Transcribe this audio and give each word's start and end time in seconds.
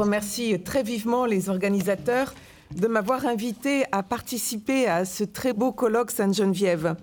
Je 0.00 0.04
remercie 0.06 0.58
très 0.64 0.82
vivement 0.82 1.26
les 1.26 1.50
organisateurs 1.50 2.32
de 2.74 2.86
m'avoir 2.86 3.26
invité 3.26 3.84
à 3.92 4.02
participer 4.02 4.86
à 4.86 5.04
ce 5.04 5.24
très 5.24 5.52
beau 5.52 5.72
colloque 5.72 6.10
Sainte-Geneviève. 6.10 6.96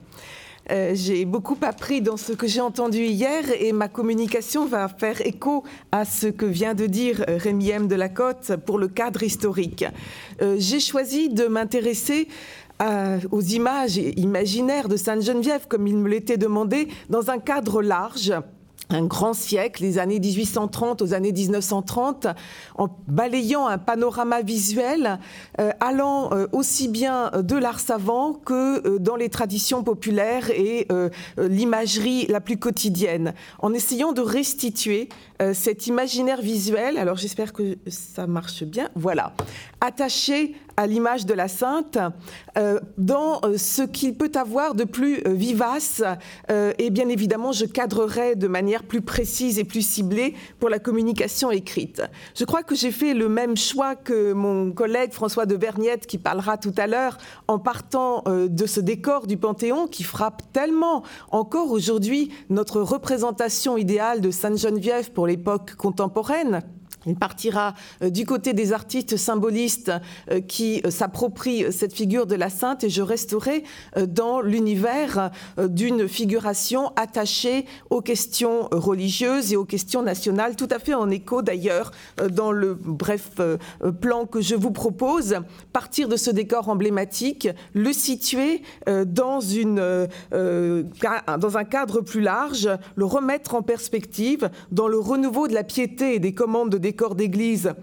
Euh, 0.72 0.94
j'ai 0.96 1.24
beaucoup 1.26 1.60
appris 1.62 2.02
dans 2.02 2.18
ce 2.18 2.34
que 2.34 2.48
j'ai 2.48 2.60
entendu 2.60 3.04
hier 3.04 3.44
et 3.60 3.72
ma 3.72 3.88
communication 3.88 4.66
va 4.66 4.88
faire 4.88 5.22
écho 5.28 5.64
à 5.92 6.06
ce 6.06 6.26
que 6.26 6.48
vient 6.48 6.74
de 6.74 6.88
dire 6.88 7.24
Rémi 7.28 7.70
M. 7.70 7.88
de 7.88 7.94
la 7.94 8.10
Côte 8.10 8.54
pour 8.66 8.80
le 8.80 8.88
cadre 8.88 9.22
historique. 9.22 9.86
Euh, 10.42 10.56
j'ai 10.58 10.80
choisi 10.80 11.30
de 11.30 11.46
m'intéresser 11.46 12.28
aux 13.32 13.42
images 13.42 13.98
imaginaires 13.98 14.88
de 14.88 14.98
Sainte-Geneviève, 14.98 15.68
comme 15.68 15.88
il 15.88 15.98
me 15.98 16.10
l'était 16.10 16.38
demandé, 16.38 16.88
dans 17.10 17.30
un 17.30 17.40
cadre 17.40 17.82
large 17.82 18.34
un 18.90 19.06
grand 19.06 19.34
siècle, 19.34 19.84
les 19.84 20.00
années 20.00 20.20
1830 20.20 21.02
aux 21.02 21.14
années 21.14 21.32
1930, 21.32 22.28
en 22.78 22.88
balayant 23.08 23.68
un 23.68 23.78
panorama 23.78 24.42
visuel 24.42 25.20
euh, 25.60 25.72
allant 25.80 26.32
euh, 26.32 26.48
aussi 26.52 26.88
bien 26.88 27.32
de 27.36 27.56
l'art 27.56 27.80
savant 27.80 28.34
que 28.34 28.88
euh, 28.88 29.00
dans 29.00 29.16
les 29.16 29.30
traditions 29.30 29.84
populaires 29.84 30.50
et 30.52 30.88
l'imagerie 31.38 32.26
la 32.28 32.42
plus 32.42 32.58
quotidienne, 32.58 33.34
en 33.60 33.74
essayant 33.74 34.14
de 34.14 34.22
restituer 34.22 35.10
cet 35.54 35.88
imaginaire 35.88 36.42
visuel, 36.42 36.98
alors 36.98 37.18
j'espère 37.18 37.54
que 37.54 37.78
ça 37.88 38.28
marche 38.28 38.64
bien, 38.64 38.90
voilà, 38.96 39.34
attaché 39.82 40.56
à 40.78 40.86
l'image 40.86 41.26
de 41.26 41.34
la 41.34 41.48
sainte 41.48 41.98
euh, 42.58 42.80
dans 42.98 43.42
euh, 43.44 43.58
ce 43.58 43.82
qu'il 43.82 44.14
peut 44.14 44.32
avoir 44.36 44.76
de 44.76 44.84
plus 44.84 45.22
euh, 45.26 45.34
vivace. 45.34 46.04
et 46.78 46.90
bien 46.92 47.10
évidemment, 47.10 47.52
je 47.52 47.66
cadrerai 47.66 48.36
de 48.36 48.48
manière 48.48 48.84
plus 48.84 49.02
précise 49.02 49.58
et 49.58 49.64
plus 49.64 49.82
ciblée 49.82 50.36
pour 50.60 50.70
la 50.70 50.80
communication 50.80 51.50
écrite. 51.50 52.04
Je 52.36 52.46
crois 52.46 52.62
que 52.62 52.76
j'ai 52.76 52.92
fait 52.92 53.14
le 53.14 53.28
même 53.28 53.58
choix 53.58 53.96
que 53.96 54.34
mon 54.34 54.72
collègue 54.72 55.12
François 55.12 55.46
de 55.46 55.56
Berniette, 55.56 56.06
qui 56.06 56.18
parlera 56.18 56.58
tout 56.58 56.74
à 56.78 56.86
l'heure, 56.86 57.18
en 57.48 57.58
partant 57.58 58.24
de 58.28 58.66
ce 58.66 58.80
décor 58.80 59.26
du 59.26 59.38
Panthéon 59.38 59.88
qui 59.88 60.04
frappe 60.04 60.44
tellement 60.54 61.04
encore 61.32 61.72
aujourd'hui 61.72 62.32
notre 62.50 62.82
représentation 62.82 63.78
idéale 63.78 64.22
de 64.22 64.32
Sainte-Geneviève 64.32 65.12
pour 65.12 65.26
l'époque 65.26 65.76
contemporaine. 65.76 66.62
Il 67.06 67.16
partira 67.16 67.74
euh, 68.02 68.10
du 68.10 68.26
côté 68.26 68.54
des 68.54 68.74
artistes 68.74 69.18
symbolistes 69.18 69.92
euh, 70.32 70.42
qui 70.42 70.82
euh, 70.86 70.90
s'approprient 70.90 71.72
cette 71.72 71.94
figure 71.94 72.26
de 72.26 72.36
la 72.36 72.50
sainte 72.50 72.84
et 72.84 72.90
je 72.90 73.02
resterai 73.02 73.64
dans 74.08 74.42
l'univers 74.42 75.32
d'une 75.58 76.08
figuration 76.08 76.92
attachée 76.96 77.66
aux 77.90 78.02
questions 78.02 78.68
religieuses 78.72 79.54
et 79.54 79.56
aux 79.56 79.66
questions 79.66 80.02
nationales, 80.02 80.56
tout 80.56 80.68
à 80.72 80.80
fait 80.80 80.94
en 80.94 81.10
écho 81.10 81.42
d'ailleurs 81.42 81.92
dans 82.32 82.52
le 82.52 82.74
bref 82.74 83.32
plan 84.02 84.26
que 84.26 84.42
je 84.42 84.56
vous 84.56 84.72
propose, 84.72 85.38
partir 85.74 86.08
de 86.08 86.16
ce 86.16 86.32
décor 86.32 86.70
emblématique, 86.70 87.48
le 87.74 87.94
situer 87.94 88.62
dans, 88.88 89.40
une, 89.40 90.08
dans 90.32 91.58
un 91.58 91.64
cadre 91.64 92.02
plus 92.02 92.22
large, 92.22 92.70
le 92.96 93.06
remettre 93.06 93.56
en 93.56 93.62
perspective 93.62 94.50
dans 94.72 94.88
le 94.88 95.00
renouveau 95.00 95.48
de 95.48 95.54
la 95.54 95.64
piété 95.64 96.16
et 96.16 96.20
des 96.20 96.34
commandes 96.34 96.70
de 96.70 96.78
décor 96.78 96.97
d'église 97.16 97.74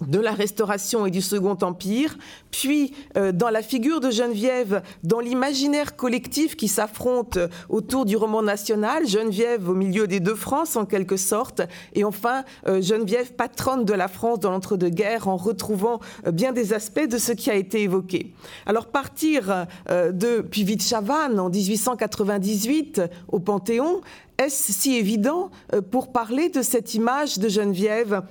de 0.00 0.18
la 0.18 0.32
Restauration 0.32 1.06
et 1.06 1.10
du 1.10 1.20
Second 1.22 1.56
Empire, 1.62 2.16
puis 2.50 2.92
euh, 3.16 3.32
dans 3.32 3.48
la 3.48 3.62
figure 3.62 4.00
de 4.00 4.10
Geneviève, 4.10 4.82
dans 5.02 5.20
l'imaginaire 5.20 5.96
collectif 5.96 6.56
qui 6.56 6.68
s'affronte 6.68 7.38
autour 7.68 8.04
du 8.04 8.16
roman 8.16 8.42
national, 8.42 9.06
Geneviève 9.06 9.68
au 9.68 9.74
milieu 9.74 10.06
des 10.06 10.20
deux 10.20 10.34
France 10.34 10.76
en 10.76 10.84
quelque 10.84 11.16
sorte, 11.16 11.62
et 11.94 12.04
enfin 12.04 12.44
euh, 12.66 12.82
Geneviève 12.82 13.32
patronne 13.34 13.84
de 13.84 13.92
la 13.92 14.08
France 14.08 14.40
dans 14.40 14.50
l'entre-deux-guerres 14.50 15.28
en 15.28 15.36
retrouvant 15.36 16.00
euh, 16.26 16.32
bien 16.32 16.52
des 16.52 16.72
aspects 16.72 17.08
de 17.08 17.16
ce 17.16 17.32
qui 17.32 17.50
a 17.50 17.54
été 17.54 17.82
évoqué. 17.82 18.32
Alors 18.66 18.86
partir 18.86 19.66
de 19.88 20.40
Puvis 20.40 20.76
de 20.76 20.82
Chavannes 20.82 21.38
en 21.38 21.48
1898 21.48 23.02
au 23.28 23.38
Panthéon, 23.38 24.00
est-ce 24.38 24.72
si 24.72 24.96
évident 24.96 25.50
pour 25.90 26.12
parler 26.12 26.48
de 26.48 26.62
cette 26.62 26.94
image 26.94 27.38
de 27.38 27.48
Geneviève 27.48 28.22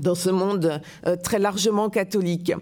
dans 0.00 0.14
ce 0.14 0.30
monde 0.30 0.80
euh, 1.06 1.16
très 1.16 1.38
largement 1.38 1.88
catholique 1.90 2.52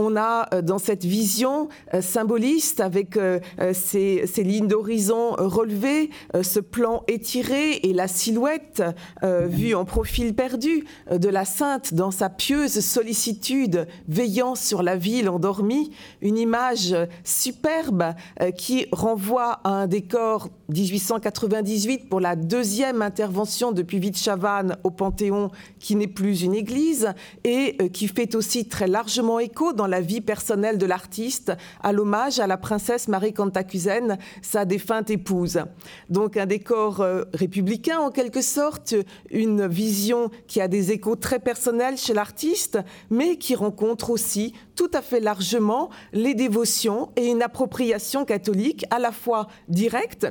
on 0.00 0.16
a 0.16 0.48
euh, 0.54 0.62
dans 0.62 0.78
cette 0.78 1.04
vision 1.04 1.68
euh, 1.92 2.00
symboliste 2.00 2.80
avec 2.80 3.16
euh, 3.16 3.38
ces, 3.72 4.24
lignes 4.38 4.66
d'horizon 4.66 5.32
relevées, 5.36 6.08
ce 6.40 6.60
plan 6.60 7.02
étiré 7.06 7.72
et 7.82 7.92
la 7.92 8.08
silhouette 8.08 8.82
vue 9.22 9.74
en 9.74 9.84
profil 9.84 10.34
perdu 10.34 10.86
de 11.10 11.28
la 11.28 11.44
sainte 11.44 11.92
dans 11.92 12.10
sa 12.10 12.30
pieuse 12.30 12.80
sollicitude 12.80 13.86
veillant 14.08 14.54
sur 14.54 14.82
la 14.82 14.96
ville 14.96 15.28
endormie, 15.28 15.90
une 16.22 16.38
image 16.38 16.96
superbe 17.22 18.14
qui 18.56 18.86
renvoie 18.92 19.60
à 19.64 19.70
un 19.70 19.86
décor 19.86 20.48
1898 20.70 22.08
pour 22.08 22.20
la 22.20 22.34
deuxième 22.34 23.02
intervention 23.02 23.72
depuis 23.72 23.98
Vichavannes 23.98 24.78
au 24.82 24.90
Panthéon 24.90 25.50
qui 25.78 25.96
n'est 25.96 26.06
plus 26.06 26.42
une 26.42 26.54
église 26.54 27.12
et 27.44 27.76
qui 27.90 28.08
fait 28.08 28.34
aussi 28.34 28.66
très 28.66 28.86
largement 28.86 29.38
écho 29.38 29.74
dans 29.74 29.89
la 29.90 30.00
vie 30.00 30.22
personnelle 30.22 30.78
de 30.78 30.86
l'artiste, 30.86 31.52
à 31.82 31.92
l'hommage 31.92 32.40
à 32.40 32.46
la 32.46 32.56
princesse 32.56 33.08
Marie 33.08 33.34
Cantacuzène, 33.34 34.16
sa 34.40 34.64
défunte 34.64 35.10
épouse. 35.10 35.60
Donc 36.08 36.38
un 36.38 36.46
décor 36.46 37.00
euh, 37.00 37.24
républicain 37.34 37.98
en 37.98 38.10
quelque 38.10 38.40
sorte, 38.40 38.94
une 39.30 39.66
vision 39.66 40.30
qui 40.46 40.60
a 40.60 40.68
des 40.68 40.92
échos 40.92 41.16
très 41.16 41.40
personnels 41.40 41.98
chez 41.98 42.14
l'artiste, 42.14 42.78
mais 43.10 43.36
qui 43.36 43.54
rencontre 43.54 44.10
aussi 44.10 44.54
tout 44.76 44.90
à 44.94 45.02
fait 45.02 45.20
largement 45.20 45.90
les 46.12 46.34
dévotions 46.34 47.10
et 47.16 47.26
une 47.26 47.42
appropriation 47.42 48.24
catholique 48.24 48.86
à 48.90 48.98
la 48.98 49.12
fois 49.12 49.48
directe 49.68 50.26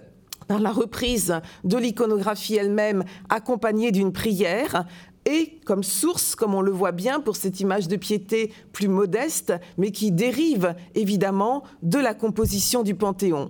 par 0.50 0.60
la 0.60 0.72
reprise 0.72 1.40
de 1.64 1.78
l'iconographie 1.78 2.56
elle-même 2.56 3.04
accompagnée 3.30 3.92
d'une 3.92 4.12
prière, 4.12 4.86
et 5.26 5.60
comme 5.66 5.84
source, 5.84 6.36
comme 6.36 6.56
on 6.56 6.62
le 6.62 6.72
voit 6.72 6.92
bien 6.92 7.20
pour 7.20 7.36
cette 7.36 7.60
image 7.60 7.88
de 7.88 7.96
piété 7.96 8.52
plus 8.74 8.88
modeste, 8.88 9.54
mais 9.78 9.92
qui 9.92 10.12
dérive 10.12 10.76
évidemment 10.96 11.64
de 11.84 12.00
la 12.00 12.14
composition 12.14 12.84
du 12.84 12.96
Panthéon. 12.96 13.50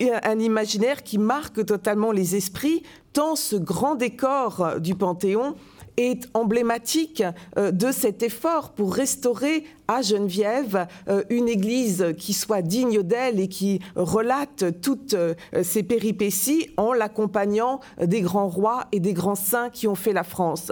Un 0.00 0.38
imaginaire 0.38 1.02
qui 1.02 1.18
marque 1.18 1.64
totalement 1.66 2.10
les 2.10 2.34
esprits, 2.34 2.82
tant 3.12 3.36
ce 3.36 3.56
grand 3.56 3.96
décor 3.96 4.80
du 4.80 4.94
Panthéon 4.94 5.56
est 6.00 6.28
emblématique 6.34 7.22
euh, 7.56 7.70
de 7.70 7.92
cet 7.92 8.22
effort 8.22 8.72
pour 8.72 8.94
restaurer 8.94 9.64
à 9.86 10.02
Geneviève 10.02 10.86
euh, 11.08 11.24
une 11.30 11.48
église 11.48 12.14
qui 12.16 12.32
soit 12.32 12.62
digne 12.62 13.02
d'elle 13.02 13.40
et 13.40 13.48
qui 13.48 13.80
relate 13.96 14.80
toutes 14.80 15.16
ses 15.62 15.80
euh, 15.80 15.86
péripéties 15.86 16.70
en 16.76 16.92
l'accompagnant 16.92 17.80
des 18.00 18.20
grands 18.20 18.48
rois 18.48 18.86
et 18.92 19.00
des 19.00 19.12
grands 19.12 19.34
saints 19.34 19.68
qui 19.68 19.88
ont 19.88 19.94
fait 19.94 20.12
la 20.12 20.22
France. 20.22 20.70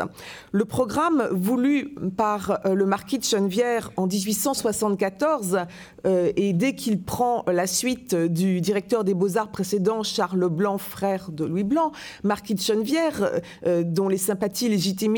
Le 0.52 0.64
programme 0.64 1.28
voulu 1.32 1.94
par 2.16 2.60
le 2.64 2.86
marquis 2.86 3.18
de 3.18 3.24
Geneviève 3.24 3.90
en 3.96 4.06
1874 4.06 5.60
et 6.04 6.52
dès 6.52 6.74
qu'il 6.74 7.02
prend 7.02 7.44
la 7.48 7.66
suite 7.66 8.14
du 8.14 8.60
directeur 8.60 9.04
des 9.04 9.14
beaux-arts 9.14 9.50
précédent, 9.50 10.02
Charles 10.02 10.48
Blanc, 10.48 10.78
frère 10.78 11.30
de 11.32 11.44
Louis 11.44 11.64
Blanc, 11.64 11.92
marquis 12.22 12.54
de 12.54 12.60
Geneviève, 12.60 13.42
dont 13.84 14.08
les 14.08 14.18
sympathies 14.18 14.68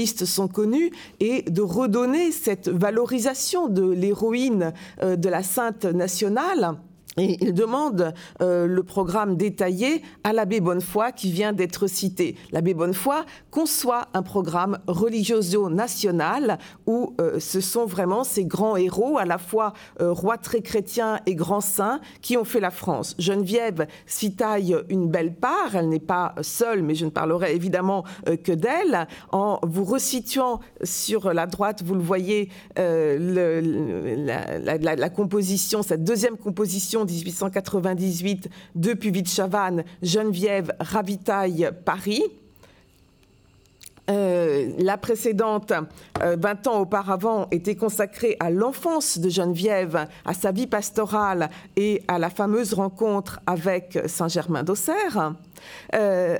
sont 0.07 0.49
connus 0.49 0.91
et 1.21 1.43
de 1.43 1.63
redonner 1.63 2.33
cette 2.33 2.69
valorisation 2.69 3.69
de 3.69 3.91
l'héroïne 3.91 4.73
euh, 5.03 5.17
de 5.17 5.29
la 5.29 5.43
Sainte 5.43 5.85
nationale 5.85 6.77
et 7.17 7.37
il 7.41 7.55
demande 7.55 8.15
euh, 8.41 8.67
le 8.67 8.83
programme 8.85 9.37
détaillé 9.37 10.03
à 10.23 10.33
l'abbé 10.33 10.61
Bonnefoy 10.61 11.11
qui 11.13 11.33
vient 11.33 11.53
d'être 11.53 11.89
cité. 11.89 12.37
L'abbé 12.53 12.73
Bonnefoy 12.73 13.25
conçoit 13.51 14.07
un 14.15 14.23
programme 14.23 14.79
religioso 14.87 15.69
national 15.71 16.59
où 16.87 17.15
euh, 17.21 17.41
ce 17.41 17.61
sont 17.61 17.85
vraiment 17.85 18.23
ces 18.23 18.45
grands 18.45 18.77
héros, 18.77 19.19
à 19.19 19.25
la 19.25 19.39
fois 19.39 19.73
euh, 20.01 20.13
rois 20.13 20.39
très 20.39 20.61
chrétiens 20.61 21.19
et 21.27 21.35
grands 21.35 21.61
saints, 21.61 22.01
qui 22.23 22.37
ont 22.37 22.45
fait 22.45 22.61
la 22.61 22.71
France. 22.71 23.17
Geneviève 23.19 23.89
s'y 24.07 24.37
taille 24.37 24.77
une 24.89 25.09
belle 25.09 25.35
part. 25.35 25.75
Elle 25.75 25.89
n'est 25.89 25.99
pas 25.99 26.37
seule, 26.43 26.83
mais 26.83 26.95
je 26.95 27.07
ne 27.07 27.11
parlerai 27.11 27.57
évidemment 27.57 28.05
que 28.25 28.53
d'elle. 28.53 29.09
En 29.33 29.59
vous 29.63 29.85
resituant 29.85 30.61
sur 30.85 31.33
la 31.33 31.47
droite, 31.47 31.83
vous 31.85 31.95
le 31.95 32.03
voyez, 32.03 32.51
la, 32.77 33.19
la 34.79 35.11
composition, 35.11 35.83
cette 35.83 36.05
deuxième 36.05 36.37
composition 36.37 37.00
1898 37.05 38.49
depuis 38.75 39.11
Vichavannes, 39.11 39.85
Geneviève 40.03 40.73
ravitaille 40.81 41.71
Paris. 41.85 42.23
Euh, 44.11 44.71
la 44.79 44.97
précédente, 44.97 45.73
20 46.21 46.67
euh, 46.67 46.71
ans 46.71 46.81
auparavant, 46.81 47.47
était 47.51 47.77
consacrée 47.77 48.37
à 48.41 48.51
l'enfance 48.51 49.19
de 49.19 49.29
Geneviève, 49.29 50.07
à 50.25 50.35
sa 50.35 50.51
vie 50.51 50.67
pastorale 50.67 51.49
et 51.77 52.03
à 52.09 52.19
la 52.19 52.29
fameuse 52.29 52.75
rencontre 52.75 53.41
avec 53.47 53.99
Saint-Germain 54.07 54.65
d'Auxerre. 54.65 55.35
Euh. 55.95 56.39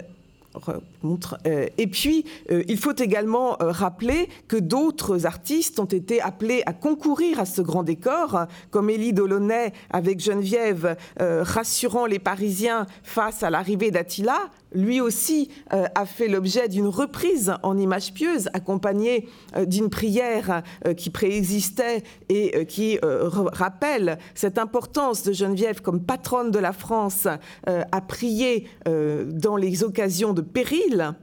Et 1.79 1.87
puis, 1.87 2.25
il 2.51 2.77
faut 2.77 2.97
également 2.97 3.57
rappeler 3.61 4.29
que 4.49 4.57
d'autres 4.57 5.27
artistes 5.27 5.79
ont 5.79 5.85
été 5.85 6.21
appelés 6.21 6.63
à 6.67 6.73
concourir 6.73 7.39
à 7.39 7.45
ce 7.45 7.63
grand 7.63 7.83
décor, 7.83 8.47
comme 8.71 8.91
Élie 8.91 9.13
Delaunay 9.13 9.73
avec 9.91 10.21
Geneviève, 10.21 10.97
rassurant 11.19 12.07
les 12.07 12.19
Parisiens 12.19 12.87
face 13.03 13.43
à 13.43 13.51
l'arrivée 13.51 13.91
d'Attila, 13.91 14.51
lui 14.73 15.01
aussi 15.01 15.51
euh, 15.73 15.87
a 15.95 16.07
fait 16.07 16.29
l'objet 16.29 16.69
d'une 16.69 16.87
reprise 16.87 17.53
en 17.63 17.77
image 17.79 18.13
pieuse, 18.13 18.49
accompagnée 18.53 19.29
euh, 19.57 19.65
d'une 19.65 19.91
prière 19.91 20.63
euh, 20.87 20.95
qui 20.95 21.11
préexistait 21.11 22.03
et 22.29 22.67
qui 22.67 22.99
rappelle 23.03 24.19
cette 24.35 24.59
importance 24.59 25.23
de 25.23 25.33
Geneviève 25.33 25.81
comme 25.83 26.03
patronne 26.03 26.51
de 26.51 26.59
la 26.59 26.73
France 26.73 27.27
à 27.67 28.01
prier 28.01 28.67
dans 28.87 29.57
les 29.57 29.85
occasions 29.85 30.33
de 30.33 30.41
péril. 30.41 31.15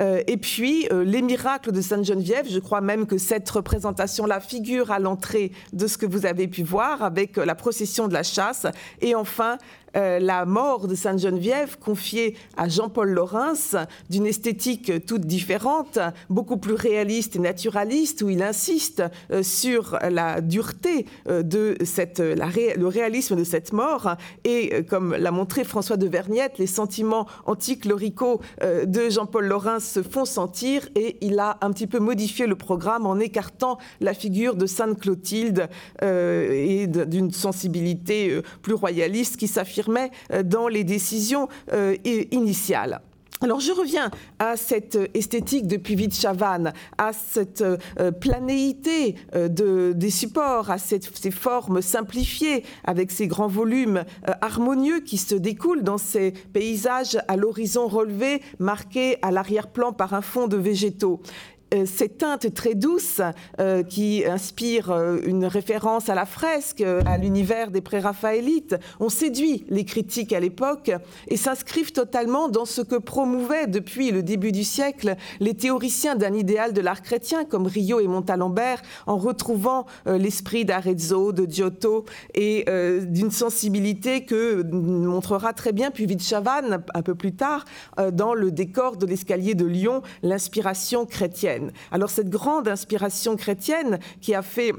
et 0.00 0.36
puis, 0.36 0.86
les 0.90 1.22
miracles 1.22 1.72
de 1.72 1.80
Sainte 1.80 2.04
Geneviève, 2.04 2.46
je 2.48 2.58
crois 2.58 2.80
même 2.80 3.06
que 3.06 3.18
cette 3.18 3.48
représentation-là 3.48 4.40
figure 4.40 4.90
à 4.90 4.98
l'entrée 4.98 5.52
de 5.72 5.86
ce 5.86 5.98
que 5.98 6.06
vous 6.06 6.26
avez 6.26 6.48
pu 6.48 6.62
voir 6.62 7.02
avec 7.02 7.36
la 7.36 7.54
procession 7.54 8.08
de 8.08 8.14
la 8.14 8.22
chasse. 8.22 8.66
Et 9.00 9.14
enfin, 9.14 9.58
euh, 9.96 10.18
la 10.20 10.44
mort 10.44 10.86
de 10.86 10.94
Sainte 10.94 11.18
Geneviève 11.18 11.78
confiée 11.78 12.36
à 12.56 12.68
Jean-Paul 12.68 13.10
Laurens 13.10 13.76
d'une 14.08 14.26
esthétique 14.26 15.04
toute 15.06 15.22
différente, 15.22 15.98
beaucoup 16.28 16.58
plus 16.58 16.74
réaliste 16.74 17.36
et 17.36 17.40
naturaliste, 17.40 18.22
où 18.22 18.30
il 18.30 18.42
insiste 18.42 19.02
euh, 19.32 19.42
sur 19.42 19.98
la 20.08 20.40
dureté 20.40 21.06
euh, 21.28 21.42
de 21.42 21.76
cette, 21.84 22.20
le 22.20 22.86
réalisme 22.86 23.36
de 23.36 23.44
cette 23.44 23.72
mort. 23.72 24.16
Et 24.44 24.84
comme 24.84 25.14
l'a 25.14 25.30
montré 25.30 25.64
François 25.64 25.96
de 25.96 26.06
Vergnette, 26.06 26.58
les 26.58 26.66
sentiments 26.66 27.26
anticloricaux 27.46 28.40
de 28.62 29.10
Jean-Paul 29.10 29.46
Laurens 29.46 29.80
se 29.80 30.02
font 30.02 30.24
sentir 30.24 30.88
et 30.94 31.16
il 31.20 31.38
a 31.38 31.58
un 31.60 31.70
petit 31.72 31.86
peu 31.86 31.98
modifié 31.98 32.46
le 32.46 32.56
programme 32.56 33.06
en 33.06 33.18
écartant 33.18 33.78
la 34.00 34.14
figure 34.14 34.54
de 34.54 34.66
Sainte 34.66 34.98
Clotilde 34.98 35.68
et 36.02 36.86
d'une 36.86 37.30
sensibilité 37.30 38.40
plus 38.62 38.74
royaliste 38.74 39.36
qui 39.36 39.48
s'affirme 39.48 39.79
euh, 39.88 40.42
dans 40.42 40.68
les 40.68 40.84
décisions 40.84 41.48
euh, 41.72 41.96
initiales. 42.04 43.00
Alors 43.42 43.60
je 43.60 43.72
reviens 43.72 44.10
à 44.38 44.58
cette 44.58 44.98
esthétique 45.14 45.66
de 45.66 45.78
Puvis 45.78 46.10
Chavannes, 46.10 46.74
à 46.98 47.12
cette 47.14 47.62
euh, 47.62 48.10
planéité 48.10 49.14
des 49.32 50.10
supports, 50.10 50.70
à 50.70 50.76
ces 50.76 51.00
formes 51.30 51.80
simplifiées 51.80 52.64
avec 52.84 53.10
ces 53.10 53.26
grands 53.26 53.48
volumes 53.48 54.04
harmonieux 54.42 55.00
qui 55.00 55.16
se 55.16 55.34
découlent 55.34 55.82
dans 55.82 55.96
ces 55.96 56.32
paysages 56.52 57.18
à 57.28 57.36
l'horizon 57.36 57.88
relevé, 57.88 58.42
marqués 58.58 59.16
à 59.22 59.30
l'arrière-plan 59.30 59.94
par 59.94 60.12
un 60.12 60.22
fond 60.22 60.46
de 60.46 60.58
végétaux. 60.58 61.22
Euh, 61.72 61.86
ces 61.86 62.08
teintes 62.08 62.52
très 62.52 62.74
douces 62.74 63.20
euh, 63.60 63.82
qui 63.82 64.24
inspirent 64.24 64.90
euh, 64.90 65.18
une 65.24 65.44
référence 65.44 66.08
à 66.08 66.14
la 66.14 66.26
fresque, 66.26 66.80
à 66.80 67.16
l'univers 67.16 67.70
des 67.70 67.80
pré-raphaélites, 67.80 68.76
ont 68.98 69.08
séduit 69.08 69.64
les 69.68 69.84
critiques 69.84 70.32
à 70.32 70.40
l'époque 70.40 70.90
et 71.28 71.36
s'inscrivent 71.36 71.92
totalement 71.92 72.48
dans 72.48 72.64
ce 72.64 72.80
que 72.80 72.96
promouvaient 72.96 73.66
depuis 73.66 74.10
le 74.10 74.22
début 74.22 74.52
du 74.52 74.64
siècle 74.64 75.16
les 75.38 75.54
théoriciens 75.54 76.16
d'un 76.16 76.34
idéal 76.34 76.72
de 76.72 76.80
l'art 76.80 77.02
chrétien 77.02 77.44
comme 77.44 77.66
Rio 77.66 78.00
et 78.00 78.06
Montalembert 78.06 78.82
en 79.06 79.16
retrouvant 79.16 79.86
l'esprit 80.06 80.64
d'Arezzo, 80.64 81.32
de 81.32 81.50
Giotto 81.50 82.04
et 82.34 82.64
d'une 83.02 83.30
sensibilité 83.30 84.24
que 84.24 84.62
montrera 84.72 85.52
très 85.52 85.72
bien 85.72 85.90
Puvis 85.90 86.16
de 86.16 86.22
Chavannes 86.22 86.82
un 86.94 87.02
peu 87.02 87.14
plus 87.14 87.34
tard 87.34 87.64
dans 88.12 88.34
le 88.34 88.50
décor 88.50 88.96
de 88.96 89.06
l'escalier 89.06 89.54
de 89.54 89.66
Lyon, 89.66 90.02
l'inspiration 90.22 91.06
chrétienne. 91.06 91.59
Alors 91.90 92.10
cette 92.10 92.30
grande 92.30 92.68
inspiration 92.68 93.36
chrétienne 93.36 93.98
qui 94.20 94.34
a 94.34 94.42
fait 94.42 94.72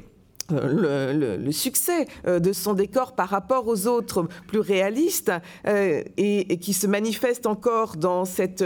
euh, 0.50 1.36
le, 1.38 1.52
succès 1.52 2.06
euh, 2.26 2.40
de 2.40 2.52
son 2.52 2.72
décor 2.72 3.12
par 3.14 3.28
rapport 3.28 3.68
aux 3.68 3.86
autres 3.86 4.26
plus 4.48 4.58
réalistes 4.58 5.30
euh, 5.66 6.02
et, 6.16 6.58
qui 6.58 6.72
se 6.72 6.86
manifeste 6.86 7.46
encore 7.46 7.96
dans 7.96 8.24
cette 8.24 8.64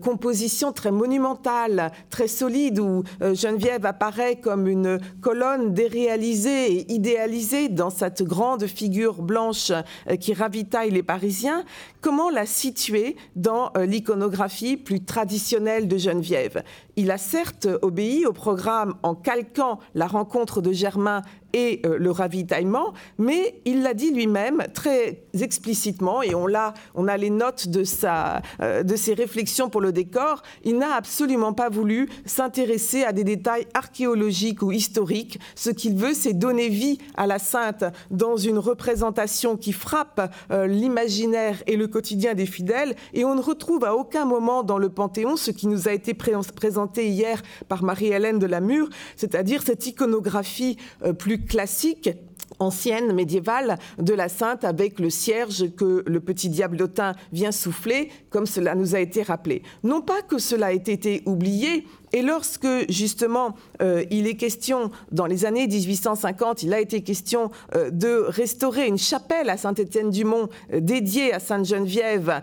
composition 0.00 0.72
très 0.72 0.90
monumentale, 0.90 1.90
très 2.10 2.28
solide 2.28 2.78
où 2.78 3.02
Geneviève 3.20 3.86
apparaît 3.86 4.36
comme 4.36 4.68
une 4.68 4.98
colonne 5.20 5.74
déréalisée 5.74 6.72
et 6.72 6.92
idéalisée 6.92 7.68
dans 7.68 7.90
cette 7.90 8.22
grande 8.22 8.66
figure 8.66 9.22
blanche 9.22 9.72
qui 10.20 10.34
ravitaille 10.34 10.90
les 10.90 11.02
Parisiens. 11.02 11.64
Comment 12.00 12.30
la 12.30 12.46
situer 12.46 13.16
dans 13.36 13.72
l'iconographie 13.76 14.76
plus 14.76 15.04
traditionnelle 15.04 15.88
de 15.88 15.98
Geneviève? 15.98 16.62
Il 17.00 17.12
a 17.12 17.16
certes 17.16 17.68
obéi 17.82 18.26
au 18.26 18.32
programme 18.32 18.96
en 19.04 19.14
calquant 19.14 19.78
la 19.94 20.08
rencontre 20.08 20.60
de 20.60 20.72
Germain 20.72 21.22
et 21.52 21.80
euh, 21.86 21.96
le 21.98 22.10
ravitaillement, 22.10 22.92
mais 23.18 23.60
il 23.64 23.82
l'a 23.82 23.94
dit 23.94 24.10
lui-même 24.10 24.66
très 24.74 25.22
explicitement, 25.40 26.22
et 26.22 26.34
on 26.34 26.54
a, 26.54 26.74
on 26.94 27.08
a 27.08 27.16
les 27.16 27.30
notes 27.30 27.68
de, 27.68 27.84
sa, 27.84 28.42
euh, 28.60 28.82
de 28.82 28.96
ses 28.96 29.14
réflexions 29.14 29.70
pour 29.70 29.80
le 29.80 29.92
décor, 29.92 30.42
il 30.64 30.78
n'a 30.78 30.94
absolument 30.94 31.52
pas 31.52 31.68
voulu 31.68 32.08
s'intéresser 32.26 33.04
à 33.04 33.12
des 33.12 33.24
détails 33.24 33.66
archéologiques 33.74 34.62
ou 34.62 34.72
historiques. 34.72 35.38
Ce 35.54 35.70
qu'il 35.70 35.96
veut, 35.96 36.14
c'est 36.14 36.34
donner 36.34 36.68
vie 36.68 36.98
à 37.16 37.26
la 37.26 37.38
sainte 37.38 37.84
dans 38.10 38.36
une 38.36 38.58
représentation 38.58 39.56
qui 39.56 39.72
frappe 39.72 40.32
euh, 40.50 40.66
l'imaginaire 40.66 41.62
et 41.66 41.76
le 41.76 41.86
quotidien 41.86 42.34
des 42.34 42.46
fidèles, 42.46 42.94
et 43.14 43.24
on 43.24 43.34
ne 43.34 43.40
retrouve 43.40 43.84
à 43.84 43.96
aucun 43.96 44.24
moment 44.24 44.62
dans 44.62 44.78
le 44.78 44.90
Panthéon 44.90 45.36
ce 45.36 45.50
qui 45.50 45.66
nous 45.66 45.88
a 45.88 45.92
été 45.92 46.14
présenté 46.14 47.08
hier 47.08 47.42
par 47.68 47.82
Marie-Hélène 47.82 48.38
de 48.38 48.46
la 48.46 48.60
Mure, 48.60 48.88
c'est-à-dire 49.16 49.62
cette 49.62 49.86
iconographie 49.86 50.76
plus 51.18 51.37
classique 51.48 52.10
ancienne, 52.58 53.12
médiévale, 53.12 53.78
de 53.98 54.14
la 54.14 54.28
Sainte 54.28 54.64
avec 54.64 54.98
le 54.98 55.10
cierge 55.10 55.74
que 55.76 56.02
le 56.06 56.20
petit 56.20 56.48
diablotin 56.48 57.14
vient 57.32 57.52
souffler, 57.52 58.10
comme 58.30 58.46
cela 58.46 58.74
nous 58.74 58.94
a 58.94 59.00
été 59.00 59.22
rappelé. 59.22 59.62
Non 59.84 60.00
pas 60.00 60.22
que 60.22 60.38
cela 60.38 60.72
ait 60.72 60.76
été 60.76 61.22
oublié, 61.26 61.86
et 62.12 62.22
lorsque, 62.22 62.66
justement, 62.88 63.54
euh, 63.82 64.04
il 64.10 64.26
est 64.26 64.36
question, 64.36 64.90
dans 65.12 65.26
les 65.26 65.44
années 65.44 65.66
1850, 65.66 66.62
il 66.62 66.72
a 66.72 66.80
été 66.80 67.02
question 67.02 67.50
euh, 67.74 67.90
de 67.90 68.24
restaurer 68.26 68.86
une 68.86 68.98
chapelle 68.98 69.50
à 69.50 69.56
Saint-Étienne-du-Mont 69.56 70.48
euh, 70.72 70.80
dédiée 70.80 71.32
à 71.32 71.40
Sainte-Geneviève 71.40 72.42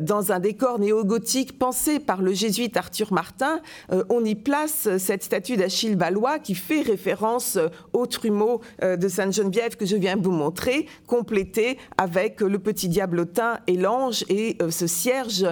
dans 0.00 0.32
un 0.32 0.40
décor 0.40 0.78
néo-gothique 0.78 1.58
pensé 1.58 1.98
par 1.98 2.22
le 2.22 2.32
jésuite 2.32 2.76
Arthur 2.76 3.12
Martin, 3.12 3.60
on 4.08 4.24
y 4.24 4.34
place 4.34 4.88
cette 4.98 5.22
statue 5.22 5.56
d'Achille 5.56 5.96
Valois 5.96 6.38
qui 6.38 6.54
fait 6.54 6.82
référence 6.82 7.58
au 7.92 8.06
trumeau 8.06 8.60
de 8.82 9.08
Sainte-Geneviève 9.08 9.76
que 9.76 9.86
je 9.86 9.96
viens 9.96 10.16
vous 10.16 10.30
montrer, 10.30 10.86
complété 11.06 11.78
avec 11.98 12.40
le 12.40 12.58
petit 12.58 12.88
diablotin 12.88 13.58
et 13.66 13.76
l'ange 13.76 14.24
et 14.28 14.58
ce 14.70 14.86
cierge 14.86 15.46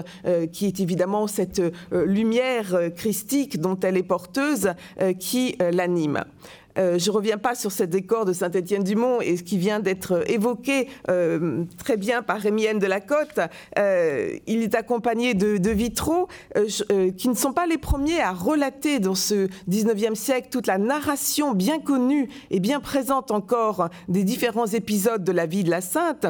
qui 0.53 0.67
est 0.67 0.81
évidemment 0.81 1.27
cette 1.27 1.63
lumière 1.91 2.77
christique 2.97 3.44
dont 3.59 3.79
elle 3.81 3.97
est 3.97 4.03
porteuse 4.03 4.73
euh, 5.01 5.13
qui 5.13 5.57
euh, 5.61 5.71
l'anime. 5.71 6.25
Euh, 6.77 6.99
je 6.99 7.09
ne 7.09 7.15
reviens 7.15 7.39
pas 7.39 7.55
sur 7.55 7.71
ce 7.71 7.85
décor 7.85 8.25
de 8.25 8.33
Saint-Étienne-du-Mont 8.33 9.21
et 9.21 9.37
ce 9.37 9.45
qui 9.45 9.59
vient 9.59 9.79
d'être 9.79 10.29
évoqué 10.29 10.89
très 11.79 11.97
bien 11.97 12.23
par 12.23 12.41
Rémienne 12.41 12.81
de 12.81 12.87
la 12.87 13.01
Côte. 13.01 13.39
il 13.77 14.63
est 14.63 14.75
accompagné 14.75 15.35
de, 15.35 15.71
vitraux 15.71 16.27
qui 17.17 17.29
ne 17.29 17.35
sont 17.35 17.53
pas 17.53 17.67
les 17.67 17.79
premiers 17.79 18.21
à 18.21 18.33
relater 18.33 18.99
dans 18.99 19.15
ce 19.15 19.47
19e 19.71 20.17
siècle 20.17 20.49
toute 20.51 20.67
la 20.67 20.79
narration 20.79 21.53
bien 21.53 21.79
connue 21.79 22.29
et 22.51 22.59
bien 22.59 22.81
présente 22.81 23.31
encore 23.31 23.89
des 24.09 24.25
différents 24.25 24.67
épisodes 24.67 25.23
de 25.23 25.33
la 25.33 25.47
vie 25.47 25.63
de 25.63 25.71
la 25.71 25.81
Sainte 25.81 26.27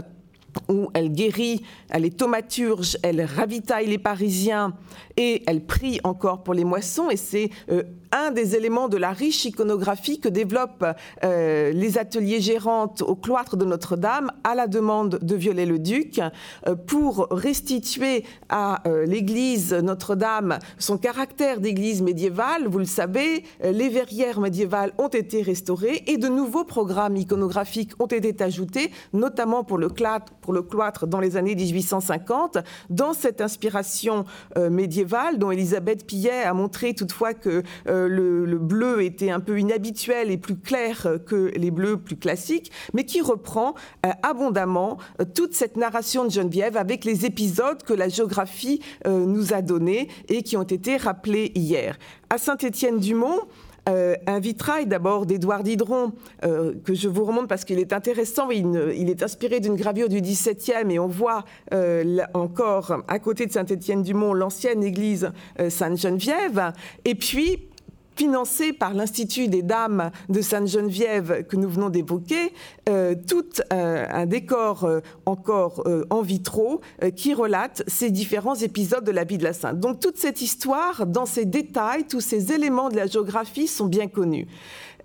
où 0.69 0.89
elle 0.95 1.13
guérit, 1.13 1.63
elle 1.91 2.05
est 2.05 2.17
thaumaturge, 2.17 2.97
elle 3.03 3.23
ravitaille 3.23 3.87
les 3.87 3.99
Parisiens 3.99 4.75
et 5.17 5.43
elle 5.47 5.65
prie 5.65 6.01
encore 6.05 6.43
pour 6.43 6.55
les 6.55 6.65
moissons. 6.65 7.11
Et 7.11 7.17
c'est 7.17 7.51
euh, 7.71 7.83
un 8.15 8.31
des 8.31 8.57
éléments 8.57 8.89
de 8.89 8.97
la 8.97 9.11
riche 9.11 9.45
iconographie 9.45 10.21
que 10.21 10.29
développent 10.29 10.87
euh, 11.25 11.73
les 11.73 11.99
ateliers 11.99 12.41
gérantes 12.41 13.03
au 13.03 13.17
cloître 13.17 13.57
de 13.57 13.65
Notre-Dame 13.65 14.31
à 14.45 14.55
la 14.55 14.67
demande 14.67 15.19
de 15.21 15.35
Viollet-le-Duc 15.35 16.21
euh, 16.67 16.75
pour 16.75 17.27
restituer 17.31 18.25
à 18.49 18.83
l'église 19.07 19.73
Notre-Dame 19.75 20.59
son 20.79 20.97
caractère 20.97 21.61
d'église 21.61 22.03
médiévale. 22.03 22.69
Vous 22.69 22.79
le 22.79 22.85
savez, 22.85 23.45
les 23.63 23.89
verrières 23.89 24.39
médiévales 24.39 24.93
ont 24.99 25.09
été 25.09 25.43
restaurées 25.43 26.05
et 26.07 26.17
de 26.17 26.29
nouveaux 26.29 26.65
programmes 26.65 27.17
iconographiques 27.17 27.93
ont 27.99 28.07
été 28.07 28.43
ajoutés, 28.43 28.91
notamment 29.13 29.65
pour 29.65 29.79
le 29.79 29.89
cloître 29.89 30.33
pour 30.41 30.53
le 30.53 30.63
cloître 30.63 31.07
dans 31.07 31.21
les 31.21 31.37
années 31.37 31.55
1850, 31.55 32.59
dans 32.91 33.15
cette 33.15 33.41
inspiration 33.41 34.25
euh, 34.57 34.71
médiévale 34.71 35.39
dont 35.39 35.51
Elisabeth 35.51 36.07
Pillet 36.07 36.43
a 36.43 36.53
montré 36.53 36.95
toutefois 36.95 37.35
que 37.35 37.63
euh, 38.05 38.47
le, 38.47 38.59
bleu 38.59 39.03
était 39.03 39.31
un 39.31 39.41
peu 39.41 39.59
inhabituel 39.59 40.31
et 40.31 40.39
plus 40.39 40.57
clair 40.57 41.07
que 41.27 41.53
les 41.57 41.71
bleus 41.71 41.97
plus 41.97 42.17
classiques, 42.17 42.71
mais 42.93 43.05
qui 43.05 43.21
reprend 43.21 43.75
abondamment 44.23 44.99
toute 45.35 45.55
cette 45.55 45.77
narration 45.77 46.25
de 46.25 46.31
Geneviève 46.31 46.77
avec 46.77 47.05
les 47.05 47.27
épisodes 47.27 47.83
que 47.83 47.93
la 47.93 48.09
géographie 48.09 48.81
nous 49.07 49.53
a 49.53 49.61
donnés 49.61 50.09
et 50.29 50.43
qui 50.43 50.57
ont 50.57 50.63
été 50.63 50.97
rappelés 50.97 51.53
hier. 51.55 51.99
À 52.31 52.39
Saint-Étienne-du-Mont, 52.39 53.41
euh, 53.89 54.15
un 54.27 54.39
vitrail 54.39 54.87
d'abord 54.87 55.27
d'Édouard 55.27 55.63
Didron, 55.63 56.13
euh, 56.45 56.73
que 56.85 56.95
je 56.95 57.07
vous 57.07 57.25
remonte 57.25 57.49
parce 57.49 57.65
qu'il 57.65 57.79
est 57.79 57.93
intéressant. 57.93 58.49
Il, 58.51 59.11
est 59.11 59.23
inspiré 59.23 59.61
d'une 59.61 59.77
gravure 59.77 60.09
du 60.09 60.23
XVIIe 60.23 60.91
et 60.91 60.99
on 60.99 61.07
voit 61.07 61.45
euh, 61.75 62.21
encore 62.33 63.03
à 63.09 63.19
côté 63.19 63.45
de 63.47 63.53
Saint-Étienne-du-Mont 63.53 64.33
l'ancienne 64.33 64.83
église 64.83 65.31
Sainte-Geneviève. 65.69 66.73
Et 67.05 67.15
puis, 67.15 67.69
financé 68.17 68.73
par 68.73 68.95
l'Institut 68.95 69.49
des 69.49 69.63
Dames 69.63 70.11
de 70.29 70.41
Sainte-Geneviève 70.41 71.45
que 71.47 71.57
nous 71.57 71.69
venons 71.69 71.89
d'évoquer, 71.89 72.53
euh, 72.89 73.15
tout 73.27 73.45
euh, 73.73 74.07
un 74.11 74.27
décor 74.27 74.85
euh, 74.85 75.01
encore 75.27 75.85
en 76.11 76.23
vitraux 76.23 76.81
qui 77.17 77.35
relate 77.35 77.83
ces 77.87 78.11
différents 78.11 78.55
épisodes 78.55 79.05
de 79.05 79.11
la 79.11 79.25
vie 79.25 79.39
de 79.39 79.45
la 79.45 79.53
Sainte. 79.53 79.81
Donc 79.81 80.01
toute 80.01 80.17
cette 80.17 80.43
histoire, 80.43 81.07
dans 81.07 81.27
ses 81.27 81.45
détails, 81.45 82.05
tous 82.05 82.21
ces 82.21 82.53
éléments 82.53 82.89
de 82.89 82.97
la 82.97 83.07
géographie 83.07 83.67
sont 83.67 83.87
bien 83.87 84.09
connus. 84.09 84.47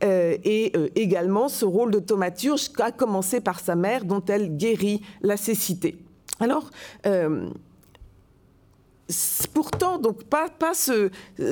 et 0.02 0.74
également 0.96 1.50
ce 1.50 1.66
rôle 1.66 1.92
de 1.92 2.00
thaumaturge, 2.00 2.70
a 2.80 2.92
commencé 2.92 3.42
par 3.42 3.60
sa 3.60 3.76
mère, 3.76 4.06
dont 4.06 4.24
elle 4.28 4.56
guérit 4.56 5.02
la 5.22 5.38
cécité. 5.38 5.98
Alors, 6.40 6.70
pourtant, 9.54 9.98
donc 9.98 10.24
pas, 10.24 10.50
pas, 10.50 10.74
ce, 10.74 11.10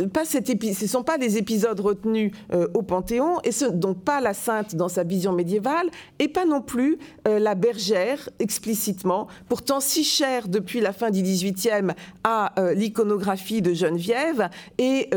pas 0.08 0.26
cet 0.26 0.48
ce 0.48 0.84
ne 0.84 0.88
sont 0.88 1.04
pas 1.04 1.18
des 1.18 1.38
épisodes 1.38 1.80
retenus 1.80 2.32
euh, 2.54 2.68
au 2.74 2.84
Panthéon, 2.84 3.40
et 3.44 3.52
ce, 3.52 3.66
donc 3.66 4.04
pas 4.04 4.22
la 4.22 4.34
sainte 4.34 4.76
dans 4.76 4.90
sa 4.90 5.04
vision 5.04 5.34
médiévale, 5.34 5.90
et 6.20 6.28
pas 6.28 6.46
non 6.46 6.62
plus 6.62 7.00
euh, 7.28 7.40
la 7.40 7.56
bergère 7.56 8.30
explicitement, 8.40 9.28
pourtant 9.50 9.80
si 9.80 10.04
chère 10.04 10.48
depuis 10.48 10.82
la 10.82 10.94
fin 10.94 11.10
du 11.10 11.22
XVIIIe 11.22 11.94
à 12.24 12.60
euh, 12.60 12.74
l'iconographie 12.74 13.62
de 13.62 13.74
Geneviève, 13.74 14.50
et 14.78 15.10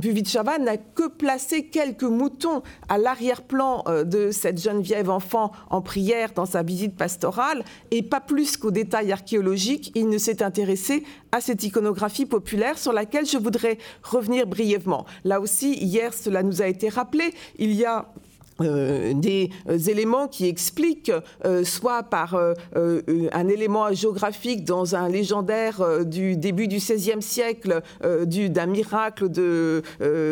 Puvichava 0.00 0.58
n'a 0.58 0.76
que 0.76 1.08
placé 1.08 1.66
quelques 1.66 2.02
moutons 2.02 2.62
à 2.88 2.98
l'arrière-plan 2.98 3.84
de 4.04 4.30
cette 4.30 4.60
Geneviève 4.60 5.10
enfant 5.10 5.52
en 5.70 5.80
prière 5.82 6.30
dans 6.34 6.46
sa 6.46 6.62
visite 6.62 6.96
pastorale, 6.96 7.64
et 7.90 8.02
pas 8.02 8.20
plus 8.20 8.56
qu'aux 8.56 8.70
détails 8.70 9.12
archéologiques, 9.12 9.92
il 9.94 10.08
ne 10.08 10.18
s'est 10.18 10.42
intéressé 10.42 11.04
à 11.32 11.40
cette 11.40 11.62
iconographie 11.62 11.81
populaire 12.28 12.78
sur 12.78 12.92
laquelle 12.92 13.26
je 13.26 13.38
voudrais 13.38 13.78
revenir 14.02 14.46
brièvement. 14.46 15.06
Là 15.24 15.40
aussi, 15.40 15.74
hier, 15.74 16.14
cela 16.14 16.42
nous 16.42 16.62
a 16.62 16.66
été 16.66 16.88
rappelé, 16.88 17.32
il 17.58 17.72
y 17.72 17.84
a 17.84 18.12
euh, 18.60 19.12
des 19.14 19.50
euh, 19.68 19.78
éléments 19.78 20.28
qui 20.28 20.46
expliquent, 20.46 21.12
euh, 21.44 21.64
soit 21.64 22.02
par 22.02 22.38
un 22.74 23.48
élément 23.48 23.92
géographique 23.92 24.64
dans 24.64 24.94
un 24.94 25.08
légendaire 25.08 26.04
du 26.04 26.36
début 26.36 26.68
du 26.68 26.76
XVIe 26.76 27.20
siècle, 27.20 27.80
d'un 28.02 28.66
miracle 28.66 29.28
de 29.28 29.82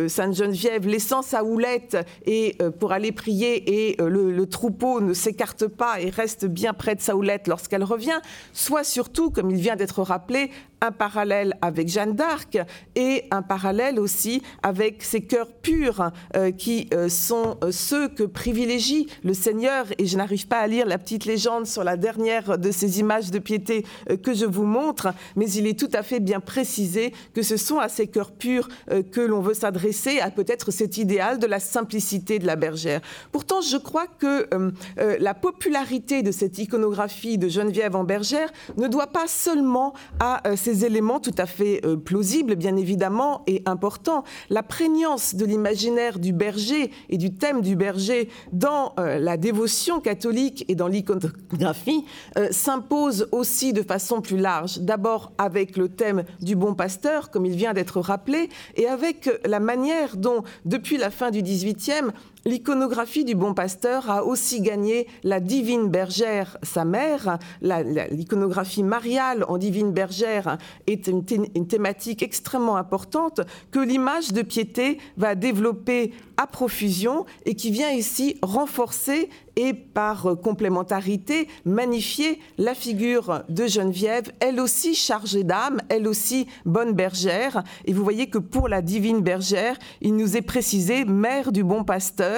Sainte 0.09 0.35
Geneviève, 0.35 0.87
laissant 0.87 1.23
sa 1.23 1.45
houlette 1.45 1.97
et 2.26 2.57
pour 2.78 2.92
aller 2.92 3.12
prier 3.12 3.90
et 3.90 3.97
le, 3.99 4.30
le, 4.30 4.47
troupeau 4.47 5.00
ne 5.00 5.14
s'écarte 5.14 5.66
pas 5.66 6.00
et 6.00 6.11
reste 6.11 6.47
bien 6.47 6.73
près 6.73 6.95
de 6.95 7.00
sa 7.00 7.16
houlette 7.16 7.47
lorsqu'elle 7.49 7.85
revient, 7.85 8.21
soit 8.52 8.85
surtout, 8.85 9.30
comme 9.30 9.50
il 9.50 9.61
vient 9.61 9.76
d'être 9.76 10.02
rappelé, 10.02 10.50
un 10.80 10.92
parallèle 10.92 11.56
avec 11.62 11.88
Jeanne 11.88 12.14
d'Arc 12.14 12.58
et 12.96 13.25
un 13.30 13.42
parallèle 13.42 13.99
aussi 13.99 14.42
avec 14.62 15.02
ces 15.02 15.20
cœurs 15.20 15.52
purs 15.52 16.10
euh, 16.37 16.50
qui 16.50 16.88
euh, 16.94 17.08
sont 17.08 17.58
euh, 17.62 17.70
ceux 17.70 18.08
que 18.08 18.22
privilégie 18.22 19.08
le 19.25 19.34
Seigneur. 19.34 19.87
Et 19.99 20.06
je 20.06 20.16
n'arrive 20.16 20.46
pas 20.46 20.58
à 20.58 20.66
lire 20.66 20.87
la 20.87 20.99
petite 20.99 21.25
légende 21.25 21.66
sur 21.66 21.84
la 21.84 21.96
dernière 21.96 22.58
de 22.58 22.70
ces 22.70 23.00
images 23.00 23.30
de 23.30 23.38
piété 23.38 23.84
que 24.22 24.34
je 24.34 24.46
vous 24.46 24.64
montre, 24.64 25.12
mais 25.37 25.50
il 25.50 25.66
est 25.66 25.78
tout 25.78 25.90
à 25.92 26.02
fait 26.02 26.20
bien 26.20 26.40
précisé 26.40 27.12
que 27.34 27.42
ce 27.42 27.56
sont 27.56 27.78
à 27.78 27.88
ces 27.88 28.06
cœurs 28.06 28.32
purs 28.32 28.68
que 29.12 29.20
l'on 29.20 29.40
veut 29.40 29.54
s'adresser, 29.54 30.20
à 30.20 30.30
peut-être 30.30 30.70
cet 30.70 30.99
idéal 30.99 31.38
de 31.38 31.46
la 31.46 31.60
simplicité 31.60 32.38
de 32.38 32.46
la 32.46 32.56
bergère. 32.56 33.00
Pourtant, 33.32 33.60
je 33.60 33.76
crois 33.76 34.06
que 34.06 34.49
la 34.96 35.34
popularité 35.34 36.22
de 36.22 36.32
cette 36.32 36.58
iconographie 36.58 37.38
de 37.38 37.49
Geneviève 37.49 37.96
en 37.96 38.04
bergère 38.04 38.50
ne 38.76 38.88
doit 38.88 39.08
pas 39.08 39.26
seulement 39.26 39.94
à 40.18 40.42
ces 40.56 40.69
éléments 40.84 41.20
tout 41.20 41.34
à 41.38 41.46
fait 41.46 41.80
euh, 41.84 41.96
plausibles, 41.96 42.56
bien 42.56 42.76
évidemment, 42.76 43.42
et 43.46 43.62
importants. 43.66 44.24
La 44.48 44.62
prégnance 44.62 45.34
de 45.34 45.44
l'imaginaire 45.44 46.18
du 46.18 46.32
berger 46.32 46.90
et 47.08 47.18
du 47.18 47.34
thème 47.34 47.60
du 47.60 47.76
berger 47.76 48.28
dans 48.52 48.94
euh, 48.98 49.18
la 49.18 49.36
dévotion 49.36 50.00
catholique 50.00 50.64
et 50.68 50.74
dans 50.74 50.88
l'iconographie 50.88 52.04
euh, 52.38 52.48
s'impose 52.50 53.28
aussi 53.32 53.72
de 53.72 53.82
façon 53.82 54.20
plus 54.20 54.38
large. 54.38 54.78
D'abord 54.80 55.32
avec 55.38 55.76
le 55.76 55.88
thème 55.88 56.24
du 56.40 56.56
bon 56.56 56.74
pasteur, 56.74 57.30
comme 57.30 57.46
il 57.46 57.54
vient 57.54 57.72
d'être 57.72 58.00
rappelé, 58.00 58.48
et 58.76 58.86
avec 58.86 59.30
la 59.44 59.60
manière 59.60 60.16
dont, 60.16 60.42
depuis 60.64 60.96
la 60.96 61.10
fin 61.10 61.30
du 61.30 61.42
XVIIIe, 61.42 62.12
L'iconographie 62.47 63.25
du 63.25 63.35
bon 63.35 63.52
pasteur 63.52 64.09
a 64.09 64.25
aussi 64.25 64.62
gagné 64.62 65.06
la 65.25 65.40
divine 65.40 65.88
bergère, 65.88 66.56
sa 66.62 66.87
mère. 66.87 67.38
L'iconographie 67.61 68.82
mariale 68.82 69.44
en 69.49 69.59
divine 69.59 69.92
bergère 69.92 70.56
est 70.87 71.06
une, 71.06 71.23
thématique 71.25 72.23
extrêmement 72.23 72.76
importante 72.76 73.42
que 73.70 73.78
l'image 73.78 74.32
de 74.32 74.40
piété 74.40 74.99
va 75.18 75.35
développer 75.35 76.12
à 76.38 76.47
profusion 76.47 77.26
et 77.44 77.54
qui 77.54 77.70
vient 77.70 77.90
ici 77.90 78.38
renforcer 78.40 79.28
et 79.56 79.75
par 79.75 80.37
complémentarité 80.42 81.49
magnifier 81.66 82.38
la 82.56 82.75
figure 82.75 83.42
de 83.50 83.66
Geneviève, 83.66 84.32
elle 84.40 84.59
aussi 84.59 84.94
chargée 84.94 85.44
d'âme, 85.44 85.82
elle 85.90 86.09
aussi 86.09 86.47
bonne 86.64 86.92
bergère. 86.92 87.62
Et 87.85 87.92
vous 87.92 88.02
voyez 88.02 88.30
que 88.30 88.38
pour 88.38 88.68
la 88.68 88.80
divine 88.80 89.20
bergère, 89.20 89.76
il 90.00 90.16
nous 90.16 90.38
est 90.38 90.42
précisé, 90.42 91.04
mère 91.04 91.52
du 91.52 91.62
bon 91.62 91.85
pasteur, 91.85 92.29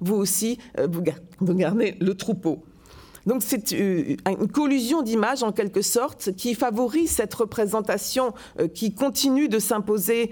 vous 0.00 0.16
aussi, 0.16 0.58
euh, 0.78 0.88
vous 1.40 1.54
gardez 1.54 1.96
le 2.00 2.14
troupeau. 2.14 2.64
Donc 3.26 3.42
c'est 3.42 3.74
euh, 3.74 4.16
une 4.26 4.48
collusion 4.48 5.02
d'images 5.02 5.42
en 5.42 5.52
quelque 5.52 5.82
sorte 5.82 6.32
qui 6.36 6.54
favorise 6.54 7.10
cette 7.10 7.34
représentation 7.34 8.32
euh, 8.58 8.66
qui 8.66 8.94
continue 8.94 9.48
de 9.48 9.58
s'imposer 9.58 10.30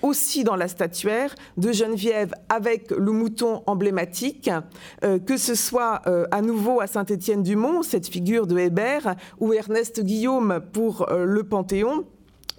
aussi 0.00 0.44
dans 0.44 0.56
la 0.56 0.66
statuaire 0.66 1.34
de 1.56 1.72
Geneviève 1.72 2.32
avec 2.48 2.90
le 2.90 3.12
mouton 3.12 3.62
emblématique, 3.66 4.50
que 5.02 5.36
ce 5.36 5.54
soit 5.54 6.02
à 6.30 6.42
nouveau 6.42 6.80
à 6.80 6.86
Saint-Étienne-du-Mont, 6.86 7.82
cette 7.82 8.08
figure 8.08 8.46
de 8.46 8.58
Hébert, 8.58 9.14
ou 9.40 9.52
Ernest 9.52 10.02
Guillaume 10.02 10.60
pour 10.72 11.06
le 11.10 11.42
Panthéon. 11.42 12.04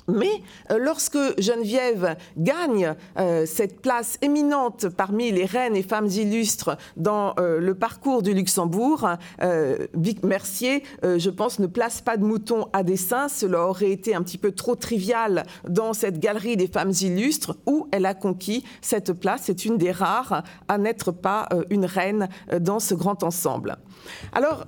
Mais 0.08 0.42
euh, 0.72 0.78
lorsque 0.80 1.18
Geneviève 1.40 2.16
gagne 2.38 2.96
euh, 3.18 3.46
cette 3.46 3.82
place 3.82 4.18
éminente 4.22 4.88
parmi 4.90 5.32
les 5.32 5.46
reines 5.46 5.76
et 5.76 5.84
femmes 5.84 6.08
illustres 6.08 6.78
dans 6.98 7.34
euh, 7.40 7.60
le 7.60 7.76
parcours 7.76 8.22
du 8.22 8.34
Luxembourg, 8.34 9.10
Vic 9.94 10.24
Mercier, 10.24 10.84
je 11.04 11.30
pense, 11.30 11.60
ne 11.60 11.68
place 11.68 12.02
pas 12.02 12.18
de 12.18 12.24
mouton 12.24 12.68
à 12.74 12.84
dessin. 12.84 13.28
Cela 13.28 13.68
aurait 13.68 13.92
été 13.92 14.16
un 14.16 14.22
petit 14.22 14.38
peu 14.38 14.52
trop 14.52 14.76
trivial 14.76 15.44
dans 15.68 15.94
cette 15.94 16.20
galerie 16.20 16.58
des 16.58 16.68
femmes 16.68 16.92
illustres 17.02 17.56
où 17.66 17.88
elle 17.92 18.06
a 18.06 18.14
conquis 18.14 18.64
cette 18.82 19.14
place. 19.14 19.42
C'est 19.46 19.66
une 19.66 19.78
des 19.78 19.92
rares 19.92 20.44
à 20.68 20.78
n'être 20.78 21.12
pas 21.12 21.50
une 21.70 21.86
reine 21.86 22.30
dans 22.60 22.80
ce 22.80 22.94
grand 22.94 23.24
ensemble. 23.24 23.78
Alors, 24.34 24.66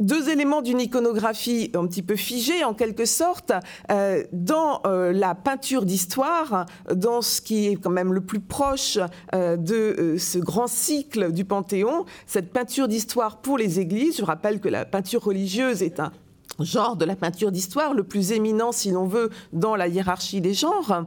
deux 0.00 0.28
éléments 0.28 0.62
d'une 0.62 0.80
iconographie 0.80 1.70
un 1.74 1.86
petit 1.86 2.02
peu 2.02 2.16
figée 2.16 2.64
en 2.64 2.74
quelque 2.74 3.04
sorte 3.04 3.52
euh, 3.90 4.22
dans 4.32 4.80
euh, 4.86 5.12
la 5.12 5.34
peinture 5.34 5.84
d'histoire, 5.84 6.66
dans 6.94 7.22
ce 7.22 7.40
qui 7.40 7.66
est 7.66 7.76
quand 7.76 7.90
même 7.90 8.12
le 8.12 8.20
plus 8.20 8.40
proche 8.40 8.98
euh, 9.34 9.56
de 9.56 10.16
ce 10.18 10.38
grand 10.38 10.68
cycle 10.68 11.32
du 11.32 11.44
Panthéon, 11.44 12.04
cette 12.26 12.52
peinture 12.52 12.88
d'histoire 12.88 13.38
pour 13.38 13.58
les 13.58 13.80
églises. 13.80 14.18
Je 14.18 14.24
rappelle 14.24 14.60
que 14.60 14.68
la 14.68 14.84
peinture 14.84 15.24
religieuse 15.24 15.82
est 15.82 16.00
un 16.00 16.12
genre 16.60 16.96
de 16.96 17.04
la 17.04 17.14
peinture 17.14 17.52
d'histoire 17.52 17.94
le 17.94 18.02
plus 18.02 18.32
éminent, 18.32 18.72
si 18.72 18.90
l'on 18.90 19.06
veut, 19.06 19.30
dans 19.52 19.76
la 19.76 19.86
hiérarchie 19.86 20.40
des 20.40 20.54
genres, 20.54 21.04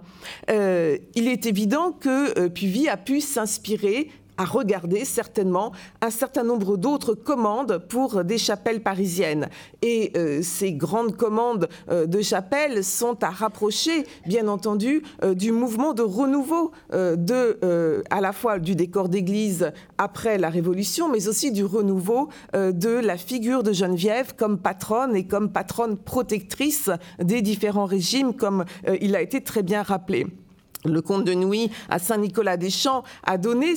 il 0.47 1.27
est 1.27 1.45
évident 1.45 1.91
que 1.91 2.47
Puvis 2.47 2.87
a 2.87 2.95
pu 2.95 3.19
s'inspirer 3.19 4.09
à 4.41 4.45
regarder 4.45 5.05
certainement 5.05 5.71
un 6.01 6.09
certain 6.09 6.41
nombre 6.41 6.75
d'autres 6.75 7.13
commandes 7.13 7.77
pour 7.89 8.23
des 8.23 8.39
chapelles 8.39 8.81
parisiennes. 8.81 9.49
Et 9.83 10.11
euh, 10.17 10.41
ces 10.41 10.73
grandes 10.73 11.15
commandes 11.15 11.69
euh, 11.91 12.07
de 12.07 12.21
chapelles 12.23 12.83
sont 12.83 13.23
à 13.23 13.29
rapprocher, 13.29 14.07
bien 14.25 14.47
entendu, 14.47 15.03
euh, 15.23 15.35
du 15.35 15.51
mouvement 15.51 15.93
de 15.93 16.01
renouveau 16.01 16.71
de, 16.91 18.03
à 18.09 18.21
la 18.21 18.33
fois 18.33 18.57
du 18.59 18.75
décor 18.75 19.09
d'église 19.09 19.71
après 19.97 20.37
la 20.37 20.49
Révolution, 20.49 21.09
mais 21.09 21.27
aussi 21.27 21.51
du 21.51 21.63
renouveau 21.63 22.29
de 22.53 22.89
la 22.89 23.17
figure 23.17 23.63
de 23.63 23.73
Geneviève 23.73 24.35
comme 24.35 24.57
patronne 24.57 25.15
et 25.15 25.25
comme 25.25 25.51
patronne 25.51 25.97
protectrice 25.97 26.89
des 27.19 27.41
différents 27.41 27.85
régimes, 27.85 28.33
comme 28.33 28.65
il 29.01 29.15
a 29.15 29.21
été 29.21 29.41
très 29.41 29.63
bien 29.63 29.83
rappelé. 29.83 30.27
Le 30.85 31.01
comte 31.01 31.25
de 31.25 31.33
Nuit 31.33 31.71
à 31.89 31.99
Saint-Nicolas-des-Champs 31.99 33.03
a 33.23 33.37
donné 33.37 33.73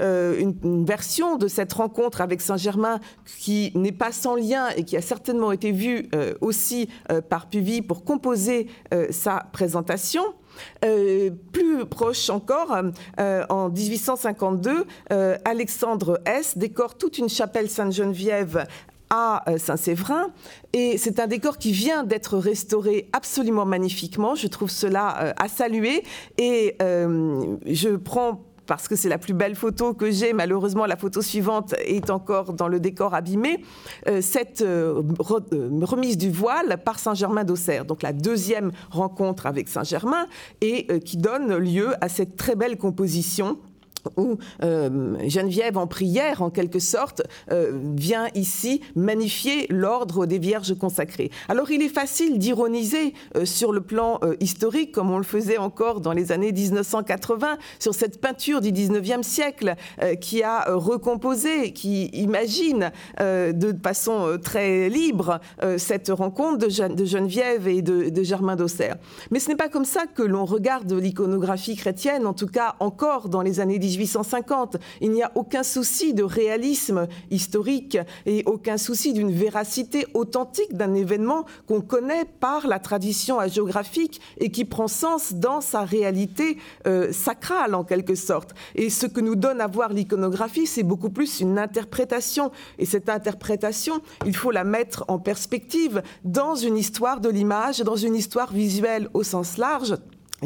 euh, 0.00 0.38
une, 0.38 0.84
version 0.84 1.36
de 1.36 1.48
cette 1.48 1.72
rencontre 1.72 2.20
avec 2.20 2.40
Saint-Germain 2.40 3.00
qui 3.40 3.72
n'est 3.74 3.92
pas 3.92 4.12
sans 4.12 4.34
lien 4.34 4.68
et 4.76 4.84
qui 4.84 4.96
a 4.96 5.02
certainement 5.02 5.52
été 5.52 5.72
vue 5.72 6.08
euh, 6.14 6.34
aussi 6.40 6.88
euh, 7.10 7.20
par 7.20 7.48
Puvis 7.48 7.82
pour 7.82 8.04
composer 8.04 8.68
sa 9.10 9.46
présentation. 9.52 10.22
plus 11.52 11.84
proche 11.86 12.30
encore, 12.30 12.76
en 13.18 13.68
1852, 13.68 14.86
Alexandre 15.44 16.20
S 16.24 16.56
décore 16.56 16.96
toute 16.96 17.18
une 17.18 17.28
chapelle 17.28 17.68
Sainte-Geneviève 17.68 18.66
à 19.10 19.48
euh, 19.48 19.58
Saint-Séverin. 19.58 20.28
Et 20.72 20.98
c'est 20.98 21.20
un 21.20 21.26
décor 21.26 21.58
qui 21.58 21.72
vient 21.72 22.04
d'être 22.04 22.38
restauré 22.38 23.08
absolument 23.12 23.64
magnifiquement. 23.64 24.34
Je 24.34 24.46
trouve 24.46 24.70
cela 24.70 25.22
euh, 25.22 25.32
à 25.36 25.48
saluer. 25.48 26.02
Et 26.38 26.76
euh, 26.82 27.56
je 27.66 27.90
prends 27.96 28.42
parce 28.66 28.88
que 28.88 28.96
c'est 28.96 29.08
la 29.08 29.18
plus 29.18 29.32
belle 29.32 29.54
photo 29.54 29.94
que 29.94 30.10
j'ai. 30.10 30.32
Malheureusement, 30.32 30.86
la 30.86 30.96
photo 30.96 31.22
suivante 31.22 31.74
est 31.84 32.10
encore 32.10 32.52
dans 32.52 32.66
le 32.66 32.80
décor 32.80 33.14
abîmé. 33.14 33.62
cette 34.20 34.64
remise 34.66 36.18
du 36.18 36.32
voile 36.32 36.78
par 36.84 36.98
Saint-Germain 36.98 37.44
d'Auxerre, 37.44 37.84
donc 37.84 38.02
la 38.02 38.12
deuxième 38.12 38.72
rencontre 38.90 39.46
avec 39.46 39.68
Saint-Germain, 39.68 40.26
et 40.62 40.98
qui 40.98 41.16
donne 41.16 41.56
lieu 41.58 41.90
à 42.00 42.08
cette 42.08 42.34
très 42.34 42.56
belle 42.56 42.76
composition 42.76 43.56
où 44.16 44.38
euh, 44.62 45.16
Geneviève 45.28 45.78
en 45.78 45.86
prière, 45.86 46.42
en 46.42 46.50
quelque 46.50 46.78
sorte, 46.78 47.22
euh, 47.50 47.78
vient 47.96 48.28
ici 48.34 48.80
magnifier 48.94 49.66
l'ordre 49.70 50.26
des 50.26 50.38
Vierges 50.38 50.74
consacrées. 50.78 51.30
Alors 51.48 51.70
il 51.70 51.82
est 51.82 51.88
facile 51.88 52.38
d'ironiser 52.38 53.14
euh, 53.36 53.44
sur 53.44 53.72
le 53.72 53.80
plan 53.80 54.20
historique, 54.40 54.92
comme 54.92 55.10
on 55.10 55.18
le 55.18 55.24
faisait 55.24 55.58
encore 55.58 56.00
dans 56.00 56.12
les 56.12 56.32
années 56.32 56.52
1980, 56.52 57.58
sur 57.78 57.94
cette 57.94 58.20
peinture 58.20 58.60
du 58.60 58.72
19e 58.72 59.22
siècle 59.22 59.74
qui 60.20 60.42
a 60.42 60.74
recomposé, 60.74 61.72
qui 61.72 62.06
imagine 62.06 62.90
de 63.18 63.76
façon 63.82 64.38
très 64.42 64.88
libre 64.88 65.40
cette 65.76 66.08
rencontre 66.08 66.66
de, 66.66 67.04
Geneviève 67.04 67.68
et 67.68 67.82
de, 67.82 68.10
de 68.10 68.22
Germain 68.22 68.56
d'Auxerre. 68.56 68.96
Mais 69.30 69.38
ce 69.38 69.48
n'est 69.48 69.56
pas 69.56 69.68
comme 69.68 69.84
ça 69.84 70.06
que 70.06 70.22
l'on 70.22 70.44
regarde 70.44 70.92
l'iconographie 70.92 71.76
chrétienne, 71.76 72.26
en 72.26 72.34
tout 72.34 72.46
cas 72.46 72.76
encore 72.80 73.28
dans 73.28 73.42
les 73.42 73.60
années 73.60 73.78
1850. 73.98 74.76
Il 75.00 75.10
n'y 75.10 75.22
a 75.22 75.32
aucun 75.34 75.62
souci 75.62 76.14
de 76.14 76.22
réalisme 76.22 77.06
historique 77.30 77.98
et 78.24 78.42
aucun 78.46 78.78
souci 78.78 79.12
d'une 79.12 79.32
véracité 79.32 80.06
authentique 80.14 80.74
d'un 80.74 80.94
événement 80.94 81.44
qu'on 81.66 81.80
connaît 81.80 82.24
par 82.24 82.66
la 82.66 82.78
tradition 82.78 83.38
hagiographique 83.38 84.20
et 84.38 84.50
qui 84.50 84.64
prend 84.64 84.88
sens 84.88 85.34
dans 85.34 85.60
sa 85.60 85.82
réalité 85.82 86.58
euh, 86.86 87.12
sacrale 87.12 87.74
en 87.74 87.84
quelque 87.84 88.14
sorte. 88.14 88.54
Et 88.74 88.90
ce 88.90 89.06
que 89.06 89.20
nous 89.20 89.36
donne 89.36 89.60
à 89.60 89.66
voir 89.66 89.92
l'iconographie, 89.92 90.66
c'est 90.66 90.82
beaucoup 90.82 91.10
plus 91.10 91.40
une 91.40 91.58
interprétation. 91.58 92.50
Et 92.78 92.86
cette 92.86 93.08
interprétation, 93.08 94.00
il 94.24 94.36
faut 94.36 94.50
la 94.50 94.64
mettre 94.64 95.04
en 95.08 95.18
perspective 95.18 96.02
dans 96.24 96.54
une 96.54 96.76
histoire 96.76 97.20
de 97.20 97.28
l'image, 97.28 97.80
dans 97.80 97.96
une 97.96 98.14
histoire 98.14 98.52
visuelle 98.52 99.08
au 99.14 99.22
sens 99.22 99.56
large 99.58 99.94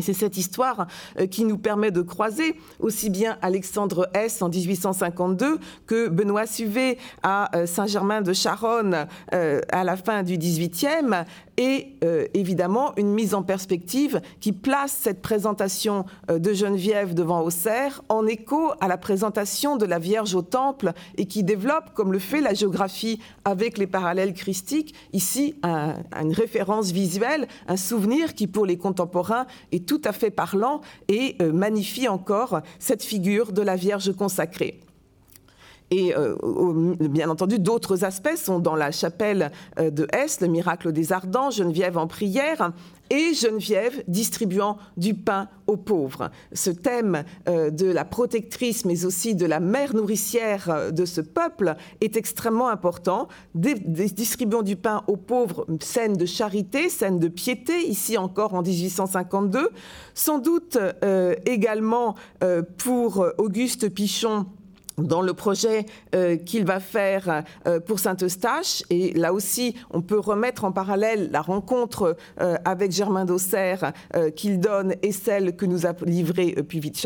c'est 0.00 0.12
cette 0.12 0.36
histoire 0.36 0.86
euh, 1.18 1.26
qui 1.26 1.44
nous 1.44 1.58
permet 1.58 1.90
de 1.90 2.02
croiser 2.02 2.54
aussi 2.78 3.10
bien 3.10 3.38
Alexandre 3.42 4.08
S 4.14 4.40
en 4.40 4.48
1852 4.48 5.58
que 5.86 6.08
Benoît 6.08 6.46
Suvet 6.46 6.96
à 7.22 7.56
euh, 7.56 7.66
Saint-Germain 7.66 8.22
de 8.22 8.32
Charonne 8.32 9.06
euh, 9.34 9.60
à 9.72 9.82
la 9.82 9.96
fin 9.96 10.22
du 10.22 10.38
18e 10.38 11.24
et 11.60 11.98
évidemment 12.32 12.94
une 12.96 13.12
mise 13.12 13.34
en 13.34 13.42
perspective 13.42 14.22
qui 14.40 14.52
place 14.52 14.96
cette 14.98 15.20
présentation 15.20 16.06
de 16.28 16.52
Geneviève 16.54 17.12
devant 17.12 17.42
Auxerre 17.42 18.02
en 18.08 18.26
écho 18.26 18.72
à 18.80 18.88
la 18.88 18.96
présentation 18.96 19.76
de 19.76 19.84
la 19.84 19.98
Vierge 19.98 20.34
au 20.34 20.40
Temple 20.40 20.92
et 21.18 21.26
qui 21.26 21.44
développe, 21.44 21.92
comme 21.92 22.12
le 22.12 22.18
fait 22.18 22.40
la 22.40 22.54
géographie 22.54 23.20
avec 23.44 23.76
les 23.76 23.86
parallèles 23.86 24.32
christiques, 24.32 24.94
ici 25.12 25.54
une 25.62 26.32
référence 26.32 26.92
visuelle, 26.92 27.46
un 27.68 27.76
souvenir 27.76 28.34
qui 28.34 28.46
pour 28.46 28.64
les 28.66 28.78
contemporains 28.78 29.46
est 29.72 29.86
tout 29.86 30.00
à 30.04 30.12
fait 30.12 30.30
parlant 30.30 30.80
et 31.08 31.36
euh, 31.40 31.52
magnifie 31.52 32.08
encore 32.08 32.60
cette 32.78 33.02
figure 33.02 33.52
de 33.52 33.62
la 33.62 33.76
Vierge 33.76 34.12
consacrée. 34.14 34.80
Et 35.90 36.14
euh, 36.16 36.36
bien 37.00 37.28
entendu, 37.28 37.58
d'autres 37.58 38.04
aspects 38.04 38.36
sont 38.36 38.60
dans 38.60 38.76
la 38.76 38.92
chapelle 38.92 39.50
euh, 39.78 39.90
de 39.90 40.06
Hesse, 40.12 40.40
le 40.40 40.46
miracle 40.46 40.92
des 40.92 41.12
Ardents, 41.12 41.50
Geneviève 41.50 41.98
en 41.98 42.06
prière, 42.06 42.72
et 43.10 43.34
Geneviève 43.34 44.04
distribuant 44.06 44.78
du 44.96 45.14
pain 45.14 45.48
aux 45.66 45.76
pauvres. 45.76 46.30
Ce 46.52 46.70
thème 46.70 47.24
euh, 47.48 47.70
de 47.70 47.86
la 47.86 48.04
protectrice, 48.04 48.84
mais 48.84 49.04
aussi 49.04 49.34
de 49.34 49.46
la 49.46 49.58
mère 49.58 49.96
nourricière 49.96 50.92
de 50.92 51.04
ce 51.04 51.20
peuple 51.20 51.74
est 52.00 52.16
extrêmement 52.16 52.68
important. 52.68 53.26
distribuant 53.54 54.62
du 54.62 54.76
pain 54.76 55.02
aux 55.08 55.16
pauvres, 55.16 55.66
scène 55.80 56.16
de 56.16 56.24
charité, 56.24 56.88
scène 56.88 57.18
de 57.18 57.26
piété, 57.26 57.88
ici 57.88 58.16
encore 58.16 58.54
en 58.54 58.62
1852. 58.62 59.70
Sans 60.14 60.38
doute 60.38 60.78
également 61.46 62.14
pour 62.78 63.26
Auguste 63.38 63.88
Pichon, 63.88 64.46
dans 64.98 65.22
le 65.22 65.34
projet 65.34 65.86
euh, 66.14 66.36
qu'il 66.36 66.64
va 66.64 66.80
faire 66.80 67.44
euh, 67.66 67.80
pour 67.80 67.98
Saint-Eustache. 67.98 68.82
Et 68.90 69.12
là 69.12 69.32
aussi, 69.32 69.74
on 69.90 70.02
peut 70.02 70.18
remettre 70.18 70.64
en 70.64 70.72
parallèle 70.72 71.30
la 71.30 71.42
rencontre 71.42 72.16
euh, 72.40 72.56
avec 72.64 72.92
Germain 72.92 73.24
d'Auxerre 73.24 73.92
qu'il 74.36 74.60
donne 74.60 74.94
et 75.02 75.12
celle 75.12 75.56
que 75.56 75.66
nous 75.66 75.86
a 75.86 75.92
livrée 76.04 76.56
Puvis 76.68 76.90
de 76.90 76.96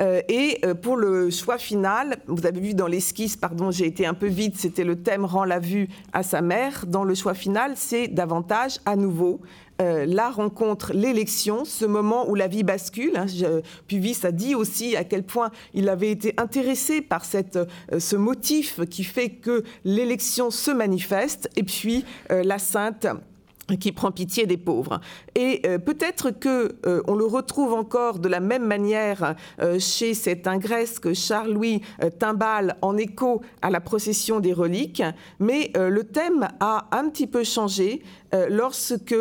et 0.00 0.60
pour 0.82 0.96
le 0.96 1.28
choix 1.30 1.58
final, 1.58 2.18
vous 2.26 2.46
avez 2.46 2.60
vu 2.60 2.74
dans 2.74 2.86
l'esquisse, 2.86 3.36
pardon, 3.36 3.70
j'ai 3.70 3.86
été 3.86 4.06
un 4.06 4.14
peu 4.14 4.28
vite, 4.28 4.56
c'était 4.56 4.84
le 4.84 5.02
thème 5.02 5.24
rend 5.24 5.44
la 5.44 5.58
vue 5.58 5.88
à 6.12 6.22
sa 6.22 6.40
mère. 6.40 6.84
Dans 6.86 7.04
le 7.04 7.14
choix 7.14 7.34
final, 7.34 7.72
c'est 7.74 8.06
davantage 8.06 8.78
à 8.86 8.94
nouveau 8.94 9.40
euh, 9.80 10.06
la 10.06 10.28
rencontre, 10.30 10.92
l'élection, 10.92 11.64
ce 11.64 11.84
moment 11.84 12.28
où 12.28 12.34
la 12.34 12.48
vie 12.48 12.64
bascule. 12.64 13.16
Hein, 13.16 13.26
Puvis 13.86 14.18
a 14.24 14.32
dit 14.32 14.56
aussi 14.56 14.96
à 14.96 15.04
quel 15.04 15.22
point 15.22 15.52
il 15.72 15.88
avait 15.88 16.10
été 16.10 16.34
intéressé 16.36 17.00
par 17.00 17.24
cette, 17.24 17.54
euh, 17.54 18.00
ce 18.00 18.16
motif 18.16 18.80
qui 18.90 19.04
fait 19.04 19.30
que 19.30 19.62
l'élection 19.84 20.50
se 20.50 20.72
manifeste, 20.72 21.48
et 21.54 21.62
puis 21.62 22.04
euh, 22.32 22.42
la 22.42 22.58
sainte 22.58 23.06
qui 23.78 23.92
prend 23.92 24.10
pitié 24.10 24.46
des 24.46 24.56
pauvres. 24.56 24.98
Et 25.34 25.60
peut-être 25.84 26.30
que 26.30 26.78
on 27.06 27.14
le 27.14 27.26
retrouve 27.26 27.74
encore 27.74 28.18
de 28.18 28.26
la 28.26 28.40
même 28.40 28.64
manière 28.64 29.34
chez 29.78 30.14
cet 30.14 30.46
ingresse 30.46 30.98
que 30.98 31.12
Charles-Louis 31.12 31.82
Timbal 32.18 32.78
en 32.80 32.96
écho 32.96 33.42
à 33.60 33.68
la 33.68 33.80
procession 33.80 34.40
des 34.40 34.54
reliques, 34.54 35.02
mais 35.38 35.70
le 35.76 36.02
thème 36.02 36.48
a 36.60 36.88
un 36.92 37.10
petit 37.10 37.26
peu 37.26 37.44
changé 37.44 38.00
lorsque 38.48 39.14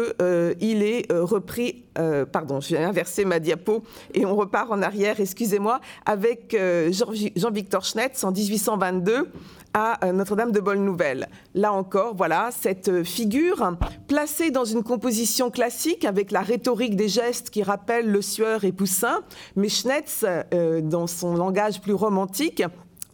il 0.60 0.84
est 0.84 1.12
repris. 1.12 1.86
pardon, 2.32 2.60
je 2.60 2.76
vais 2.76 2.84
inverser 2.84 3.26
ma 3.26 3.40
diapo 3.40 3.84
et 4.14 4.26
on 4.26 4.36
repart 4.36 4.72
en 4.72 4.82
arrière, 4.82 5.20
excusez-moi, 5.20 5.80
avec 6.06 6.56
Jean-Victor 6.90 7.84
Schnetz 7.84 8.24
en 8.24 8.32
1822 8.32 9.28
à 9.78 10.04
euh, 10.06 10.12
Notre-Dame 10.12 10.52
de 10.52 10.60
Bonne 10.60 10.84
Nouvelle. 10.84 11.28
Là 11.54 11.72
encore, 11.72 12.16
voilà, 12.16 12.50
cette 12.52 13.04
figure 13.04 13.78
placée 14.08 14.50
dans 14.50 14.66
une 14.66 14.84
composition 14.84 15.52
classique 15.52 16.06
avec 16.06 16.32
la 16.32 16.42
rhétorique 16.42 16.96
des 16.96 17.10
gestes 17.10 17.50
qui 17.52 17.64
rappelle 17.64 18.12
le 18.12 18.22
sueur 18.22 18.64
et 18.64 18.72
Poussin, 18.72 19.22
mais 19.56 19.70
Schnetz, 19.70 20.26
euh, 20.26 20.82
dans 20.82 21.06
son 21.06 21.36
langage 21.36 21.82
plus 21.82 21.94
romantique, 21.94 22.64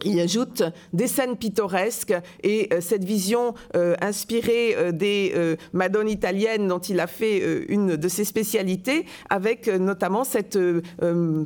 il 0.04 0.20
ajoute 0.20 0.62
des 0.92 1.06
scènes 1.06 1.36
pittoresques 1.36 2.14
et 2.42 2.68
euh, 2.72 2.80
cette 2.80 3.04
vision 3.04 3.54
euh, 3.76 3.94
inspirée 4.00 4.74
euh, 4.76 4.92
des 4.92 5.34
madones 5.72 6.08
italiennes 6.08 6.68
dont 6.68 6.78
il 6.78 7.00
a 7.00 7.06
fait 7.06 7.64
une 7.68 7.96
de 7.96 8.08
ses 8.08 8.24
spécialités, 8.24 9.06
avec 9.30 9.66
notamment 9.68 10.24
cette, 10.24 10.58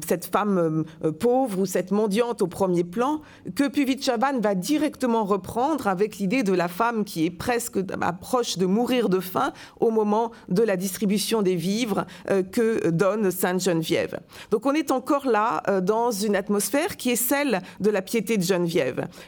cette 0.07 0.27
femme 0.27 0.85
pauvre 1.21 1.61
ou 1.61 1.66
cette 1.66 1.90
mendiante 1.90 2.42
au 2.42 2.47
premier 2.47 2.85
plan, 2.85 3.21
que 3.55 3.68
Puvichaban 3.68 4.40
va 4.40 4.55
directement 4.55 5.25
reprendre 5.25 5.87
avec 5.87 6.18
l'idée 6.18 6.42
de 6.42 6.53
la 6.53 6.68
femme 6.68 7.05
qui 7.05 7.27
est 7.27 7.31
presque 7.31 7.79
proche 8.21 8.59
de 8.59 8.66
mourir 8.66 9.09
de 9.09 9.21
faim 9.21 9.53
au 9.81 9.90
moment 9.90 10.33
de 10.49 10.62
la 10.62 10.77
distribution 10.77 11.42
des 11.42 11.57
vivres 11.57 12.07
que 12.53 12.88
donne 12.90 13.31
Sainte 13.31 13.62
Geneviève. 13.62 14.21
Donc 14.51 14.66
on 14.66 14.73
est 14.73 14.90
encore 14.90 15.27
là 15.27 15.62
dans 15.81 16.11
une 16.11 16.37
atmosphère 16.37 16.97
qui 16.97 17.11
est 17.11 17.16
celle 17.16 17.62
de 17.81 17.90
la 17.90 18.03
piété 18.03 18.37
de 18.37 18.42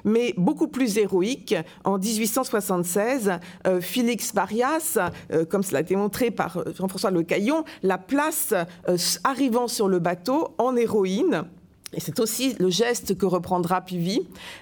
Mais 0.05 0.35
beaucoup 0.37 0.69
plus 0.69 0.99
héroïque. 0.99 1.55
En 1.85 1.99
1876, 1.99 3.33
euh, 3.67 3.81
Félix 3.81 4.35
Varias, 4.35 4.99
euh, 5.33 5.45
comme 5.45 5.63
cela 5.63 5.79
a 5.79 5.83
été 5.83 5.97
montré 5.97 6.31
par 6.31 6.65
Jean-François 6.77 7.11
Le 7.11 7.23
Caillon, 7.23 7.65
la 7.83 7.99
place 7.99 8.55
euh, 8.89 8.97
arrivant 9.25 9.69
sur 9.69 9.89
le 9.89 9.99
bateau 9.99 10.55
en 10.59 10.77
héroïne 10.77 11.45
et 11.93 12.01
c'est 12.01 12.21
aussi 12.21 12.55
le 12.59 12.71
geste 12.71 13.19
que 13.19 13.27
reprendra 13.27 13.85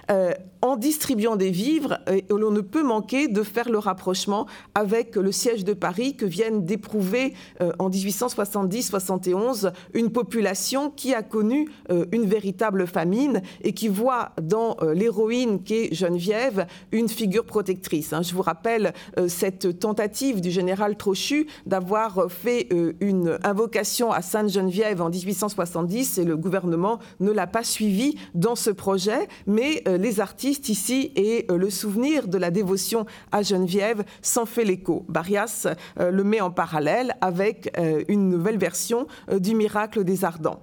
euh, 0.09 0.33
en 0.61 0.75
distribuant 0.75 1.35
des 1.35 1.51
vivres, 1.51 1.99
et 2.11 2.25
l'on 2.29 2.51
ne 2.51 2.61
peut 2.61 2.83
manquer 2.83 3.27
de 3.27 3.43
faire 3.43 3.69
le 3.69 3.77
rapprochement 3.77 4.45
avec 4.75 5.15
le 5.15 5.31
siège 5.31 5.63
de 5.63 5.73
Paris 5.73 6.15
que 6.15 6.25
viennent 6.25 6.65
d'éprouver 6.65 7.33
euh, 7.61 7.71
en 7.79 7.89
1870-71 7.89 9.71
une 9.93 10.11
population 10.11 10.89
qui 10.89 11.13
a 11.13 11.23
connu 11.23 11.69
euh, 11.91 12.05
une 12.11 12.25
véritable 12.25 12.87
famine 12.87 13.41
et 13.61 13.73
qui 13.73 13.87
voit 13.87 14.31
dans 14.41 14.77
l'héroïne 14.93 15.61
qu'est 15.63 15.93
Geneviève 15.93 16.67
une 16.91 17.09
figure 17.09 17.45
protectrice. 17.45 18.13
Hein. 18.13 18.21
Je 18.21 18.33
vous 18.33 18.41
rappelle 18.41 18.93
cette 19.27 19.79
tentative 19.79 20.41
du 20.41 20.51
général 20.51 20.97
Trochu 20.97 21.47
d'avoir 21.65 22.31
fait 22.31 22.69
une 22.99 23.37
invocation 23.43 24.11
à 24.11 24.21
Sainte-Geneviève 24.21 25.01
en 25.01 25.09
1870 25.09 26.17
et 26.17 26.23
le 26.23 26.37
gouvernement 26.37 26.99
ne 27.19 27.31
l'a 27.31 27.47
pas 27.47 27.63
suivi 27.63 28.15
dans 28.33 28.55
ce 28.55 28.69
projet, 28.69 29.27
mais 29.47 29.83
euh, 29.87 29.97
les 29.97 30.19
artistes 30.19 30.48
ici 30.49 31.11
et 31.15 31.45
euh, 31.49 31.57
le 31.57 31.69
souvenir 31.69 32.27
de 32.27 32.37
la 32.37 32.51
dévotion 32.51 33.05
à 33.31 33.41
Geneviève 33.41 34.03
s'en 34.21 34.45
fait 34.45 34.63
l'écho. 34.63 35.05
Barias 35.07 35.67
euh, 35.99 36.11
le 36.11 36.23
met 36.23 36.41
en 36.41 36.51
parallèle 36.51 37.15
avec 37.21 37.71
une 38.07 38.29
nouvelle 38.29 38.57
version 38.57 39.07
du 39.31 39.55
miracle 39.55 40.03
des 40.03 40.25
Ardents. 40.25 40.61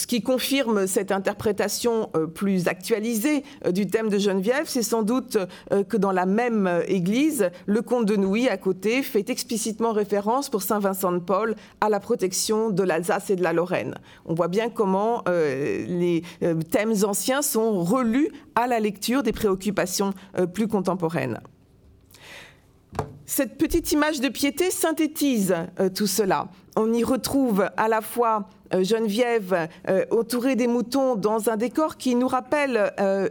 Ce 0.00 0.06
qui 0.06 0.22
confirme 0.22 0.86
cette 0.86 1.12
interprétation 1.12 2.08
euh, 2.16 2.26
plus 2.26 2.68
actualisée 2.68 3.44
euh, 3.66 3.70
du 3.70 3.86
thème 3.86 4.08
de 4.08 4.16
Geneviève, 4.16 4.64
c'est 4.64 4.82
sans 4.82 5.02
doute 5.02 5.36
euh, 5.74 5.84
que 5.84 5.98
dans 5.98 6.10
la 6.10 6.24
même 6.24 6.80
église, 6.88 7.50
le 7.66 7.82
comte 7.82 8.06
de 8.06 8.16
Nouy, 8.16 8.48
à 8.48 8.56
côté, 8.56 9.02
fait 9.02 9.28
explicitement 9.28 9.92
référence 9.92 10.48
pour 10.48 10.62
Saint 10.62 10.78
Vincent 10.78 11.12
de 11.12 11.18
Paul 11.18 11.54
à 11.82 11.90
la 11.90 12.00
protection 12.00 12.70
de 12.70 12.82
l'Alsace 12.82 13.28
et 13.28 13.36
de 13.36 13.42
la 13.42 13.52
Lorraine. 13.52 13.94
On 14.24 14.32
voit 14.32 14.48
bien 14.48 14.70
comment 14.70 15.22
les 15.26 16.22
thèmes 16.70 16.94
anciens 17.04 17.42
sont 17.42 17.84
relus 17.84 18.30
à 18.54 18.66
la 18.66 18.80
lecture 18.80 19.22
des 19.22 19.32
préoccupations 19.32 20.14
plus 20.54 20.66
contemporaines. 20.66 21.40
Cette 23.26 23.58
petite 23.58 23.92
image 23.92 24.20
de 24.20 24.28
piété 24.28 24.70
synthétise 24.70 25.54
tout 25.94 26.06
cela. 26.06 26.48
On 26.76 26.92
y 26.92 27.04
retrouve 27.04 27.68
à 27.76 27.88
la 27.88 28.00
fois 28.00 28.48
Geneviève 28.72 29.68
euh, 29.88 30.04
entourée 30.10 30.56
des 30.56 30.66
moutons 30.66 31.16
dans 31.16 31.50
un 31.50 31.56
décor 31.56 31.96
qui 31.96 32.14
nous 32.14 32.28
rappelle 32.28 32.92
euh, 33.00 33.28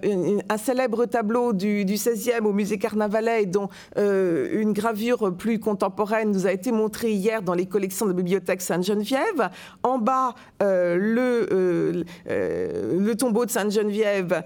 un 0.50 0.58
célèbre 0.58 1.06
tableau 1.06 1.54
du, 1.54 1.86
du, 1.86 1.96
16e 1.96 2.44
au 2.44 2.54
musée 2.54 2.78
Carnavalet 2.78 3.46
dont 3.46 3.70
une 3.96 4.74
gravure 4.74 5.36
plus 5.36 5.60
contemporaine 5.60 6.32
nous 6.32 6.48
a 6.48 6.52
été 6.52 6.72
montrée 6.72 7.12
hier 7.12 7.42
dans 7.42 7.54
les 7.54 7.66
collections 7.66 8.06
de 8.06 8.12
la 8.12 8.18
bibliothèque 8.18 8.62
Sainte-Geneviève. 8.62 9.50
En 9.84 9.98
bas, 9.98 10.36
le, 10.62 12.04
le 12.26 13.14
tombeau 13.16 13.46
de 13.46 13.52
Sainte-Geneviève 13.52 14.44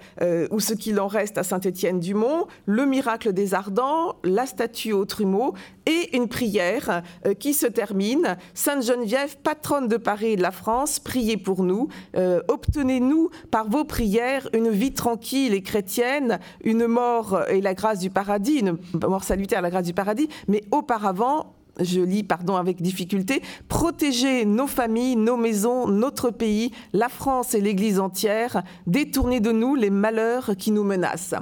ou 0.50 0.60
ce 0.60 0.74
qu'il 0.74 1.00
en 1.00 1.06
reste 1.06 1.38
à 1.38 1.42
Saint-Étienne-du-Mont, 1.42 2.46
le 2.66 2.86
miracle 2.86 3.32
des 3.32 3.54
Ardents, 3.54 4.16
la 4.24 4.46
statue 4.46 4.92
au 4.92 5.04
trumeau 5.04 5.54
et 5.86 6.16
une 6.16 6.28
prière 6.28 7.02
qui 7.38 7.54
se 7.54 7.66
termine. 7.66 8.36
Sainte-Geneviève, 8.54 9.36
patronne 9.42 9.88
de 9.88 9.96
Paris 9.96 10.32
et 10.32 10.36
de 10.36 10.42
la 10.42 10.50
France, 10.50 10.83
priez 11.00 11.36
pour 11.36 11.62
nous. 11.62 11.88
Euh, 12.16 12.40
obtenez-nous 12.48 13.30
par 13.50 13.68
vos 13.68 13.84
prières 13.84 14.48
une 14.52 14.70
vie 14.70 14.92
tranquille 14.92 15.54
et 15.54 15.62
chrétienne, 15.62 16.38
une 16.62 16.86
mort 16.86 17.42
et 17.48 17.60
la 17.60 17.74
grâce 17.74 17.98
du 17.98 18.10
paradis, 18.10 18.58
une 18.60 18.78
mort 19.00 19.24
salutaire, 19.24 19.62
la 19.62 19.70
grâce 19.70 19.86
du 19.86 19.94
paradis, 19.94 20.28
mais 20.48 20.62
auparavant, 20.70 21.54
je 21.80 22.00
lis, 22.00 22.22
pardon, 22.22 22.56
avec 22.56 22.80
difficulté, 22.80 23.42
protéger 23.68 24.44
nos 24.44 24.66
familles, 24.66 25.16
nos 25.16 25.36
maisons, 25.36 25.88
notre 25.88 26.30
pays, 26.30 26.70
la 26.92 27.08
France 27.08 27.54
et 27.54 27.60
l'Église 27.60 27.98
entière, 27.98 28.62
détourner 28.86 29.40
de 29.40 29.50
nous 29.50 29.74
les 29.74 29.90
malheurs 29.90 30.52
qui 30.56 30.70
nous 30.70 30.84
menacent 30.84 31.34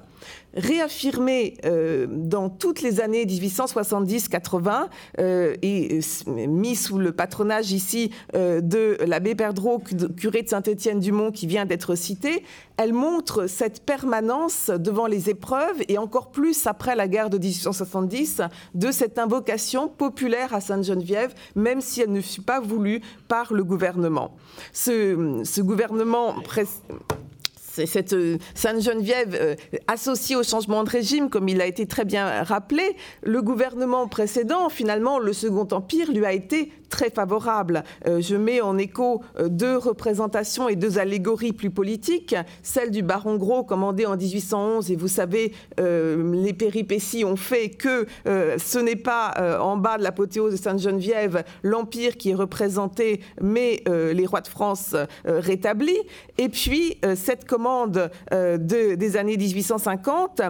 réaffirmé 0.55 1.55
euh, 1.65 2.07
dans 2.09 2.49
toutes 2.49 2.83
les 2.83 3.01
années 3.01 3.25
1870-80 3.25 4.89
euh, 5.19 5.55
et 5.63 6.01
euh, 6.27 6.47
mis 6.47 6.77
sous 6.77 6.99
le 6.99 7.13
patronage 7.13 7.73
ici 7.73 8.11
de 8.35 8.97
l'abbé 9.05 9.35
Perdreau, 9.35 9.79
curé 10.17 10.43
de 10.43 10.49
Saint-Étienne-du-Mont, 10.49 11.31
qui 11.31 11.47
vient 11.47 11.65
d'être 11.65 11.95
cité, 11.95 12.45
elle 12.77 12.93
montre 12.93 13.47
cette 13.47 13.85
permanence 13.85 14.71
devant 14.71 15.07
les 15.07 15.31
épreuves 15.31 15.83
et 15.89 15.99
encore 15.99 16.31
plus 16.31 16.67
après 16.67 16.97
la 16.97 17.09
guerre 17.09 17.31
de 17.31 17.39
1870 17.39 18.43
de 18.75 18.91
cette 18.91 19.19
invocation 19.19 19.89
populaire 19.89 20.55
à 20.55 20.61
Sainte-Geneviève, 20.61 21.35
même 21.55 21.81
si 21.81 22.01
elle 22.01 22.13
ne 22.13 22.21
fut 22.21 22.43
pas 22.43 22.61
voulue 22.61 23.01
par 23.29 23.53
le 23.53 23.65
gouvernement. 23.65 24.35
Ce, 24.73 25.43
ce 25.45 25.61
gouvernement 25.61 26.35
cette 27.73 28.13
euh, 28.13 28.39
Sainte-Geneviève 28.55 29.37
euh, 29.41 29.55
associée 29.89 30.37
au 30.37 30.43
changement 30.43 30.85
de 30.85 30.91
régime, 30.91 31.31
comme 31.31 31.49
il 31.49 31.61
a 31.61 31.67
été 31.67 31.87
très 31.87 32.05
bien 32.05 32.43
rappelé, 32.43 32.97
le 33.23 33.43
gouvernement 33.43 34.09
précédent, 34.09 34.69
finalement, 34.69 35.19
le 35.19 35.33
Second 35.33 35.67
Empire, 35.73 36.13
lui 36.13 36.27
a 36.27 36.33
été 36.33 36.73
très 36.91 37.09
favorable. 37.09 37.85
Euh, 38.07 38.21
je 38.21 38.37
mets 38.37 38.61
en 38.61 38.77
écho 38.77 39.23
deux 39.49 39.79
représentations 39.79 40.69
et 40.69 40.77
deux 40.77 40.99
allégories 40.99 41.55
plus 41.55 41.71
politiques. 41.71 42.37
Celle 42.63 42.91
du 42.91 43.03
baron 43.03 43.37
Gros, 43.37 43.65
commandé 43.65 44.05
en 44.05 44.17
1811, 44.17 44.91
et 44.91 44.97
vous 44.97 45.09
savez, 45.09 45.53
les 45.79 46.53
péripéties 46.53 47.25
ont 47.25 47.37
fait 47.37 47.71
que 47.71 48.07
ce 48.25 48.79
n'est 48.79 48.97
pas 48.97 49.59
en 49.61 49.77
bas 49.77 49.97
de 49.97 50.03
l'apothéose 50.03 50.53
de 50.53 50.57
Sainte-Geneviève 50.59 51.45
l'Empire 51.63 52.17
qui 52.17 52.31
est 52.31 52.35
représenté, 52.35 53.21
mais 53.41 53.83
les 53.87 54.27
rois 54.27 54.43
de 54.43 54.49
France 54.49 54.95
rétablis. 55.25 55.99
Et 56.39 56.49
puis, 56.49 56.99
cette 57.15 57.47
commande 57.47 57.62
euh, 58.33 58.59
des 58.59 59.17
années 59.17 59.37
1850, 59.37 60.43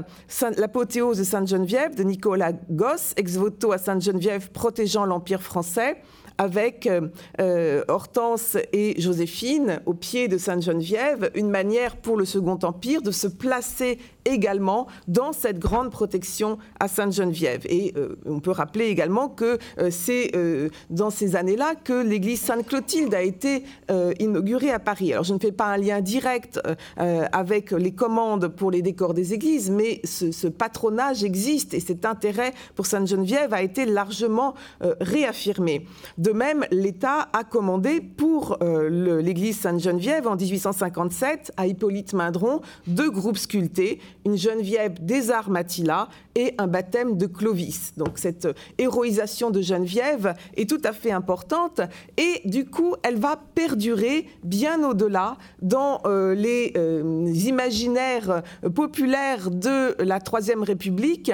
l'apothéose 0.57 1.19
de 1.19 1.25
Sainte-Geneviève 1.25 1.95
de 1.95 2.03
Nicolas 2.03 2.53
Gosse, 2.71 3.13
ex 3.17 3.37
voto 3.37 3.73
à 3.73 3.79
Sainte-Geneviève 3.79 4.51
protégeant 4.51 5.05
l'Empire 5.05 5.43
français 5.43 5.99
avec 6.39 6.87
euh, 6.87 7.09
euh, 7.41 7.85
Hortense 7.89 8.57
et 8.73 9.01
Joséphine 9.01 9.81
au 9.87 9.95
pied 9.95 10.29
de 10.29 10.39
Sainte-Geneviève, 10.39 11.31
une 11.35 11.51
manière 11.51 11.97
pour 11.97 12.17
le 12.17 12.25
Second 12.25 12.59
Empire 12.63 13.03
de 13.03 13.11
se 13.11 13.27
placer 13.27 13.99
également 14.25 14.87
dans 15.09 15.33
cette 15.33 15.59
grande 15.59 15.91
protection 15.91 16.59
à 16.81 16.89
Sainte-Geneviève. 16.89 17.63
Et 17.69 17.93
euh, 17.97 18.17
on 18.27 18.41
peut 18.41 18.51
rappeler 18.51 18.87
également 18.87 19.29
que 19.29 19.59
c'est 19.91 20.33
dans 20.91 21.11
ces 21.11 21.37
années-là 21.37 21.75
que 21.75 21.93
l'église 21.93 22.41
Sainte-Clotilde 22.41 23.15
a 23.15 23.23
été 23.23 23.65
inaugurée 24.19 24.71
à 24.71 24.79
Paris. 24.79 25.13
Alors 25.13 25.25
je 25.25 25.35
ne 25.35 25.39
fais 25.39 25.53
pas 25.53 25.67
un 25.67 25.77
lien 25.77 26.01
direct 26.01 26.61
avec 26.97 27.71
les 27.71 27.93
commandes 27.93 28.49
pour 28.49 28.71
les 28.71 28.83
décors 28.83 29.15
des 29.15 29.35
églises, 29.35 29.71
mais 29.71 30.01
ce, 30.05 30.33
ce 30.33 30.47
patronage 30.47 31.25
existe 31.25 31.75
et 31.75 31.81
cet 31.81 32.05
intérêt 32.05 32.53
pour 32.75 32.87
Sainte-Geneviève 32.87 33.53
a 33.55 33.63
été 33.63 33.85
largement 33.85 34.55
réaffirmé. 35.01 35.87
De 36.19 36.33
même, 36.33 36.65
l'État 36.71 37.29
a 37.33 37.45
commandé 37.45 38.01
pour 38.01 38.59
euh, 38.63 39.21
l'église 39.21 39.59
Sainte-Geneviève 39.59 40.27
en 40.27 40.37
1857 40.37 41.53
à 41.57 41.67
Hippolyte 41.67 42.15
Mindron 42.15 42.61
deux 42.87 43.11
groupes 43.11 43.39
sculptés, 43.39 44.01
une 44.25 44.37
Geneviève 44.37 44.95
des 45.05 45.31
arts 45.31 45.51
Matilla 45.51 46.09
et 46.35 46.55
un 46.59 46.67
baptême 46.67 47.17
de 47.17 47.27
Clovis. 47.27 47.93
Donc 47.97 48.19
cette 48.19 48.49
héroïsation 48.79 49.51
de 49.51 49.61
Geneviève 49.61 50.35
est 50.57 50.69
tout 50.69 50.81
à 50.85 50.93
fait 50.93 51.13
importante 51.13 51.81
et 52.17 52.41
du 52.45 52.65
coup, 52.65 52.95
elle 53.03 53.19
va 53.19 53.37
perdurer 53.55 54.27
bien 54.43 54.83
au-delà 54.89 55.37
dans 55.61 56.01
euh, 56.07 56.35
les 56.35 56.73
euh, 56.77 57.33
imaginaires 57.35 58.43
populaires 58.75 59.51
de 59.51 60.03
la 60.03 60.21
Troisième 60.21 60.63
République 60.63 61.33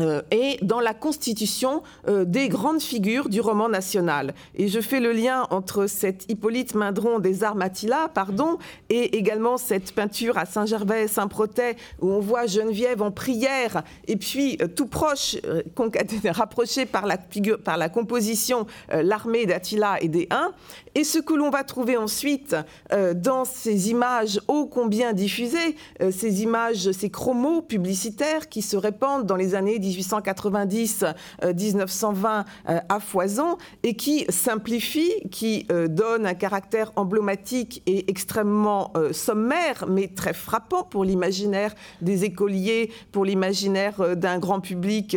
euh, 0.00 0.22
et 0.30 0.58
dans 0.62 0.80
la 0.80 0.94
constitution 0.94 1.82
euh, 2.08 2.24
des 2.24 2.48
grandes 2.48 2.80
figures 2.80 3.28
du 3.28 3.40
roman 3.40 3.68
national. 3.68 4.34
Et 4.54 4.68
je 4.68 4.80
fais 4.80 5.00
le 5.00 5.12
lien 5.12 5.46
entre 5.50 5.86
cette 5.86 6.30
Hippolyte 6.30 6.74
Mindron 6.74 7.18
des 7.18 7.42
Arts 7.42 7.56
Matilla, 7.56 8.08
pardon, 8.12 8.58
et 8.90 9.16
également 9.16 9.56
cette 9.56 9.92
peinture 9.92 10.38
à 10.38 10.46
Saint-Gervais, 10.46 11.08
Saint-Protais, 11.08 11.76
où 12.00 12.10
on 12.10 12.20
voit 12.20 12.46
Geneviève 12.46 13.02
en 13.02 13.10
prière, 13.10 13.82
et 14.06 14.16
puis 14.16 14.56
euh, 14.62 14.68
tout 14.68 14.86
proche, 14.86 15.36
rapproché 16.28 16.86
par 16.86 17.06
la, 17.06 17.18
par 17.64 17.76
la 17.76 17.88
composition, 17.88 18.66
l'armée 18.90 19.46
d'Attila 19.46 20.00
et 20.00 20.08
des 20.08 20.28
Huns. 20.30 20.52
Et 20.94 21.04
ce 21.04 21.18
que 21.18 21.34
l'on 21.34 21.50
va 21.50 21.64
trouver 21.64 21.96
ensuite 21.96 22.56
dans 22.90 23.44
ces 23.44 23.90
images 23.90 24.40
ô 24.48 24.66
combien 24.66 25.12
diffusées, 25.12 25.76
ces 26.10 26.42
images, 26.42 26.90
ces 26.92 27.10
chromos 27.10 27.62
publicitaires 27.62 28.48
qui 28.48 28.62
se 28.62 28.76
répandent 28.76 29.26
dans 29.26 29.36
les 29.36 29.54
années 29.54 29.78
1890-1920 29.88 32.44
à 32.66 33.00
foison 33.00 33.56
et 33.82 33.94
qui 33.94 34.26
simplifie, 34.28 35.10
qui 35.30 35.66
donne 35.88 36.26
un 36.26 36.34
caractère 36.34 36.92
emblématique 36.96 37.82
et 37.86 38.10
extrêmement 38.10 38.92
sommaire, 39.12 39.86
mais 39.88 40.08
très 40.08 40.34
frappant 40.34 40.82
pour 40.82 41.04
l'imaginaire 41.04 41.74
des 42.00 42.24
écoliers, 42.24 42.90
pour 43.12 43.24
l'imaginaire 43.24 44.16
d'un 44.16 44.38
grand 44.38 44.60
public 44.60 45.16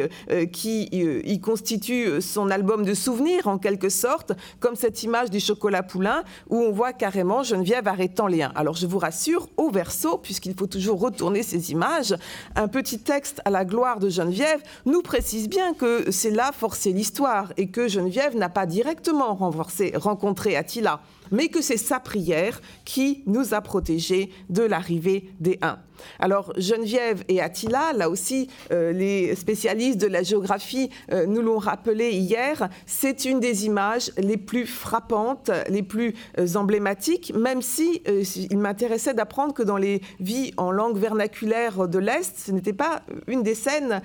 qui 0.51 0.89
y 0.91 1.39
constitue 1.39 2.21
son 2.21 2.49
album 2.49 2.86
de 2.86 2.93
souvenirs 2.93 3.47
en 3.47 3.57
quelque 3.57 3.89
sorte, 3.89 4.34
comme 4.60 4.75
cette 4.75 5.03
image 5.03 5.29
du 5.29 5.39
chocolat 5.39 5.84
poulain 5.84 6.23
où 6.49 6.57
on 6.57 6.71
voit 6.71 6.93
carrément 6.93 7.43
Geneviève 7.43 7.88
arrêtant 7.88 8.27
les 8.27 8.43
uns. 8.43 8.51
Alors 8.55 8.75
je 8.75 8.88
vous 8.88 8.99
rassure, 8.99 9.47
au 9.57 9.69
verso, 9.69 10.17
puisqu'il 10.17 10.55
faut 10.55 10.67
toujours 10.67 10.99
retourner 10.99 11.43
ces 11.43 11.71
images, 11.71 12.15
un 12.55 12.67
petit 12.67 12.99
texte 12.99 13.41
à 13.45 13.49
la 13.49 13.65
gloire 13.65 13.99
de 13.99 14.10
Geneviève 14.10 14.61
nous 14.86 15.02
précise 15.02 15.50
bien 15.50 15.74
que 15.74 16.12
c'est 16.12 16.32
là 16.32 16.52
forcer 16.52 16.91
l'histoire 16.91 17.54
et 17.58 17.69
que 17.69 17.88
Geneviève 17.88 18.36
n'a 18.36 18.50
pas 18.50 18.65
directement 18.65 19.36
rencontré 19.36 20.56
Attila 20.56 21.02
mais 21.31 21.47
que 21.47 21.61
c'est 21.61 21.77
sa 21.77 21.99
prière 21.99 22.61
qui 22.85 23.23
nous 23.25 23.53
a 23.53 23.61
protégés 23.61 24.29
de 24.49 24.63
l'arrivée 24.63 25.29
des 25.39 25.57
Huns. 25.61 25.79
Alors 26.19 26.53
Geneviève 26.57 27.23
et 27.27 27.41
Attila, 27.41 27.93
là 27.93 28.09
aussi 28.09 28.49
euh, 28.71 28.91
les 28.91 29.35
spécialistes 29.35 29.99
de 29.99 30.07
la 30.07 30.23
géographie 30.23 30.89
euh, 31.11 31.25
nous 31.25 31.41
l'ont 31.41 31.57
rappelé 31.57 32.11
hier, 32.11 32.69
c'est 32.85 33.25
une 33.25 33.39
des 33.39 33.65
images 33.65 34.11
les 34.17 34.37
plus 34.37 34.65
frappantes, 34.65 35.51
les 35.69 35.83
plus 35.83 36.13
euh, 36.39 36.55
emblématiques, 36.55 37.33
même 37.35 37.61
si 37.61 38.01
il 38.49 38.57
m'intéressait 38.57 39.13
d'apprendre 39.13 39.53
que 39.53 39.63
dans 39.63 39.77
les 39.77 40.01
vies 40.19 40.53
en 40.57 40.71
langue 40.71 40.97
vernaculaire 40.97 41.87
de 41.87 41.99
l'Est, 41.99 42.37
ce 42.37 42.51
n'était 42.51 42.73
pas 42.73 43.01
une 43.27 43.43
des 43.43 43.55
scènes 43.55 44.01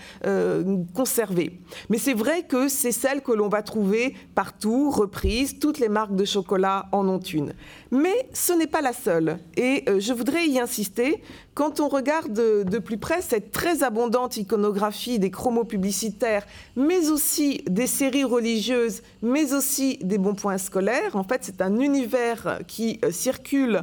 conservées. 0.94 1.60
Mais 1.88 1.98
c'est 1.98 2.14
vrai 2.14 2.42
que 2.42 2.68
c'est 2.68 2.92
celle 2.92 3.22
que 3.22 3.32
l'on 3.32 3.48
va 3.48 3.62
trouver 3.62 4.14
partout, 4.34 4.90
reprise, 4.90 5.58
toutes 5.58 5.78
les 5.78 5.88
marques 5.88 6.14
de 6.14 6.24
chocolat 6.24 6.88
en 6.92 7.08
ont 7.08 7.15
une. 7.18 7.52
Mais 7.90 8.29
ce 8.33 8.52
n'est 8.52 8.66
pas 8.66 8.81
la 8.81 8.92
seule. 8.92 9.38
Et 9.57 9.85
je 9.98 10.12
voudrais 10.12 10.46
y 10.46 10.59
insister 10.59 11.22
quand 11.55 11.81
on 11.81 11.88
regarde 11.88 12.33
de, 12.33 12.79
plus 12.79 12.98
près 12.98 13.22
cette 13.22 13.50
très 13.50 13.83
abondante 13.83 14.37
iconographie 14.37 15.18
des 15.18 15.31
chromos 15.31 15.64
publicitaires, 15.64 16.46
mais 16.76 17.09
aussi 17.11 17.62
des 17.66 17.87
séries 17.87 18.24
religieuses, 18.24 19.02
mais 19.22 19.55
aussi 19.55 19.98
des 20.02 20.18
bons 20.18 20.35
points 20.35 20.59
scolaires, 20.59 21.16
en 21.16 21.24
fait, 21.24 21.40
c'est 21.42 21.62
un 21.62 21.81
univers 21.81 22.61
qui 22.66 23.00
euh, 23.05 23.11
circule 23.11 23.83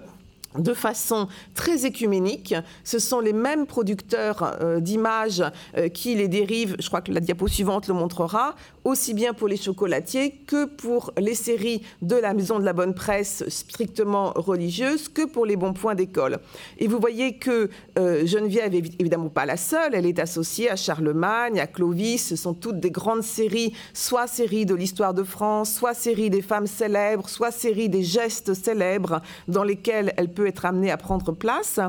de 0.58 0.74
façon 0.74 1.28
très 1.54 1.86
écuménique. 1.86 2.56
Ce 2.84 3.00
sont 3.00 3.20
les 3.20 3.34
mêmes 3.34 3.66
producteurs 3.66 4.58
euh, 4.62 4.80
d'images 4.80 5.44
euh, 5.78 5.90
qui 5.90 6.16
les 6.16 6.28
dérivent, 6.28 6.76
je 6.80 6.88
crois 6.88 7.02
que 7.02 7.12
la 7.12 7.20
diapo 7.20 7.48
suivante 7.48 7.88
le 7.88 7.94
montrera, 7.94 8.56
aussi 8.84 9.14
bien 9.14 9.34
pour 9.34 9.48
les 9.48 9.58
chocolatiers 9.58 10.32
que 10.48 10.66
pour 10.66 11.14
les 11.18 11.36
séries 11.36 11.82
de 12.02 12.16
la 12.16 12.34
Maison 12.34 12.60
de 12.60 12.66
la 12.66 12.74
Bonne 12.74 12.94
Presse 12.94 13.44
strictement 13.48 14.34
religieuses, 14.36 15.10
que 15.10 15.26
pour 15.26 15.46
les 15.46 15.56
bons 15.56 15.74
points 15.74 15.96
d'école. 15.96 16.40
Et 16.78 16.88
vous 16.88 17.00
voyez 17.00 17.38
que 17.38 17.70
euh, 17.98 18.26
Geneviève 18.26 18.76
est 18.76 19.00
évidemment 19.00 19.30
pas 19.30 19.46
la 19.46 19.58
seule, 19.58 19.96
elle 19.96 20.06
est 20.06 20.20
associée 20.20 20.70
à 20.70 20.76
Charlemagne, 20.76 21.60
à 21.60 21.68
Clovis, 21.68 22.28
ce 22.28 22.36
sont 22.36 22.54
toutes 22.54 22.80
des 22.80 22.92
grandes 22.92 23.24
séries, 23.24 23.74
soit 23.94 24.28
séries 24.28 24.66
de 24.66 24.76
l'histoire 24.76 25.14
de 25.14 25.24
France, 25.24 25.74
soit 25.74 25.94
séries 25.94 26.30
des 26.30 26.42
femmes 26.42 26.68
célèbres, 26.68 27.30
soit 27.30 27.52
séries 27.52 27.90
des 27.90 28.04
gestes 28.04 28.54
célèbres 28.54 29.22
dans 29.48 29.64
lesquels 29.64 30.14
elle 30.18 30.32
peut 30.34 30.43
être 30.48 30.66
amenée 30.66 30.92
à 30.92 30.98
prendre 30.98 31.32
place. 31.32 31.80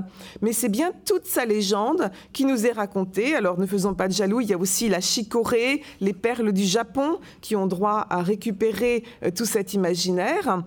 Mais 0.42 0.52
c'est 0.52 0.68
bien 0.68 0.92
toute 1.04 1.26
sa 1.26 1.44
légende 1.44 2.10
qui 2.32 2.44
nous 2.44 2.66
est 2.66 2.72
racontée. 2.72 3.34
Alors 3.34 3.58
ne 3.58 3.66
faisons 3.66 3.94
pas 3.94 4.08
de 4.08 4.12
jaloux, 4.12 4.40
il 4.40 4.48
y 4.48 4.54
a 4.54 4.58
aussi 4.58 4.88
la 4.88 5.00
chicorée, 5.00 5.82
les 6.00 6.12
perles 6.12 6.52
du 6.52 6.64
Japon, 6.64 7.18
qui 7.40 7.56
ont 7.56 7.66
droit 7.66 8.06
à 8.10 8.22
récupérer 8.22 9.04
euh, 9.22 9.30
tout 9.34 9.46
cet 9.46 9.74
imaginaire. 9.74 10.62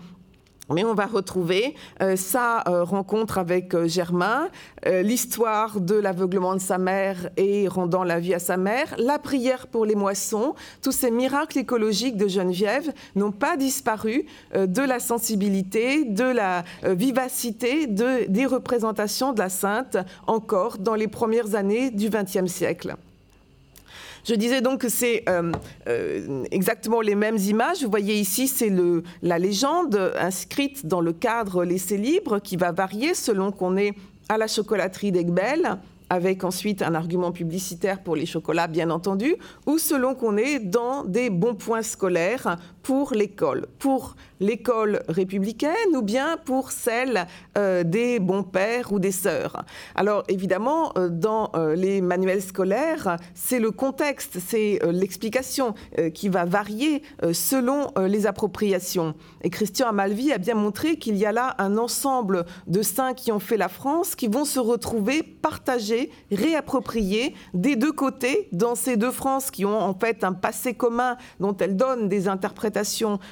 Mais 0.73 0.83
on 0.83 0.93
va 0.93 1.05
retrouver 1.05 1.75
euh, 2.01 2.15
sa 2.15 2.63
euh, 2.67 2.83
rencontre 2.83 3.37
avec 3.37 3.75
Germain, 3.85 4.49
l'histoire 4.85 5.81
de 5.81 5.95
l'aveuglement 5.95 6.53
de 6.53 6.59
sa 6.59 6.77
mère 6.77 7.29
et 7.35 7.67
rendant 7.67 8.03
la 8.03 8.19
vie 8.19 8.33
à 8.33 8.39
sa 8.39 8.55
mère, 8.57 8.95
la 8.97 9.19
prière 9.19 9.67
pour 9.67 9.85
les 9.85 9.95
moissons. 9.95 10.55
Tous 10.81 10.91
ces 10.91 11.11
miracles 11.11 11.59
écologiques 11.59 12.15
de 12.15 12.27
Geneviève 12.27 12.93
n'ont 13.15 13.31
pas 13.31 13.57
disparu 13.57 14.25
de 14.55 14.81
la 14.81 14.99
sensibilité, 14.99 16.05
de 16.05 16.23
la 16.23 16.63
vivacité 16.83 17.87
de, 17.87 18.29
des 18.29 18.45
représentations 18.45 19.33
de 19.33 19.39
la 19.39 19.49
sainte 19.49 19.97
encore 20.25 20.77
dans 20.77 20.95
les 20.95 21.07
premières 21.07 21.55
années 21.55 21.91
du 21.91 22.09
XXe 22.09 22.51
siècle. 22.51 22.95
Je 24.27 24.35
disais 24.35 24.59
donc 24.59 24.81
que 24.81 24.89
c'est 24.89 25.23
euh, 25.29 25.53
euh, 25.87 26.43
exactement 26.51 26.99
les 26.99 27.15
mêmes 27.15 27.37
images. 27.37 27.81
Vous 27.81 27.89
voyez 27.89 28.15
ici, 28.15 28.49
c'est 28.49 28.71
la 29.21 29.39
légende 29.39 29.97
inscrite 30.19 30.85
dans 30.85 30.99
le 30.99 31.13
cadre 31.13 31.63
laissé 31.63 31.95
libre 31.95 32.39
qui 32.39 32.57
va 32.57 32.73
varier 32.73 33.13
selon 33.13 33.53
qu'on 33.53 33.77
est 33.77 33.93
à 34.27 34.37
la 34.37 34.47
chocolaterie 34.47 35.13
d'Egbel, 35.13 35.77
avec 36.09 36.43
ensuite 36.43 36.81
un 36.81 36.93
argument 36.93 37.31
publicitaire 37.31 38.03
pour 38.03 38.17
les 38.17 38.25
chocolats, 38.25 38.67
bien 38.67 38.89
entendu, 38.89 39.35
ou 39.65 39.77
selon 39.77 40.13
qu'on 40.13 40.35
est 40.35 40.59
dans 40.59 41.05
des 41.05 41.29
bons 41.29 41.55
points 41.55 41.81
scolaires 41.81 42.57
pour 42.87 43.11
l'école, 43.13 43.67
pour 43.79 44.15
l'école 44.39 45.03
républicaine 45.09 45.93
ou 45.93 46.01
bien 46.01 46.37
pour 46.45 46.71
celle 46.71 47.27
euh, 47.57 47.83
des 47.83 48.19
bons 48.19 48.43
pères 48.43 48.93
ou 48.93 48.99
des 48.99 49.11
sœurs. 49.11 49.65
Alors 49.93 50.23
évidemment, 50.29 50.93
euh, 50.95 51.09
dans 51.09 51.51
euh, 51.55 51.75
les 51.75 51.99
manuels 51.99 52.41
scolaires, 52.41 53.17
c'est 53.33 53.59
le 53.59 53.71
contexte, 53.71 54.37
c'est 54.39 54.79
l'explication 54.89 55.73
qui 56.13 56.29
va 56.29 56.45
varier 56.45 57.01
selon 57.33 57.91
les 58.07 58.25
appropriations. 58.25 59.15
Et 59.41 59.49
Christian 59.49 59.89
Amalvi 59.89 60.31
a 60.31 60.37
bien 60.37 60.55
montré 60.55 60.97
qu'il 60.97 61.17
y 61.17 61.25
a 61.25 61.31
là 61.31 61.55
un 61.57 61.77
ensemble 61.77 62.45
de 62.67 62.81
saints 62.81 63.13
qui 63.13 63.31
ont 63.31 63.39
fait 63.39 63.57
la 63.57 63.67
France 63.67 64.15
qui 64.15 64.27
vont 64.27 64.45
se 64.45 64.59
retrouver 64.59 65.23
partagés, 65.23 66.11
réappropriés 66.31 67.33
des 67.53 67.75
deux 67.75 67.91
côtés 67.91 68.47
dans 68.53 68.75
ces 68.75 68.95
deux 68.95 69.11
France 69.11 69.51
qui 69.51 69.65
ont 69.65 69.79
en 69.79 69.93
fait 69.93 70.23
un 70.23 70.33
passé 70.33 70.73
commun 70.73 71.17
dont 71.39 71.55
elles 71.57 71.75
donnent 71.75 72.07
des 72.07 72.27
interprétations 72.27 72.76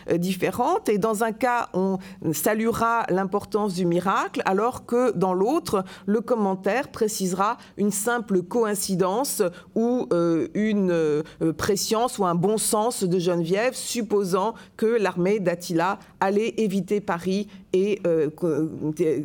euh, 0.10 0.17
différentes. 0.17 0.89
Et 0.89 0.97
dans 0.97 1.23
un 1.23 1.31
cas, 1.31 1.69
on 1.73 1.97
saluera 2.34 3.05
l'importance 3.10 3.73
du 3.73 3.86
miracle, 3.86 4.41
alors 4.45 4.86
que 4.86 5.12
dans 5.12 5.34
l'autre, 5.34 5.84
le 6.05 6.21
commentaire 6.21 6.89
précisera 6.89 7.58
une 7.77 7.91
simple 7.91 8.41
coïncidence 8.41 9.41
ou 9.75 10.08
euh, 10.13 10.47
une 10.53 10.91
euh, 10.91 11.23
préscience 11.58 12.17
ou 12.17 12.25
un 12.25 12.36
bon 12.36 12.58
sens 12.58 13.03
de 13.03 13.19
Geneviève, 13.19 13.73
supposant 13.73 14.55
que 14.77 14.86
l'armée 14.86 15.39
d'Attila 15.39 15.99
allait 16.19 16.53
éviter 16.58 17.01
Paris 17.01 17.47
et 17.73 18.01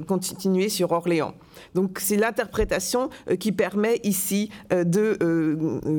continuer 0.09 0.69
sur 0.69 0.91
Orléans. 0.91 1.35
Donc 1.77 1.99
c'est 2.01 2.17
l'interprétation 2.17 3.11
qui 3.39 3.53
permet 3.53 4.01
ici 4.03 4.51
de 4.71 5.17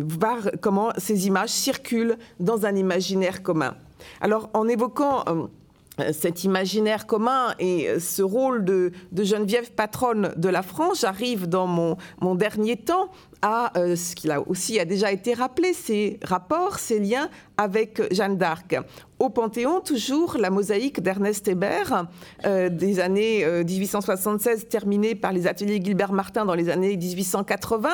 voir 0.10 0.38
comment 0.60 0.92
ces 0.98 1.28
images 1.28 1.50
circulent 1.50 2.18
dans 2.42 2.66
un 2.66 2.76
imaginaire 2.76 3.42
commun. 3.42 3.76
Alors, 4.22 4.50
en 4.54 4.68
évoquant 4.68 5.24
euh, 6.00 6.14
cet 6.14 6.44
imaginaire 6.44 7.06
commun 7.06 7.54
et 7.60 7.90
euh, 7.90 8.00
ce 8.00 8.22
rôle 8.22 8.64
de, 8.64 8.92
Geneviève 9.18 9.72
patronne 9.72 10.34
de 10.38 10.50
la 10.50 10.62
France, 10.62 11.02
j'arrive 11.02 11.48
dans 11.48 11.68
mon, 11.68 11.98
mon, 12.22 12.36
dernier 12.36 12.78
temps 12.78 13.10
à 13.42 13.78
euh, 13.78 13.96
ce 13.96 14.16
qui 14.16 14.30
a 14.30 14.42
aussi 14.42 14.80
a 14.80 14.86
déjà 14.86 15.12
été 15.12 15.34
rappelé, 15.34 15.74
ces 15.74 16.20
rapports, 16.24 16.80
ces 16.80 17.00
liens 17.00 17.30
avec 17.58 18.02
Jeanne 18.14 18.38
d'Arc. 18.38 18.76
Au 19.20 19.30
Panthéon, 19.30 19.82
toujours, 19.82 20.38
la 20.40 20.50
mosaïque 20.50 21.00
d'Ernest 21.00 21.48
Hébert, 21.48 22.08
euh, 22.44 22.70
des 22.70 23.00
années 23.00 23.46
1876, 23.64 24.64
euh, 24.64 24.68
terminée 24.68 25.14
par 25.14 25.32
les 25.32 25.46
ateliers 25.46 25.80
Gilbert 25.84 26.12
Martin 26.12 26.44
dans 26.44 26.56
les 26.56 26.70
années 26.70 26.98
1880, 26.98 27.90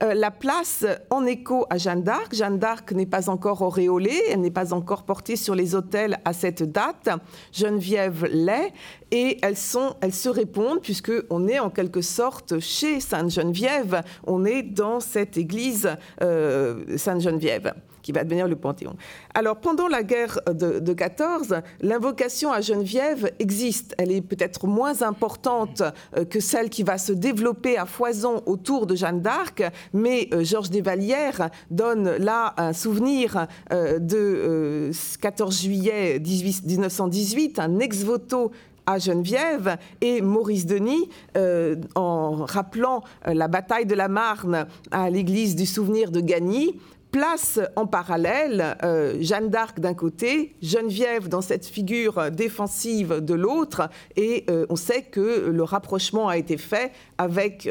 la 0.00 0.30
place 0.30 0.86
en 1.10 1.26
écho 1.26 1.66
à 1.68 1.76
Jeanne 1.76 2.02
d'Arc. 2.02 2.34
Jeanne 2.34 2.58
d'Arc 2.58 2.92
n'est 2.92 3.04
pas 3.04 3.28
encore 3.28 3.60
auréolée, 3.60 4.18
elle 4.30 4.40
n'est 4.40 4.50
pas 4.50 4.72
encore 4.72 5.02
portée 5.02 5.36
sur 5.36 5.54
les 5.54 5.74
autels 5.74 6.18
à 6.24 6.32
cette 6.32 6.62
date. 6.62 7.10
Geneviève 7.52 8.24
l'est, 8.32 8.72
et 9.12 9.38
elles, 9.42 9.56
se 9.58 10.28
répondent, 10.28 10.80
puisqu'on 10.80 11.46
est 11.46 11.58
en 11.58 11.68
quelque 11.68 12.00
sorte 12.00 12.58
chez 12.60 12.98
Sainte-Geneviève, 12.98 14.02
on 14.26 14.46
est 14.46 14.62
dans 14.62 14.81
cette 15.00 15.36
église 15.36 15.90
euh, 16.22 16.96
Sainte-Geneviève 16.96 17.74
qui 18.02 18.10
va 18.10 18.24
devenir 18.24 18.48
le 18.48 18.56
Panthéon. 18.56 18.96
Alors, 19.32 19.60
pendant 19.60 19.86
la 19.86 20.02
guerre 20.02 20.40
de, 20.46 20.80
de 20.80 20.92
14, 20.92 21.62
l'invocation 21.82 22.50
à 22.50 22.60
Geneviève 22.60 23.30
existe. 23.38 23.94
Elle 23.96 24.10
est 24.10 24.22
peut-être 24.22 24.66
moins 24.66 25.02
importante 25.02 25.84
euh, 26.16 26.24
que 26.24 26.40
celle 26.40 26.68
qui 26.68 26.82
va 26.82 26.98
se 26.98 27.12
développer 27.12 27.78
à 27.78 27.86
foison 27.86 28.42
autour 28.46 28.88
de 28.88 28.96
Jeanne 28.96 29.20
d'Arc, 29.20 29.62
mais 29.92 30.28
euh, 30.32 30.42
Georges 30.42 30.70
Desvallières 30.70 31.48
donne 31.70 32.16
là 32.16 32.54
un 32.56 32.72
souvenir 32.72 33.46
de 33.70 34.90
14 35.20 35.62
juillet 35.62 36.18
1918, 36.18 37.60
un 37.60 37.78
ex-voto 37.78 38.50
à 38.86 38.98
Geneviève 38.98 39.76
et 40.00 40.20
Maurice 40.20 40.66
Denis, 40.66 41.08
euh, 41.36 41.76
en 41.94 42.44
rappelant 42.44 43.02
euh, 43.26 43.34
la 43.34 43.48
bataille 43.48 43.86
de 43.86 43.94
la 43.94 44.08
Marne 44.08 44.66
à 44.90 45.10
l'église 45.10 45.56
du 45.56 45.66
souvenir 45.66 46.10
de 46.10 46.20
Gagny, 46.20 46.78
place 47.10 47.60
en 47.76 47.86
parallèle 47.86 48.78
euh, 48.82 49.18
Jeanne 49.20 49.50
d'Arc 49.50 49.80
d'un 49.80 49.92
côté, 49.92 50.54
Geneviève 50.62 51.28
dans 51.28 51.42
cette 51.42 51.66
figure 51.66 52.30
défensive 52.30 53.20
de 53.20 53.34
l'autre, 53.34 53.90
et 54.16 54.46
on 54.70 54.76
sait 54.76 55.02
que 55.02 55.50
le 55.50 55.62
rapprochement 55.62 56.28
a 56.28 56.38
été 56.38 56.56
fait 56.56 56.90
avec 57.18 57.68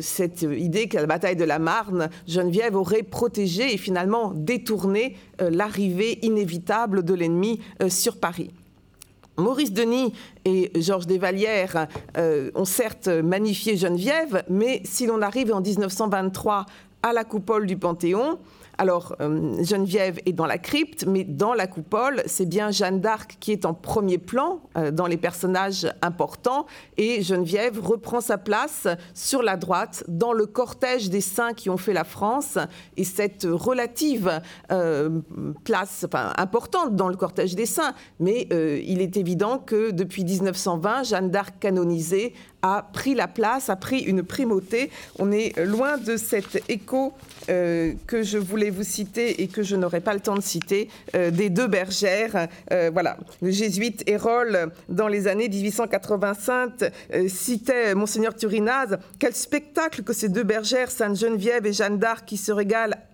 cette 0.00 0.42
idée 0.42 0.86
qu'à 0.86 1.00
la 1.00 1.08
bataille 1.08 1.34
de 1.34 1.44
la 1.44 1.58
Marne, 1.58 2.08
Geneviève 2.28 2.76
aurait 2.76 3.02
protégé 3.02 3.74
et 3.74 3.78
finalement 3.78 4.30
détourné 4.32 5.16
l'arrivée 5.40 6.24
inévitable 6.24 7.04
de 7.04 7.14
l'ennemi 7.14 7.60
sur 7.88 8.18
Paris. 8.18 8.52
Maurice 9.38 9.72
Denis 9.72 10.12
et 10.44 10.70
Georges 10.76 11.06
Desvallières 11.06 11.86
ont 12.54 12.64
certes 12.64 13.08
magnifié 13.08 13.76
Geneviève, 13.76 14.44
mais 14.48 14.80
si 14.84 15.06
l'on 15.06 15.22
arrive 15.22 15.52
en 15.52 15.60
1923 15.60 16.66
à 17.02 17.12
la 17.12 17.24
coupole 17.24 17.66
du 17.66 17.76
Panthéon. 17.76 18.38
Alors, 18.78 19.16
euh, 19.20 19.62
Geneviève 19.62 20.20
est 20.26 20.32
dans 20.32 20.44
la 20.44 20.58
crypte, 20.58 21.06
mais 21.06 21.24
dans 21.24 21.54
la 21.54 21.66
coupole, 21.66 22.22
c'est 22.26 22.44
bien 22.44 22.70
Jeanne 22.70 23.00
d'Arc 23.00 23.38
qui 23.40 23.52
est 23.52 23.64
en 23.64 23.72
premier 23.72 24.18
plan 24.18 24.60
euh, 24.76 24.90
dans 24.90 25.06
les 25.06 25.16
personnages 25.16 25.90
importants, 26.02 26.66
et 26.98 27.22
Geneviève 27.22 27.80
reprend 27.80 28.20
sa 28.20 28.36
place 28.36 28.86
sur 29.14 29.42
la 29.42 29.56
droite 29.56 30.04
dans 30.08 30.34
le 30.34 30.44
cortège 30.44 31.08
des 31.08 31.22
saints 31.22 31.54
qui 31.54 31.70
ont 31.70 31.78
fait 31.78 31.94
la 31.94 32.04
France, 32.04 32.58
et 32.98 33.04
cette 33.04 33.46
relative 33.48 34.42
euh, 34.70 35.20
place 35.64 36.04
enfin, 36.06 36.34
importante 36.36 36.96
dans 36.96 37.08
le 37.08 37.16
cortège 37.16 37.54
des 37.54 37.66
saints, 37.66 37.94
mais 38.20 38.48
il 38.50 39.00
est 39.00 39.16
évident 39.16 39.58
que 39.58 39.90
depuis 39.90 40.24
1920, 40.24 41.04
Jeanne 41.04 41.30
d'Arc 41.30 41.58
canonisée 41.58 42.34
a 42.74 42.88
pris 42.92 43.14
la 43.14 43.28
place, 43.28 43.70
a 43.70 43.76
pris 43.76 44.00
une 44.00 44.22
primauté. 44.22 44.90
On 45.18 45.30
est 45.32 45.58
loin 45.64 45.96
de 45.98 46.16
cet 46.16 46.62
écho 46.68 47.12
euh, 47.48 47.92
que 48.06 48.22
je 48.22 48.38
voulais 48.38 48.70
vous 48.70 48.82
citer 48.82 49.42
et 49.42 49.48
que 49.48 49.62
je 49.62 49.76
n'aurai 49.76 50.00
pas 50.00 50.14
le 50.14 50.20
temps 50.20 50.34
de 50.34 50.40
citer, 50.40 50.88
euh, 51.14 51.30
des 51.30 51.50
deux 51.50 51.68
bergères. 51.68 52.48
Euh, 52.72 52.90
voilà, 52.92 53.16
le 53.40 53.50
jésuite 53.50 54.02
Hérol, 54.08 54.70
dans 54.88 55.08
les 55.08 55.28
années 55.28 55.48
1885, 55.48 56.84
citait 57.28 57.94
Monseigneur 57.94 58.34
Turinaz, 58.34 58.98
quel 59.18 59.34
spectacle 59.34 60.02
que 60.02 60.12
ces 60.12 60.28
deux 60.28 60.42
bergères, 60.42 60.90
Sainte 60.90 61.16
Geneviève 61.16 61.66
et 61.66 61.72
Jeanne 61.72 61.98
d'Arc, 61.98 62.24
qui 62.26 62.36
se, 62.36 62.52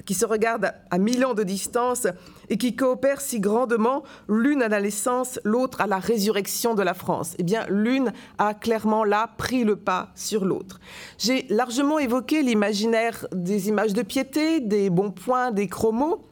qui 0.04 0.14
se 0.14 0.24
regardent 0.24 0.72
à 0.90 0.98
mille 0.98 1.24
ans 1.24 1.34
de 1.34 1.42
distance 1.42 2.06
et 2.48 2.58
qui 2.58 2.76
coopèrent 2.76 3.20
si 3.20 3.40
grandement, 3.40 4.02
l'une 4.28 4.62
à 4.62 4.68
la 4.68 4.80
naissance, 4.80 5.40
l'autre 5.44 5.80
à 5.80 5.86
la 5.86 5.98
résurrection 5.98 6.74
de 6.74 6.82
la 6.82 6.94
France. 6.94 7.34
Eh 7.38 7.42
bien, 7.42 7.64
l'une 7.68 8.12
a 8.38 8.54
clairement 8.54 9.04
là 9.04 9.30
pris 9.38 9.64
le 9.64 9.76
pas 9.76 10.10
sur 10.14 10.44
l'autre. 10.44 10.80
J'ai 11.18 11.46
largement 11.48 11.98
évoqué 11.98 12.42
l'imaginaire 12.42 13.26
des 13.32 13.68
images 13.68 13.94
de 13.94 14.02
piété, 14.02 14.60
des 14.60 14.90
bons 14.90 15.10
points, 15.10 15.50
des 15.50 15.68
chromos. 15.68 16.22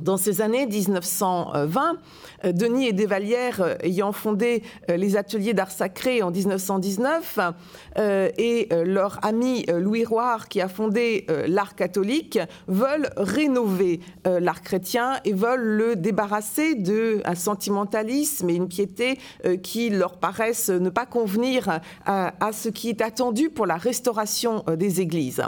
Dans 0.00 0.16
ces 0.16 0.40
années 0.40 0.66
1920, 0.66 1.98
euh, 2.44 2.52
Denis 2.52 2.88
et 2.88 2.92
Desvallières 2.92 3.60
euh, 3.60 3.74
ayant 3.80 4.10
fondé 4.10 4.64
euh, 4.90 4.96
les 4.96 5.16
ateliers 5.16 5.54
d'art 5.54 5.70
sacré 5.70 6.20
en 6.20 6.32
1919 6.32 7.38
et 7.96 8.68
leur 8.84 9.24
ami 9.24 9.64
Louis 9.66 10.04
Roire 10.04 10.48
qui 10.48 10.60
a 10.60 10.68
fondé 10.68 11.26
l'art 11.46 11.76
catholique 11.76 12.38
veulent 12.66 13.10
rénover 13.16 14.00
l'art 14.24 14.62
chrétien 14.62 15.20
et 15.24 15.32
veulent 15.32 15.60
le 15.60 15.96
débarrasser 15.96 16.74
d'un 16.74 17.34
sentimentalisme 17.34 18.50
et 18.50 18.54
une 18.54 18.68
piété 18.68 19.18
qui 19.62 19.90
leur 19.90 20.16
paraissent 20.16 20.70
ne 20.70 20.90
pas 20.90 21.06
convenir 21.06 21.80
à, 22.04 22.52
ce 22.52 22.68
qui 22.68 22.88
est 22.88 23.00
attendu 23.00 23.50
pour 23.50 23.66
la 23.66 23.76
restauration 23.76 24.64
des 24.76 25.00
églises. 25.00 25.42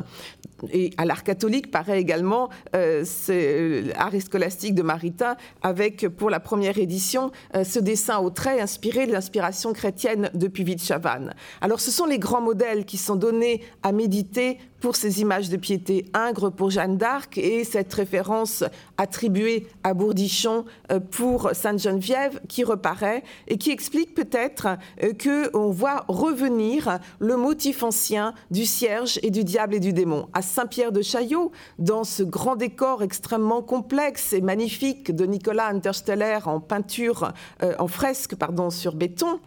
Et 0.72 0.90
à 0.96 1.04
l'art 1.04 1.24
catholique 1.24 1.70
paraît 1.70 2.00
également 2.00 2.48
l'art 2.72 4.12
scolastique 4.20 4.74
de 4.74 4.82
Maritain 4.82 5.36
avec 5.62 6.08
pour 6.08 6.30
la 6.30 6.40
première 6.40 6.78
édition 6.78 7.30
euh, 7.54 7.64
ce 7.64 7.78
dessin 7.78 8.18
au 8.18 8.30
trait 8.30 8.60
inspiré 8.60 9.06
de 9.06 9.12
l'inspiration 9.12 9.72
chrétienne 9.72 10.30
de 10.34 10.48
Puvis 10.48 10.78
Chavannes. 10.78 11.34
Alors 11.60 11.80
ce 11.80 11.90
sont 11.90 12.06
les 12.06 12.18
grands 12.18 12.40
modèles 12.40 12.84
qui 12.84 12.96
sont 12.96 13.16
donnés 13.16 13.62
à 13.82 13.92
méditer 13.92 14.58
pour 14.80 14.96
ces 14.96 15.20
images 15.20 15.48
de 15.48 15.56
piété 15.56 16.06
ingres 16.14 16.50
pour 16.50 16.70
Jeanne 16.70 16.96
d'Arc 16.96 17.38
et 17.38 17.64
cette 17.64 17.92
référence 17.92 18.64
attribuée 18.98 19.66
à 19.84 19.94
Bourdichon 19.94 20.64
euh, 20.92 21.00
pour 21.00 21.50
Sainte 21.52 21.78
Geneviève 21.78 22.40
qui 22.48 22.64
reparaît 22.64 23.22
et 23.48 23.58
qui 23.58 23.70
explique 23.70 24.14
peut-être 24.14 24.68
euh, 25.02 25.12
que 25.12 25.54
on 25.56 25.70
voit 25.70 26.04
revenir 26.08 26.98
le 27.18 27.36
motif 27.36 27.82
ancien 27.82 28.34
du 28.50 28.66
cierge 28.66 29.18
et 29.22 29.30
du 29.30 29.44
diable 29.44 29.74
et 29.74 29.80
du 29.80 29.92
démon. 29.92 30.28
À 30.32 30.42
Saint-Pierre 30.42 30.92
de 30.92 31.02
Chaillot 31.02 31.52
dans 31.78 32.04
ce 32.04 32.22
grand 32.22 32.56
décor 32.56 33.02
extrêmement 33.02 33.62
complexe 33.62 34.32
et 34.32 34.40
magnifique 34.40 35.14
de 35.14 35.26
Nicolas 35.26 35.68
Intersteller 35.68 36.38
en 36.46 36.60
peinture 36.60 37.32
euh, 37.62 37.74
en 37.78 37.88
fresque 37.88 38.34
pardon 38.36 38.70
sur 38.70 38.94
béton 38.94 39.40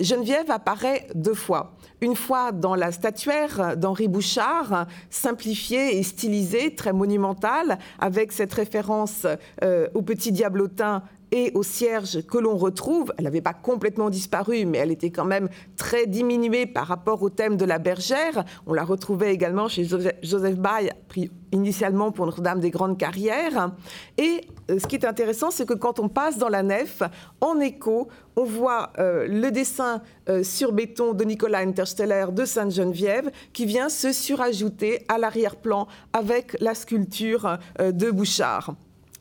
Geneviève 0.00 0.50
apparaît 0.50 1.06
deux 1.14 1.34
fois. 1.34 1.74
Une 2.00 2.16
fois 2.16 2.52
dans 2.52 2.74
la 2.74 2.92
statuaire 2.92 3.76
d'Henri 3.76 4.08
Bouchard, 4.08 4.65
simplifiée 5.10 5.98
et 5.98 6.02
stylisée, 6.02 6.74
très 6.74 6.92
monumentale, 6.92 7.78
avec 7.98 8.32
cette 8.32 8.52
référence 8.52 9.26
euh, 9.62 9.88
au 9.94 10.02
petit 10.02 10.32
diablotin 10.32 11.02
et 11.32 11.52
au 11.54 11.62
cierge 11.62 12.24
que 12.26 12.38
l'on 12.38 12.56
retrouve. 12.56 13.12
Elle 13.18 13.24
n'avait 13.24 13.40
pas 13.40 13.52
complètement 13.52 14.10
disparu, 14.10 14.64
mais 14.64 14.78
elle 14.78 14.90
était 14.90 15.10
quand 15.10 15.24
même 15.24 15.48
très 15.76 16.06
diminuée 16.06 16.66
par 16.66 16.86
rapport 16.86 17.22
au 17.22 17.30
thème 17.30 17.56
de 17.56 17.64
la 17.64 17.78
bergère. 17.78 18.44
On 18.66 18.74
la 18.74 18.84
retrouvait 18.84 19.32
également 19.32 19.68
chez 19.68 19.84
Joseph 19.84 20.58
Baye, 20.58 20.90
pris 21.08 21.30
initialement 21.52 22.12
pour 22.12 22.26
Notre-Dame 22.26 22.60
des 22.60 22.70
Grandes 22.70 22.98
Carrières. 22.98 23.72
Et 24.18 24.42
euh, 24.70 24.78
ce 24.78 24.86
qui 24.86 24.96
est 24.96 25.04
intéressant, 25.04 25.50
c'est 25.50 25.66
que 25.66 25.74
quand 25.74 25.98
on 25.98 26.08
passe 26.08 26.38
dans 26.38 26.48
la 26.48 26.62
nef, 26.62 27.02
en 27.40 27.60
écho, 27.60 28.08
on 28.36 28.44
voit 28.44 28.92
euh, 28.98 29.26
le 29.28 29.50
dessin 29.50 30.02
euh, 30.28 30.42
sur 30.42 30.72
béton 30.72 31.14
de 31.14 31.24
Nicolas 31.24 31.58
Intersteller 31.58 32.26
de 32.32 32.44
Sainte-Geneviève 32.44 33.30
qui 33.52 33.66
vient 33.66 33.88
se 33.88 34.12
surajouter 34.12 35.04
à 35.08 35.18
l'arrière-plan 35.18 35.86
avec 36.12 36.56
la 36.60 36.74
sculpture 36.74 37.58
de 37.78 38.10
Bouchard. 38.10 38.74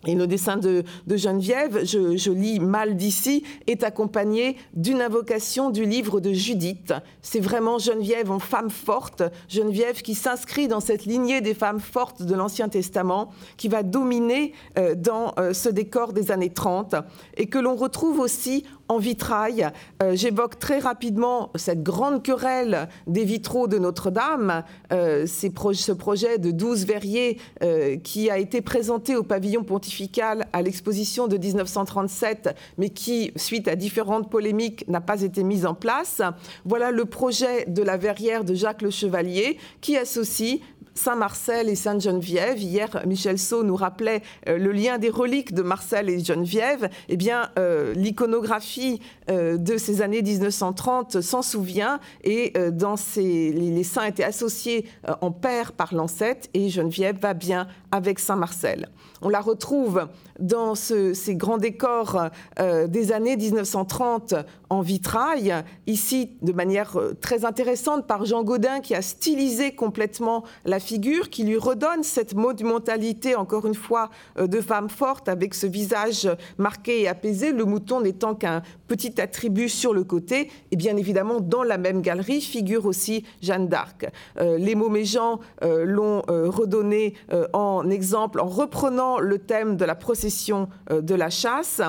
Et 0.06 0.16
le 0.16 0.28
dessin 0.28 0.58
de, 0.58 0.84
Geneviève, 1.08 1.86
je, 1.86 2.32
lis 2.32 2.60
mal 2.60 2.96
d'ici, 2.96 3.44
est 3.68 3.84
accompagné 3.84 4.58
d'une 4.74 5.02
invocation 5.02 5.70
du 5.70 5.86
livre 5.86 6.20
de 6.20 6.34
Judith. 6.34 6.94
C'est 7.22 7.40
vraiment 7.40 7.80
Geneviève 7.80 8.32
en 8.32 8.40
femme 8.40 8.70
forte, 8.70 9.24
Geneviève 9.50 10.02
qui 10.02 10.16
s'inscrit 10.16 10.68
dans 10.68 10.80
cette 10.80 11.06
lignée 11.06 11.42
des 11.42 11.54
femmes 11.54 11.80
fortes 11.80 12.22
de 12.22 12.36
l'Ancien 12.36 12.70
Testament, 12.70 13.32
qui 13.58 13.68
va 13.68 13.84
dominer 13.84 14.54
euh, 14.78 14.96
dans 14.96 15.34
euh, 15.40 15.54
ce 15.54 15.70
décor 15.70 16.14
des 16.14 16.32
années 16.32 16.50
30, 16.50 16.96
et 17.38 17.48
que 17.48 17.58
l'on 17.58 17.76
retrouve 17.76 18.20
aussi 18.20 18.64
en 18.88 18.98
vitrail. 18.98 19.70
Euh, 20.02 20.16
j'évoque 20.16 20.60
très 20.60 20.80
rapidement 20.80 21.52
cette 21.56 21.84
grande 21.84 22.24
querelle 22.24 22.88
des 23.08 23.24
vitraux 23.24 23.68
de 23.68 23.78
Notre-Dame, 23.78 24.64
euh, 24.92 25.26
ce 25.26 25.92
projet 25.92 26.38
de 26.38 26.52
12 26.52 26.86
verriers 26.86 27.40
euh, 27.64 27.98
qui 27.98 28.30
a 28.30 28.38
été 28.38 28.62
présenté 28.62 29.16
au 29.16 29.24
pavillon 29.24 29.64
pontifical 29.64 30.48
à 30.54 30.62
l'exposition 30.62 31.28
de 31.28 31.38
1937, 31.38 32.56
mais 32.78 32.90
qui, 32.90 33.32
suite 33.36 33.68
à 33.68 33.76
différentes 33.76 34.30
polémiques, 34.30 34.88
n'a 34.88 35.02
pas 35.02 35.22
été 35.22 35.44
mis 35.44 35.66
en 35.66 35.74
place. 35.74 36.22
Voilà 36.66 36.92
le 36.92 37.06
projet 37.06 37.66
de 37.68 37.82
la 37.82 37.98
verrière 37.98 38.44
de 38.44 38.54
Jacques 38.54 38.82
Le 38.82 38.90
Chevalier 38.90 39.58
qui 39.82 39.98
associe 39.98 40.60
Saint-Marcel 40.96 41.70
et 41.70 41.76
Sainte-Geneviève. 41.76 42.58
Hier, 42.58 43.04
Michel 43.06 43.38
Sau 43.38 43.64
nous 43.64 43.76
rappelait 43.76 44.22
euh, 44.48 44.58
le 44.58 44.72
lien 44.72 44.98
des 44.98 45.10
reliques 45.10 45.54
de 45.54 45.62
Marcel 45.62 46.10
et 46.10 46.24
Geneviève. 46.24 46.90
Eh 47.10 47.18
bien, 47.18 47.50
euh, 47.60 47.94
l'iconographie 47.94 49.02
euh, 49.30 49.58
de 49.58 49.78
ces 49.78 50.02
années 50.02 50.22
1930 50.22 51.22
s'en 51.22 51.42
souvient 51.42 52.00
et 52.24 52.54
dans 52.72 52.96
ces, 52.96 53.52
les, 53.52 53.84
saints 53.84 54.06
étaient 54.06 54.24
associés 54.24 54.86
en 55.22 55.32
père 55.32 55.74
par 55.74 55.94
l'ancêtre 55.94 56.48
et 56.54 56.70
Geneviève 56.70 57.18
va 57.20 57.34
bien 57.34 57.68
avec 57.92 58.20
Saint-Marcel. 58.20 58.90
On 59.26 59.30
la 59.30 59.42
retrouve 59.42 60.08
dans 60.40 60.76
ces 60.76 61.36
grands 61.36 61.58
décors 61.58 62.30
des 62.60 63.12
années 63.12 63.36
1930 63.36 64.36
en 64.70 64.82
vitrail, 64.82 65.64
ici 65.88 66.38
de 66.42 66.52
manière 66.52 66.96
très 67.22 67.44
intéressante 67.44 68.06
par 68.06 68.26
Jean 68.26 68.44
Godin 68.44 68.82
qui 68.82 68.94
a 68.94 69.02
stylisé 69.02 69.74
complètement 69.74 70.44
la 70.66 70.80
figure 70.80 71.30
qui 71.30 71.44
lui 71.44 71.58
redonne 71.58 72.04
cette 72.04 72.36
monumentalité, 72.36 73.36
encore 73.36 73.66
une 73.66 73.76
fois, 73.76 74.10
euh, 74.38 74.48
de 74.48 74.62
femme 74.62 74.90
forte, 74.90 75.28
avec 75.30 75.54
ce 75.54 75.68
visage 75.68 76.30
marqué 76.58 77.02
et 77.02 77.08
apaisé, 77.08 77.52
le 77.52 77.66
mouton 77.66 78.02
n'étant 78.02 78.36
qu'un 78.36 78.62
petit 78.88 79.20
attribut 79.20 79.70
sur 79.70 79.94
le 79.94 80.04
côté. 80.04 80.50
Et 80.72 80.76
bien 80.76 80.98
évidemment, 80.98 81.40
dans 81.40 81.64
la 81.64 81.78
même 81.78 82.02
galerie 82.02 82.42
figure 82.42 82.86
aussi 82.86 83.26
Jeanne 83.42 83.68
d'Arc. 83.68 84.08
Euh, 84.40 84.58
les 84.58 84.76
Moméjean 84.76 85.40
euh, 85.64 85.86
l'ont 85.86 86.22
redonné 86.28 87.14
en 87.54 87.90
exemple 87.90 88.40
en 88.40 88.48
reprenant 88.48 89.20
le 89.20 89.38
thème 89.40 89.78
de 89.78 89.86
la 89.86 89.96
procession 89.96 90.70
de 90.90 91.16
la 91.16 91.30
chasse. 91.30 91.82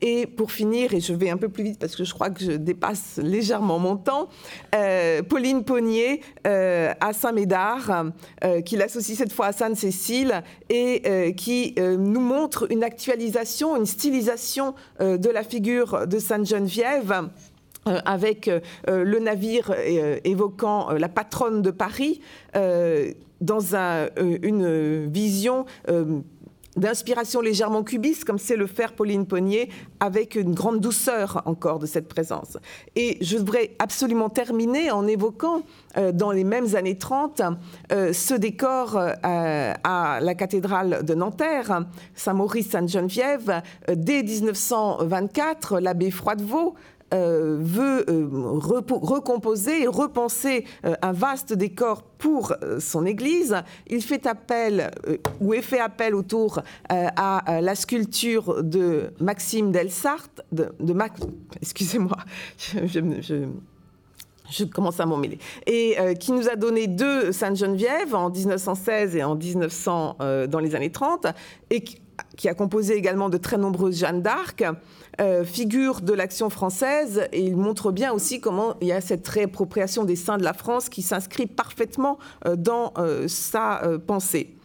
Et 0.00 0.26
pour 0.26 0.52
finir, 0.52 0.94
et 0.94 1.00
je 1.00 1.12
vais 1.12 1.30
un 1.30 1.36
peu 1.36 1.48
plus 1.48 1.64
vite 1.64 1.78
parce 1.78 1.96
que 1.96 2.04
je 2.04 2.14
crois 2.14 2.30
que 2.30 2.44
je 2.44 2.52
dépasse 2.52 3.18
légèrement 3.22 3.78
mon 3.78 3.96
temps, 3.96 4.28
Pauline 5.28 5.64
Pognier 5.64 6.20
à 6.44 7.12
Saint-Médard 7.12 8.06
qu'il 8.64 8.82
associe 8.82 9.16
cette 9.16 9.32
fois 9.32 9.46
à 9.46 9.52
Sainte-Cécile 9.52 10.42
et 10.68 11.34
qui 11.36 11.74
nous 11.78 12.20
montre 12.20 12.70
une 12.70 12.84
actualisation, 12.84 13.76
une 13.76 13.86
stylisation 13.86 14.74
de 15.00 15.30
la 15.30 15.42
figure 15.42 16.06
de 16.06 16.18
Sainte-Geneviève. 16.44 17.28
avec 17.84 18.48
le 18.86 19.18
navire 19.18 19.74
évoquant 20.22 20.92
la 20.92 21.08
patronne 21.08 21.62
de 21.62 21.72
Paris, 21.72 22.20
dans 22.54 23.74
une 24.16 25.10
vision 25.10 25.66
d'inspiration 26.76 27.40
légèrement 27.40 27.82
cubiste, 27.82 28.24
comme 28.24 28.38
c'est 28.38 28.56
le 28.56 28.66
faire 28.66 28.94
Pauline 28.94 29.26
Ponnier, 29.26 29.68
avec 30.00 30.34
une 30.34 30.54
grande 30.54 30.80
douceur 30.80 31.42
encore 31.44 31.78
de 31.78 31.86
cette 31.86 32.08
présence. 32.08 32.56
Et 32.96 33.18
je 33.20 33.36
voudrais 33.36 33.72
absolument 33.78 34.30
terminer 34.30 34.90
en 34.90 35.06
évoquant, 35.06 35.62
euh, 35.96 36.12
dans 36.12 36.32
les 36.32 36.44
mêmes 36.44 36.74
années 36.74 36.96
30, 36.96 37.42
euh, 37.92 38.12
ce 38.12 38.34
décor 38.34 38.96
euh, 38.96 39.12
à 39.22 40.18
la 40.20 40.34
cathédrale 40.34 41.04
de 41.04 41.14
Nanterre, 41.14 41.86
Saint-Maurice-Sainte-Geneviève. 42.14 43.62
dès 43.94 44.22
1924, 44.22 45.80
l'abbé 45.80 46.10
Froidevaux 46.10 46.74
euh, 47.12 47.58
veut 47.60 48.08
euh, 48.08 48.28
recomposer 48.30 49.82
et 49.82 49.86
repenser 49.86 50.64
euh, 50.84 50.94
un 51.02 51.12
vaste 51.12 51.52
décor 51.52 52.02
pour 52.02 52.54
son 52.78 53.04
église. 53.04 53.56
Il 53.88 54.02
fait 54.02 54.26
appel, 54.26 54.90
ou 55.40 55.54
est 55.54 55.62
fait 55.62 55.80
appel 55.80 56.14
autour 56.14 56.60
à 56.88 57.60
la 57.60 57.74
sculpture 57.74 58.62
de 58.62 59.12
Maxime 59.18 59.72
Delsart, 59.72 60.28
de, 60.52 60.68
de 60.78 60.92
Max, 60.92 61.20
excusez-moi, 61.60 62.16
je, 62.86 63.44
commence 64.72 65.00
à 65.00 65.06
m'en 65.06 65.16
mêler, 65.16 65.38
et 65.66 65.96
qui 66.20 66.30
nous 66.30 66.48
a 66.48 66.54
donné 66.54 66.86
deux 66.86 67.32
Sainte-Geneviève 67.32 68.14
en 68.14 68.30
1916 68.30 69.16
et 69.16 69.24
en 69.24 69.34
1900 69.34 70.18
dans 70.48 70.60
les 70.60 70.76
années 70.76 70.92
30, 70.92 71.26
et 71.70 71.82
qui, 71.82 72.01
a 72.44 72.54
composé 72.54 72.94
également 72.94 73.28
de 73.28 73.36
très 73.36 73.58
nombreuses 73.58 73.98
Jeanne 73.98 74.22
d'Arc. 74.22 74.64
Euh, 75.20 75.44
figure 75.44 76.00
de 76.00 76.14
l'action 76.14 76.48
française 76.48 77.28
et 77.32 77.42
il 77.42 77.56
montre 77.56 77.92
bien 77.92 78.12
aussi 78.12 78.40
comment 78.40 78.76
il 78.80 78.88
y 78.88 78.92
a 78.92 79.02
cette 79.02 79.28
réappropriation 79.28 80.04
des 80.04 80.16
saints 80.16 80.38
de 80.38 80.44
la 80.44 80.54
France 80.54 80.88
qui 80.88 81.02
s'inscrit 81.02 81.46
parfaitement 81.46 82.18
euh, 82.46 82.56
dans 82.56 82.94
euh, 82.96 83.28
sa 83.28 83.82
pensée. 84.06 84.56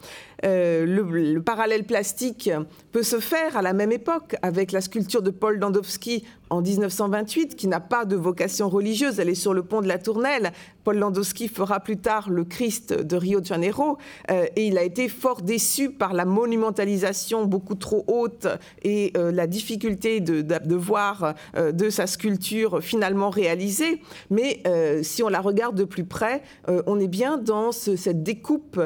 Euh, 0.45 0.85
le, 0.85 1.41
parallèle 1.41 1.83
plastique 1.83 2.51
peut 2.91 3.03
se 3.03 3.19
faire 3.19 3.57
à 3.57 3.61
la 3.61 3.73
même 3.73 3.91
époque 3.91 4.35
avec 4.41 4.71
la 4.71 4.81
sculpture 4.81 5.21
de 5.21 5.31
Paul 5.31 5.57
Landowski 5.57 6.25
en 6.49 6.61
1928, 6.61 7.55
qui 7.55 7.67
n'a 7.67 7.79
pas 7.79 8.05
de 8.05 8.15
vocation 8.15 8.69
religieuse, 8.69 9.19
elle 9.19 9.29
est 9.29 9.35
sur 9.35 9.53
le 9.53 9.63
pont 9.63 9.81
de 9.81 9.87
la 9.87 9.97
Tournelle. 9.97 10.51
Paul 10.83 10.97
Landowski 10.97 11.47
fera 11.47 11.79
plus 11.79 11.97
tard 11.97 12.29
le 12.29 12.43
Christ 12.45 12.93
de 12.93 13.15
Rio 13.15 13.41
de 13.41 13.45
Janeiro, 13.45 13.97
euh, 14.31 14.45
et 14.55 14.67
il 14.67 14.77
a 14.77 14.83
été 14.83 15.09
fort 15.09 15.41
déçu 15.41 15.91
par 15.91 16.13
la 16.13 16.25
monumentalisation 16.25 17.45
beaucoup 17.45 17.75
trop 17.75 18.03
haute 18.07 18.47
et 18.83 19.11
euh, 19.17 19.31
la 19.31 19.47
difficulté 19.47 20.19
de, 20.19 20.75
voir 20.75 21.33
de 21.55 21.89
sa 21.89 22.07
sculpture 22.07 22.81
finalement 22.81 23.29
réalisée. 23.29 24.01
Mais 24.29 24.61
si 25.01 25.23
on 25.23 25.29
la 25.29 25.41
regarde 25.41 25.75
de 25.75 25.83
plus 25.83 26.05
près, 26.05 26.41
on 26.67 26.99
est 26.99 27.07
bien 27.07 27.37
dans 27.37 27.71
cette 27.71 28.23
découpe 28.23 28.79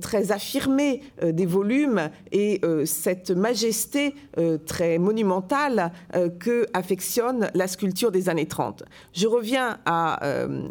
très 0.00 0.32
affirmée 0.32 1.00
euh, 1.22 1.32
des 1.32 1.46
volumes 1.46 2.10
et 2.30 2.60
euh, 2.64 2.84
cette 2.84 3.30
majesté 3.30 4.14
euh, 4.38 4.58
très 4.58 4.98
monumentale 4.98 5.92
que 6.38 6.66
affectionne 6.92 7.50
la 7.54 7.68
sculpture 7.68 8.12
des 8.12 8.28
années 8.28 8.46
30. 8.46 8.82
Je 9.14 9.26
reviens 9.26 9.78
à 9.86 10.20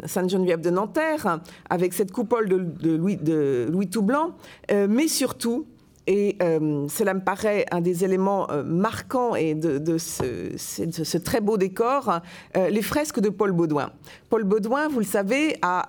Sainte-Geneviève 0.04 0.60
de 0.60 0.70
Nanterre 0.70 1.40
avec 1.68 1.92
cette 1.92 2.12
coupole 2.12 2.48
de, 2.48 2.94
Louis, 2.94 3.16
de 3.16 3.68
Louis 3.68 3.88
Toublanc, 3.88 4.36
mais 4.70 5.08
surtout 5.08 5.66
et 6.06 6.36
euh, 6.42 6.88
cela 6.88 7.14
me 7.14 7.20
paraît 7.20 7.64
un 7.70 7.80
des 7.80 8.04
éléments 8.04 8.50
euh, 8.50 8.64
marquants 8.64 9.32
de, 9.32 9.98
ce, 9.98 11.16
très 11.18 11.40
beau 11.40 11.56
décor, 11.56 12.20
euh, 12.56 12.68
les 12.70 12.82
fresques 12.82 13.20
de 13.20 13.28
Paul 13.28 13.52
Baudouin. 13.52 13.90
Paul 14.28 14.44
Baudouin, 14.44 14.88
vous 14.88 14.98
le 14.98 15.04
savez, 15.04 15.56
a 15.62 15.88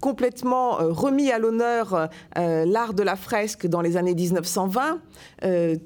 complètement 0.00 0.78
remis 0.80 1.30
à 1.30 1.38
l'honneur 1.38 2.08
l'art 2.34 2.92
de 2.92 3.02
la 3.02 3.14
fresque 3.14 3.66
dans 3.66 3.80
les 3.80 3.96
années 3.96 4.14
1920, 4.14 5.00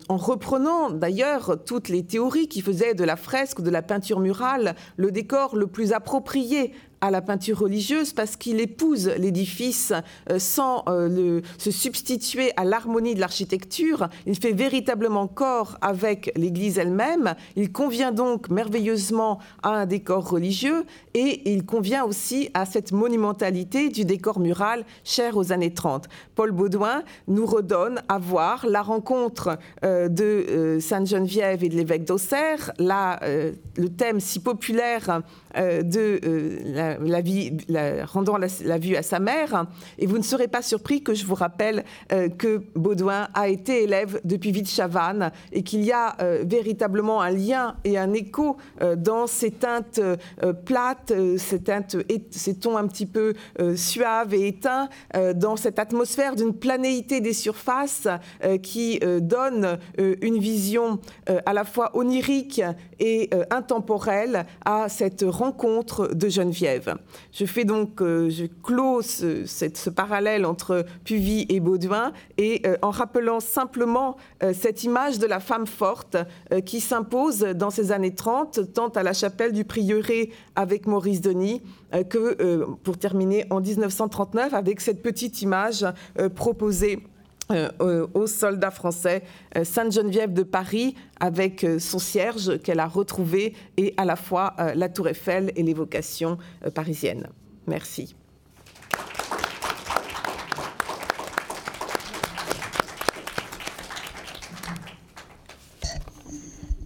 en 0.08 0.16
reprenant 0.16 0.90
d'ailleurs 0.90 1.58
toutes 1.66 1.88
les 1.88 2.04
théories 2.04 2.48
qui 2.48 2.62
faisaient 2.62 2.94
de 2.94 3.04
la 3.04 3.16
fresque, 3.16 3.60
de 3.60 3.70
la 3.70 3.82
peinture 3.82 4.20
murale, 4.20 4.74
le 4.96 5.10
décor 5.10 5.54
le 5.54 5.66
plus 5.66 5.92
approprié 5.92 6.72
à 7.00 7.10
la 7.10 7.22
peinture 7.22 7.58
religieuse 7.58 8.12
parce 8.12 8.36
qu'il 8.36 8.60
épouse 8.60 9.08
l'édifice 9.18 9.92
euh, 10.30 10.38
sans 10.38 10.84
euh, 10.88 11.40
se 11.58 11.70
substituer 11.70 12.52
à 12.56 12.64
l'harmonie 12.64 13.14
de 13.14 13.20
l'architecture. 13.20 14.08
Il 14.26 14.38
fait 14.38 14.52
véritablement 14.52 15.26
corps 15.26 15.78
avec 15.80 16.32
l'Église 16.36 16.78
elle-même. 16.78 17.34
Il 17.56 17.72
convient 17.72 18.12
donc 18.12 18.50
merveilleusement 18.50 19.38
à 19.62 19.70
un 19.70 19.86
décor 19.86 20.28
religieux 20.28 20.84
et 21.14 21.52
il 21.52 21.64
convient 21.64 22.04
aussi 22.04 22.50
à 22.54 22.66
cette 22.66 22.92
monumentalité 22.92 23.88
du 23.88 24.04
décor 24.04 24.40
mural 24.40 24.84
cher 25.04 25.36
aux 25.36 25.52
années 25.52 25.72
30. 25.72 26.08
Paul 26.34 26.52
Baudouin 26.52 27.02
nous 27.26 27.46
redonne 27.46 28.02
à 28.08 28.18
voir 28.18 28.66
la 28.66 28.82
rencontre 28.82 29.58
euh, 29.84 30.08
de 30.08 30.78
Sainte-Geneviève 30.80 31.64
et 31.64 31.68
de 31.68 31.76
l'évêque 31.76 32.04
d'Auxerre, 32.04 32.72
le 32.78 33.88
thème 33.88 34.20
si 34.20 34.40
populaire 34.40 35.22
de 35.56 36.20
la 36.64 36.88
la, 36.96 37.20
vie, 37.20 37.56
rendant 38.04 38.36
la, 38.36 38.78
vue 38.78 38.96
à 38.96 39.02
sa 39.02 39.18
mère. 39.18 39.66
Et 39.98 40.06
vous 40.06 40.18
ne 40.18 40.22
serez 40.22 40.48
pas 40.48 40.62
surpris 40.62 41.02
que 41.02 41.14
je 41.14 41.24
vous 41.24 41.34
rappelle 41.34 41.84
euh, 42.12 42.28
que 42.28 42.62
Baudouin 42.74 43.28
a 43.34 43.48
été 43.48 43.84
élève 43.84 44.20
depuis 44.24 44.52
Chavannes 44.64 45.30
et 45.52 45.62
qu'il 45.62 45.84
y 45.84 45.92
a 45.92 46.16
euh, 46.20 46.42
véritablement 46.44 47.20
un 47.20 47.30
lien 47.30 47.76
et 47.84 47.98
un 47.98 48.12
écho 48.12 48.56
euh, 48.82 48.96
dans 48.96 49.26
ces 49.26 49.50
teintes 49.50 50.00
plates, 50.64 51.12
ces, 51.36 51.62
teintes, 51.62 51.96
ces 52.30 52.54
tons 52.54 52.76
un 52.76 52.86
petit 52.86 53.06
peu 53.06 53.34
suaves 53.76 54.34
et 54.34 54.48
éteints, 54.48 54.88
dans 55.34 55.56
cette 55.56 55.78
atmosphère 55.78 56.34
d'une 56.34 56.54
planéité 56.54 57.20
des 57.20 57.32
surfaces 57.32 58.08
qui 58.62 59.00
donne 59.20 59.78
une 59.98 60.38
vision 60.38 61.00
à 61.46 61.52
la 61.52 61.64
fois 61.64 61.96
onirique 61.96 62.62
et 62.98 63.30
intemporelle 63.50 64.46
à 64.64 64.88
cette 64.88 65.24
rencontre 65.38 66.14
de 66.14 66.28
Geneviève. 66.28 66.96
Je 67.32 67.44
fais 67.44 67.64
donc, 67.64 68.02
euh, 68.02 68.28
je 68.28 68.46
close 68.46 69.24
ce, 69.46 69.90
parallèle 69.90 70.44
entre 70.44 70.84
Puvis 71.04 71.46
et 71.48 71.60
Baudouin 71.60 72.12
et 72.36 72.62
euh, 72.66 72.76
en 72.82 72.90
rappelant 72.90 73.38
simplement 73.38 74.16
euh, 74.42 74.52
cette 74.52 74.82
image 74.82 75.18
de 75.18 75.26
la 75.26 75.40
femme 75.40 75.66
forte 75.66 76.16
qui 76.64 76.80
s'impose 76.80 77.40
dans 77.40 77.70
ces 77.70 77.92
années 77.92 78.14
30, 78.14 78.72
tant 78.72 78.88
à 78.88 79.02
la 79.02 79.12
chapelle 79.12 79.52
du 79.52 79.64
Prieuré 79.64 80.30
avec 80.56 80.86
Maurice 80.86 81.20
Denis 81.20 81.62
que, 82.10 82.64
pour 82.82 82.98
terminer, 82.98 83.46
en 83.50 83.60
1939 83.60 84.54
avec 84.54 84.80
cette 84.80 85.02
petite 85.02 85.42
image 85.42 85.86
proposée 86.34 87.02
euh, 87.50 88.06
aux 88.12 88.26
soldats 88.26 88.70
français 88.70 89.22
euh, 89.56 89.64
Sainte-Geneviève 89.64 90.34
de 90.34 90.42
Paris 90.42 90.94
avec 91.18 91.64
euh, 91.64 91.78
son 91.78 91.98
cierge 91.98 92.58
qu'elle 92.58 92.78
a 92.78 92.86
retrouvé 92.86 93.54
et 93.78 93.94
à 93.96 94.04
la 94.04 94.16
fois 94.16 94.54
la 94.74 94.90
tour 94.90 95.08
Eiffel 95.08 95.50
et 95.56 95.62
l'évocation 95.62 96.36
parisienne. 96.74 97.26
Merci. 97.66 98.14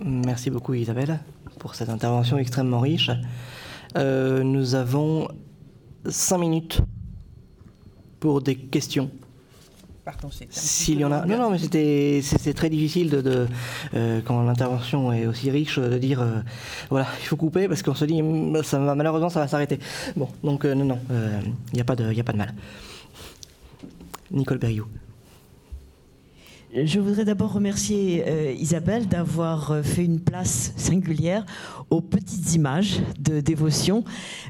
Merci 0.04 0.50
beaucoup 0.50 0.74
Isabelle 0.74 1.18
pour 1.58 1.74
cette 1.74 1.88
intervention 1.88 2.38
extrêmement 2.38 2.80
riche. 2.80 3.10
nous 3.96 4.74
avons 4.76 5.26
cinq 6.08 6.38
minutes 6.38 6.82
pour 8.20 8.42
des 8.42 8.54
questions 8.54 9.10
s'il 10.50 10.98
y 10.98 11.04
en 11.04 11.12
a. 11.12 11.24
Non, 11.26 11.38
non, 11.38 11.50
mais 11.50 11.58
c'était, 11.58 12.52
très 12.54 12.70
difficile 12.70 13.10
de, 13.10 13.46
euh, 13.94 14.20
quand 14.24 14.42
l'intervention 14.42 15.12
est 15.12 15.26
aussi 15.26 15.50
riche, 15.50 15.78
de 15.78 15.98
dire 15.98 16.20
euh, 16.20 16.40
voilà, 16.90 17.06
il 17.20 17.26
faut 17.26 17.36
couper 17.36 17.68
parce 17.68 17.82
qu'on 17.82 17.94
se 17.94 18.04
dit 18.04 18.22
ça 18.62 18.78
va, 18.78 18.94
malheureusement 18.94 19.28
ça 19.30 19.40
va 19.40 19.48
s'arrêter. 19.48 19.78
Bon, 20.16 20.28
donc 20.42 20.64
euh, 20.64 20.74
non, 20.74 20.84
non, 20.84 20.98
il 21.10 21.74
n'y 21.74 21.80
a, 21.80 21.84
pas 21.84 21.96
de, 21.96 22.18
a 22.18 22.24
pas 22.24 22.32
de 22.32 22.38
mal. 22.38 22.54
Nicole 24.30 24.58
Berriou. 24.58 24.86
Je 26.74 27.00
voudrais 27.00 27.26
d'abord 27.26 27.52
remercier 27.52 28.24
euh, 28.26 28.54
Isabelle 28.58 29.06
d'avoir 29.06 29.72
euh, 29.72 29.82
fait 29.82 30.06
une 30.06 30.20
place 30.20 30.72
singulière 30.78 31.44
aux 31.90 32.00
petites 32.00 32.54
images 32.54 33.00
de 33.18 33.40
dévotion 33.40 34.04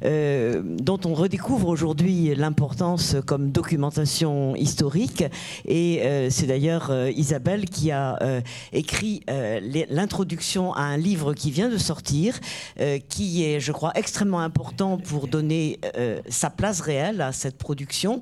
euh, 0.04 0.62
dont 0.64 1.00
on 1.04 1.14
redécouvre 1.14 1.66
aujourd'hui 1.66 2.32
l'importance 2.36 3.16
comme 3.26 3.50
documentation 3.50 4.54
historique. 4.54 5.24
Et 5.66 6.02
c'est 6.30 6.46
d'ailleurs 6.46 6.92
Isabelle 7.08 7.64
qui 7.68 7.90
a 7.90 8.42
écrit 8.72 9.22
l'introduction 9.90 10.72
à 10.74 10.82
un 10.82 10.96
livre 10.96 11.34
qui 11.34 11.50
vient 11.50 11.68
de 11.68 11.78
sortir, 11.78 12.38
qui 13.08 13.44
est, 13.44 13.58
je 13.58 13.72
crois, 13.72 13.90
extrêmement 13.96 14.40
important 14.40 14.98
pour 14.98 15.26
donner 15.26 15.80
sa 16.28 16.50
place 16.50 16.80
réelle 16.80 17.20
à 17.20 17.32
cette 17.32 17.58
production 17.58 18.20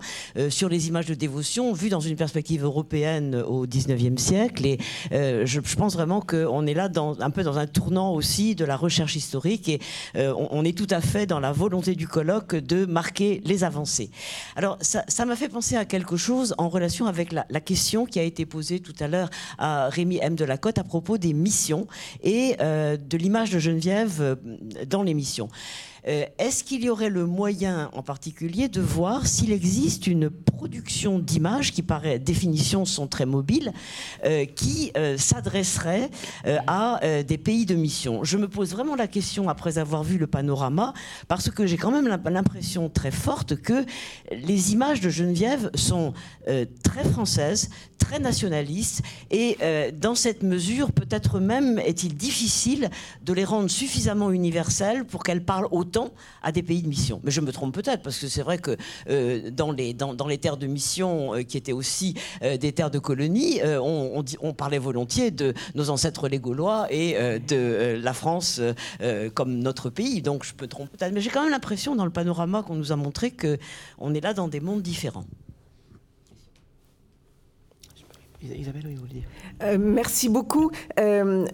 sur 0.48 0.70
les 0.70 0.88
images 0.88 1.06
de 1.06 1.14
dévotion 1.14 1.74
vues 1.74 1.90
dans 1.90 2.00
une 2.00 2.16
perspective 2.16 2.64
européenne 2.64 3.34
au 3.46 3.66
19 3.66 3.89
19e 3.94 4.18
siècle. 4.18 4.66
Et 4.66 4.78
euh, 5.12 5.46
je, 5.46 5.60
pense 5.60 5.94
vraiment 5.94 6.20
qu'on 6.20 6.66
est 6.66 6.74
là 6.74 6.88
dans, 6.88 7.20
un 7.20 7.30
peu 7.30 7.42
dans 7.42 7.58
un 7.58 7.66
tournant 7.66 8.12
aussi 8.12 8.54
de 8.54 8.64
la 8.64 8.76
recherche 8.76 9.16
historique 9.16 9.68
et 9.68 9.80
euh, 10.16 10.34
on, 10.50 10.64
est 10.64 10.76
tout 10.76 10.86
à 10.90 11.00
fait 11.00 11.26
dans 11.26 11.40
la 11.40 11.52
volonté 11.52 11.94
du 11.94 12.06
colloque 12.06 12.54
de 12.54 12.86
marquer 12.86 13.40
les 13.44 13.64
avancées. 13.64 14.10
Alors 14.56 14.78
ça 14.80 15.24
m'a 15.24 15.36
fait 15.36 15.48
penser 15.48 15.76
à 15.76 15.84
quelque 15.84 16.16
chose 16.16 16.54
en 16.58 16.68
relation 16.68 17.06
avec 17.06 17.32
la, 17.32 17.44
question 17.60 18.06
qui 18.06 18.18
a 18.18 18.22
été 18.22 18.46
posée 18.46 18.80
tout 18.80 18.94
à 19.00 19.08
l'heure 19.08 19.28
à 19.58 19.88
Rémi 19.88 20.18
M. 20.22 20.34
de 20.34 20.44
la 20.44 20.56
Côte 20.56 20.78
à 20.78 20.84
propos 20.84 21.18
des 21.18 21.34
missions 21.34 21.86
et 22.22 22.56
euh, 22.60 22.96
de 22.96 23.16
l'image 23.16 23.50
de 23.50 23.58
Geneviève 23.58 24.36
dans 24.86 25.02
les 25.02 25.14
missions. 25.14 25.48
Euh, 26.06 26.24
est-ce 26.38 26.64
qu'il 26.64 26.82
y 26.84 26.90
aurait 26.90 27.10
le 27.10 27.26
moyen 27.26 27.90
en 27.92 28.02
particulier 28.02 28.68
de 28.68 28.80
voir 28.80 29.26
s'il 29.26 29.52
existe 29.52 30.06
une 30.06 30.30
production 30.30 31.18
d'images 31.18 31.72
qui, 31.72 31.82
par 31.82 32.02
définition, 32.18 32.84
sont 32.84 33.06
très 33.06 33.26
mobiles, 33.26 33.72
euh, 34.24 34.44
qui 34.44 34.92
euh, 34.96 35.16
s'adresserait 35.18 36.10
à 36.66 37.00
des 37.26 37.38
pays 37.38 37.66
de 37.66 37.74
mission? 37.74 38.24
Je 38.24 38.36
me 38.36 38.48
pose 38.48 38.72
vraiment 38.72 38.94
la 38.94 39.06
question 39.06 39.48
après 39.48 39.78
avoir 39.78 40.02
vu 40.02 40.18
le 40.18 40.26
panorama, 40.26 40.94
parce 41.28 41.50
que 41.50 41.66
j'ai 41.66 41.76
quand 41.76 41.90
même 41.90 42.08
l'impression 42.08 42.88
très 42.88 43.10
forte 43.10 43.56
que 43.56 43.84
les 44.32 44.72
images 44.72 45.00
de 45.00 45.08
Geneviève 45.08 45.70
sont 45.74 46.12
très 46.82 47.04
françaises, 47.04 47.70
très 47.98 48.18
nationalistes, 48.18 49.02
et 49.30 49.58
dans 49.94 50.14
cette 50.14 50.42
mesure, 50.42 50.92
peut-être 50.92 51.40
même 51.40 51.78
est-il 51.78 52.16
difficile 52.16 52.90
de 53.24 53.32
les 53.32 53.44
rendre 53.44 53.70
suffisamment 53.70 54.30
universelles 54.30 55.04
pour 55.04 55.22
qu'elles 55.22 55.44
parlent 55.44 55.68
à 56.42 56.52
des 56.52 56.62
pays 56.62 56.82
de 56.82 56.88
mission. 56.88 57.20
Mais 57.24 57.30
je 57.30 57.40
me 57.40 57.52
trompe 57.52 57.74
peut-être, 57.74 58.02
parce 58.02 58.18
que 58.18 58.28
c'est 58.28 58.42
vrai 58.42 58.58
que 58.58 58.76
euh, 59.08 59.50
dans, 59.50 59.72
les, 59.72 60.38
terres 60.38 60.56
de 60.56 60.66
mission, 60.66 61.34
euh, 61.34 61.42
qui 61.42 61.56
étaient 61.56 61.72
aussi 61.72 62.14
euh, 62.42 62.56
des 62.56 62.72
terres 62.72 62.90
de 62.90 62.98
colonie, 62.98 63.60
on, 63.64 64.24
on, 64.40 64.52
parlait 64.52 64.78
volontiers 64.78 65.30
de 65.30 65.54
nos 65.74 65.90
ancêtres 65.90 66.28
les 66.28 66.38
Gaulois 66.38 66.86
et 66.90 67.14
de 67.48 67.98
la 68.02 68.12
France 68.12 68.60
comme 69.34 69.58
notre 69.58 69.90
pays. 69.90 70.22
Donc 70.22 70.44
je 70.44 70.52
me 70.60 70.68
trompe 70.68 70.90
peut-être. 70.90 71.12
Mais 71.12 71.20
j'ai 71.20 71.30
quand 71.30 71.42
même 71.42 71.50
l'impression, 71.50 71.96
dans 71.96 72.04
le 72.04 72.10
panorama 72.10 72.62
qu'on 72.62 72.74
nous 72.74 72.92
a 72.92 72.96
montré, 72.96 73.32
qu'on 73.32 74.14
est 74.14 74.20
là 74.20 74.34
dans 74.34 74.48
des 74.48 74.60
mondes 74.60 74.82
différents. 74.82 75.24
Isabelle, 78.42 78.84
oui. 78.86 79.22
Euh, 79.62 79.76
merci 79.78 80.30
beaucoup. 80.30 80.70
Euh, 80.98 81.46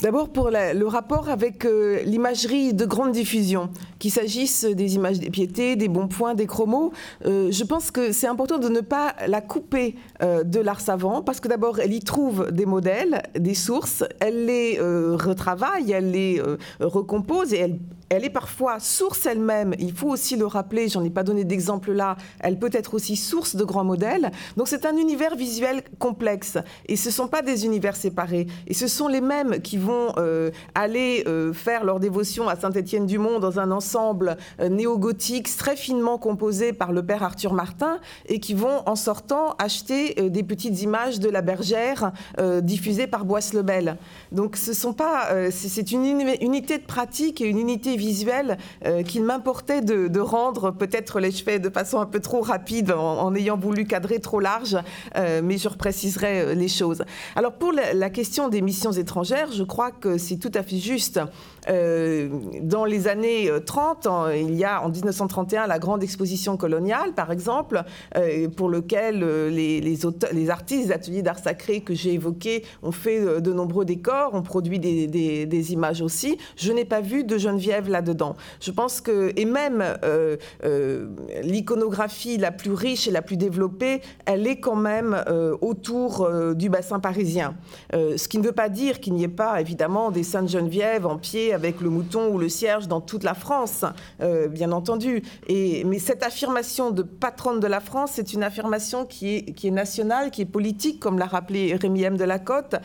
d'abord 0.00 0.30
pour 0.30 0.50
le 0.50 0.84
rapport 0.86 1.28
avec 1.28 1.66
euh, 1.66 2.02
l'imagerie 2.04 2.72
de 2.72 2.86
grande 2.86 3.12
diffusion, 3.12 3.68
qu'il 3.98 4.10
s'agisse 4.10 4.64
des 4.64 4.94
images 4.94 5.20
des 5.20 5.28
piétés, 5.28 5.76
des 5.76 5.88
bons 5.88 6.08
points, 6.08 6.34
des 6.34 6.46
chromos. 6.46 6.92
je 7.24 7.64
pense 7.64 7.90
que 7.90 8.12
c'est 8.12 8.26
important 8.26 8.58
de 8.58 8.68
ne 8.68 8.80
pas 8.80 9.14
la 9.26 9.40
couper 9.40 9.96
de 10.20 10.60
l'art 10.60 10.80
savant, 10.80 11.22
parce 11.22 11.40
que 11.40 11.48
d'abord, 11.48 11.80
elle 11.80 11.92
y 11.92 12.00
trouve 12.00 12.50
des 12.50 12.66
modèles, 12.66 13.22
des 13.38 13.54
sources, 13.54 14.04
elle 14.20 14.46
les 14.46 14.78
retravaille, 14.80 15.92
elle 15.92 16.10
les 16.10 16.42
recompose 16.80 17.52
et 17.52 17.58
elle 17.58 17.78
elle 18.12 18.26
est 18.26 18.30
parfois 18.30 18.78
source 18.78 19.24
elle-même, 19.24 19.74
il 19.78 19.94
faut 19.94 20.08
aussi 20.08 20.36
le 20.36 20.44
rappeler, 20.44 20.88
j'en 20.88 21.02
ai 21.02 21.08
pas 21.08 21.22
donné 21.22 21.44
d'exemple 21.44 21.92
là, 21.92 22.16
elle 22.40 22.58
peut 22.58 22.68
être 22.72 22.92
aussi 22.92 23.16
source 23.16 23.56
de 23.56 23.64
grands 23.64 23.84
modèles. 23.84 24.30
Donc 24.58 24.68
c'est 24.68 24.84
un 24.84 24.98
univers 24.98 25.34
visuel 25.34 25.82
complexe 25.98 26.58
et 26.86 26.96
ce 26.96 27.08
ne 27.08 27.12
sont 27.12 27.28
pas 27.28 27.40
des 27.40 27.64
univers 27.64 27.96
séparés. 27.96 28.46
Et 28.66 28.74
ce 28.74 28.86
sont 28.86 29.08
les 29.08 29.22
mêmes 29.22 29.62
qui 29.62 29.78
vont 29.78 30.12
euh, 30.18 30.50
aller 30.74 31.24
euh, 31.26 31.54
faire 31.54 31.84
leur 31.84 32.00
dévotion 32.00 32.48
à 32.48 32.56
Saint-Étienne-du-Mont 32.56 33.38
dans 33.38 33.58
un 33.58 33.70
ensemble 33.70 34.36
euh, 34.60 34.68
néo-gothique 34.68 35.48
très 35.56 35.74
finement 35.74 36.18
composé 36.18 36.74
par 36.74 36.92
le 36.92 37.02
père 37.02 37.22
Arthur 37.22 37.54
Martin 37.54 37.98
et 38.26 38.40
qui 38.40 38.52
vont 38.52 38.82
en 38.84 38.94
sortant 38.94 39.54
acheter 39.58 40.28
des 40.28 40.42
petites 40.42 40.82
images 40.82 41.18
de 41.18 41.30
la 41.30 41.40
bergère 41.40 42.12
diffusées 42.62 43.06
par 43.06 43.24
Boisse-le-Bel. 43.24 43.96
Donc 44.32 44.56
ce 44.56 44.72
sont 44.72 44.92
pas, 44.92 45.28
c'est 45.50 45.92
une 45.92 46.04
unité 46.04 46.78
de 46.78 46.84
pratique 46.84 47.40
et 47.40 47.46
une 47.46 47.58
unité 47.58 47.96
visuel 48.02 48.58
euh, 48.84 49.02
qu'il 49.02 49.22
m'importait 49.22 49.80
de, 49.80 50.20
rendre. 50.20 50.70
Peut-être 50.70 51.20
les 51.20 51.30
je 51.30 51.58
de 51.58 51.70
façon 51.70 52.00
un 52.00 52.06
peu 52.06 52.20
trop 52.20 52.40
rapide 52.40 52.92
en, 52.92 53.34
ayant 53.34 53.56
voulu 53.56 53.84
cadrer 53.84 54.20
trop 54.20 54.40
large, 54.40 54.76
euh, 55.16 55.40
mais 55.42 55.58
je 55.58 55.68
repréciserai 55.68 56.40
euh, 56.40 56.54
les 56.54 56.68
choses. 56.68 57.02
Alors 57.36 57.52
pour 57.52 57.72
la, 57.72 58.10
question 58.10 58.48
des 58.48 58.60
missions 58.60 58.92
étrangères, 58.92 59.50
je 59.52 59.62
crois 59.62 59.90
que 59.90 60.18
c'est 60.18 60.36
tout 60.36 60.50
à 60.54 60.62
fait 60.62 60.78
juste. 60.78 61.20
Dans 61.68 62.84
les 62.84 63.08
années 63.08 63.50
30, 63.64 64.08
il 64.34 64.54
y 64.54 64.64
a 64.64 64.82
en 64.82 64.88
1931 64.88 65.66
la 65.66 65.78
grande 65.78 66.02
exposition 66.02 66.56
coloniale, 66.56 67.12
par 67.14 67.30
exemple, 67.30 67.82
pour 68.56 68.68
lequel 68.68 69.20
les, 69.48 70.50
artistes 70.50 70.86
des 70.88 70.92
ateliers 70.92 71.22
d'art 71.22 71.38
sacré 71.38 71.80
que 71.80 71.94
j'ai 71.94 72.14
évoqués 72.14 72.64
ont 72.82 72.92
fait 72.92 73.40
de 73.40 73.52
nombreux 73.52 73.84
décors, 73.84 74.34
ont 74.34 74.42
produit 74.42 74.78
des, 74.78 75.72
images 75.72 76.02
aussi. 76.02 76.38
Je 76.56 76.72
n'ai 76.72 76.84
pas 76.84 77.00
vu 77.00 77.24
de 77.24 77.38
Geneviève 77.38 77.88
là-dedans. 77.88 78.36
Je 78.60 78.70
pense 78.70 79.00
que, 79.00 79.32
et 79.36 79.44
même 79.44 79.82
euh, 80.04 80.36
euh, 80.64 81.08
l'iconographie 81.42 82.38
la 82.38 82.50
plus 82.50 82.72
riche 82.72 83.06
et 83.06 83.10
la 83.10 83.22
plus 83.22 83.36
développée, 83.36 84.00
elle 84.26 84.46
est 84.46 84.60
quand 84.60 84.76
même 84.76 85.22
euh, 85.28 85.56
autour 85.60 86.28
du 86.54 86.68
bassin 86.68 87.00
parisien. 87.00 87.54
ce 87.92 88.28
qui 88.28 88.38
ne 88.38 88.44
veut 88.44 88.52
pas 88.52 88.68
dire 88.68 89.00
qu'il 89.00 89.14
n'y 89.14 89.24
ait 89.24 89.28
pas, 89.28 89.60
évidemment, 89.60 90.10
des 90.10 90.22
Sainte-Geneviève 90.22 91.06
en 91.06 91.18
pied 91.18 91.51
avec 91.52 91.80
le 91.80 91.90
mouton 91.90 92.28
ou 92.28 92.38
le 92.38 92.48
cierge 92.48 92.88
dans 92.88 93.00
toute 93.00 93.24
la 93.24 93.34
France, 93.34 93.84
bien 94.50 94.72
entendu. 94.72 95.22
Mais 95.48 95.98
cette 95.98 96.22
affirmation 96.22 96.90
de 96.90 97.02
patronne 97.02 97.60
de 97.60 97.66
la 97.66 97.80
France, 97.80 98.12
c'est 98.14 98.32
une 98.32 98.42
affirmation 98.42 99.04
qui 99.04 99.36
est, 99.36 99.70
nationale, 99.70 100.30
qui 100.30 100.42
est 100.42 100.46
politique, 100.46 101.00
comme 101.00 101.18
l'a 101.18 101.26
rappelé 101.26 101.74
Rémi 101.74 102.02
M. 102.02 102.16
de 102.16 102.24
la 102.24 102.38
Côte, 102.38 102.76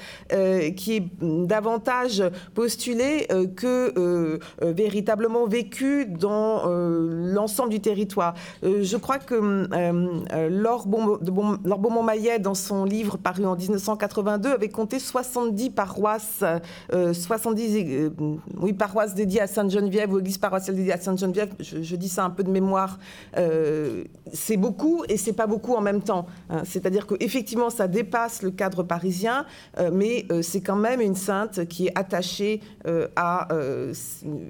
qui 0.76 0.96
est 0.96 1.04
davantage 1.22 2.24
postulée 2.54 3.28
que 3.56 4.40
véritablement 4.62 4.98
véritablement 4.98 5.48
vécu 5.48 6.06
dans 6.06 6.64
euh, 6.66 7.32
l'ensemble 7.34 7.70
du 7.70 7.80
territoire. 7.80 8.34
Euh, 8.64 8.84
je 8.84 8.98
crois 8.98 9.20
que 9.20 9.36
euh, 9.36 10.50
Laure, 10.50 10.88
Beaumont-Maillet, 10.88 12.40
dans 12.40 12.56
son 12.56 12.84
livre 12.84 13.18
paru 13.18 13.46
en 13.46 13.56
1982, 13.56 14.52
avait 14.52 14.70
compté 14.70 15.00
70 15.00 15.70
paroisses, 15.70 16.44
70 16.92 18.12
oui, 18.62 18.74
paroisses 18.74 19.16
dédiées 19.16 19.42
à 19.42 19.48
Sainte-Geneviève 19.48 20.12
ou 20.14 20.20
églises 20.20 20.38
paroissiales 20.38 20.76
dédiées 20.76 20.94
à 20.94 21.00
Sainte-Geneviève. 21.00 21.54
Je, 21.60 21.96
dis 21.96 22.10
ça 22.10 22.26
un 22.26 22.30
peu 22.30 22.44
de 22.44 22.52
mémoire. 22.52 23.00
c'est 24.34 24.58
beaucoup 24.58 25.04
et 25.10 25.18
c'est 25.18 25.34
pas 25.34 25.48
beaucoup 25.48 25.74
en 25.74 25.82
même 25.82 26.02
temps. 26.02 26.28
Hein. 26.50 26.62
C'est-à-dire 26.66 27.08
qu'effectivement, 27.08 27.70
ça 27.70 27.88
dépasse 27.88 28.42
le 28.42 28.52
cadre 28.52 28.84
parisien, 28.84 29.46
mais 29.92 30.28
c'est 30.42 30.62
quand 30.62 30.76
même 30.76 31.02
une 31.02 31.16
sainte 31.16 31.66
qui 31.68 31.88
est 31.88 31.98
attachée 31.98 32.62
à 33.16 33.48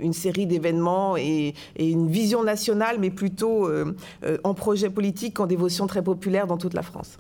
une 0.02 0.14
série 0.14 0.48
d'événements 0.48 1.18
et, 1.18 1.54
une 1.78 2.10
vision 2.10 2.44
nationale, 2.44 2.98
mais 3.00 3.10
plutôt 3.10 3.68
euh, 3.68 3.96
euh, 4.24 4.38
en 4.44 4.54
projet 4.54 4.90
politique, 4.90 5.40
en 5.40 5.48
dévotion 5.48 5.88
très 5.88 6.02
populaire 6.02 6.48
dans 6.48 6.58
toute 6.58 6.74
la 6.74 6.82
France. 6.82 7.18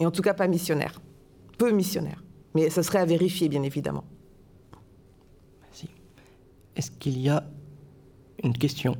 Et 0.00 0.06
en 0.06 0.10
tout 0.10 0.22
cas 0.22 0.34
pas 0.34 0.46
missionnaire. 0.46 1.00
Peu 1.58 1.70
missionnaire. 1.70 2.22
Mais 2.54 2.70
ça 2.70 2.82
serait 2.82 2.98
à 2.98 3.04
vérifier, 3.04 3.48
bien 3.48 3.62
évidemment. 3.62 4.04
Est-ce 6.76 6.90
qu'il 6.90 7.18
y 7.18 7.30
a 7.30 7.42
une 8.44 8.52
question? 8.52 8.96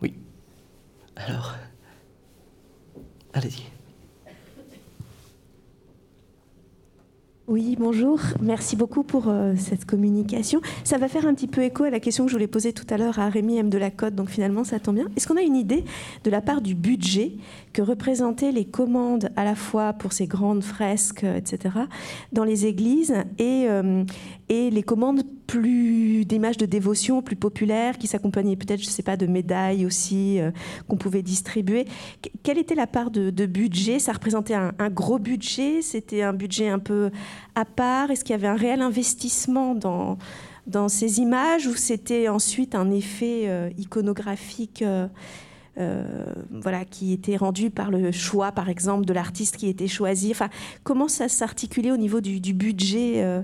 Oui. 0.00 0.14
Alors, 1.16 1.56
allez-y. 3.34 3.64
Oui, 7.48 7.74
bonjour. 7.76 8.20
Merci 8.40 8.76
beaucoup 8.76 9.02
pour 9.02 9.24
euh, 9.26 9.54
cette 9.56 9.84
communication. 9.84 10.60
Ça 10.84 10.98
va 10.98 11.08
faire 11.08 11.26
un 11.26 11.34
petit 11.34 11.48
peu 11.48 11.64
écho 11.64 11.82
à 11.82 11.90
la 11.90 11.98
question 11.98 12.24
que 12.24 12.30
je 12.30 12.36
voulais 12.36 12.46
poser 12.46 12.72
tout 12.72 12.86
à 12.90 12.96
l'heure 12.96 13.18
à 13.18 13.28
Rémi 13.28 13.56
M. 13.56 13.68
de 13.68 13.76
la 13.76 13.90
Côte, 13.90 14.14
donc 14.14 14.28
finalement 14.28 14.62
ça 14.62 14.78
tombe 14.78 14.94
bien. 14.94 15.08
Est-ce 15.16 15.26
qu'on 15.26 15.36
a 15.36 15.42
une 15.42 15.56
idée 15.56 15.84
de 16.22 16.30
la 16.30 16.40
part 16.40 16.60
du 16.60 16.76
budget 16.76 17.32
que 17.72 17.82
représentaient 17.82 18.52
les 18.52 18.64
commandes 18.64 19.30
à 19.34 19.42
la 19.42 19.56
fois 19.56 19.92
pour 19.92 20.12
ces 20.12 20.28
grandes 20.28 20.62
fresques, 20.62 21.24
etc., 21.24 21.74
dans 22.32 22.44
les 22.44 22.66
églises 22.66 23.16
et, 23.40 23.66
euh, 23.68 24.04
et 24.48 24.70
les 24.70 24.84
commandes 24.84 25.24
plus 25.50 26.24
d'images 26.24 26.58
de 26.58 26.66
dévotion 26.66 27.22
plus 27.22 27.34
populaires 27.34 27.98
qui 27.98 28.06
s'accompagnaient 28.06 28.54
peut-être, 28.54 28.80
je 28.80 28.86
ne 28.86 28.90
sais 28.92 29.02
pas, 29.02 29.16
de 29.16 29.26
médailles 29.26 29.84
aussi 29.84 30.38
qu'on 30.86 30.96
pouvait 30.96 31.22
distribuer. 31.22 31.86
quelle 32.44 32.58
était 32.58 32.76
la 32.76 32.86
part 32.86 33.10
de, 33.10 33.46
budget? 33.46 33.98
Ça 33.98 34.12
représentait 34.12 34.54
un, 34.54 34.90
gros 34.90 35.18
budget? 35.18 35.82
C'était 35.82 36.22
un 36.22 36.32
budget 36.32 36.68
un 36.68 36.78
peu 36.78 37.10
à 37.56 37.64
part? 37.64 38.10
Est-ce 38.10 38.24
qu'il 38.24 38.32
y 38.32 38.38
avait 38.38 38.46
un 38.46 38.56
réel 38.56 38.80
investissement 38.80 39.74
dans 39.74 40.18
dans 40.66 40.88
ces 40.88 41.18
images? 41.20 41.66
Ou 41.66 41.74
c'était 41.74 42.28
ensuite 42.28 42.74
un 42.74 42.90
effet 42.90 43.44
euh, 43.46 43.70
iconographique 43.78 44.82
euh, 44.82 45.00
euh, 45.00 45.08
voilà, 46.50 46.84
qui 46.84 47.12
était 47.12 47.36
rendu 47.36 47.70
par 47.70 47.90
le 47.90 48.12
choix, 48.12 48.52
par 48.52 48.68
exemple, 48.68 49.04
de 49.04 49.12
l'artiste 49.12 49.56
qui 49.56 49.68
était 49.68 49.88
choisi 49.88 50.30
enfin, 50.30 50.48
Comment 50.82 51.08
ça 51.08 51.28
s'articulait 51.28 51.90
au 51.90 51.96
niveau 51.96 52.20
du, 52.20 52.52
budget 52.54 53.22
euh, 53.22 53.42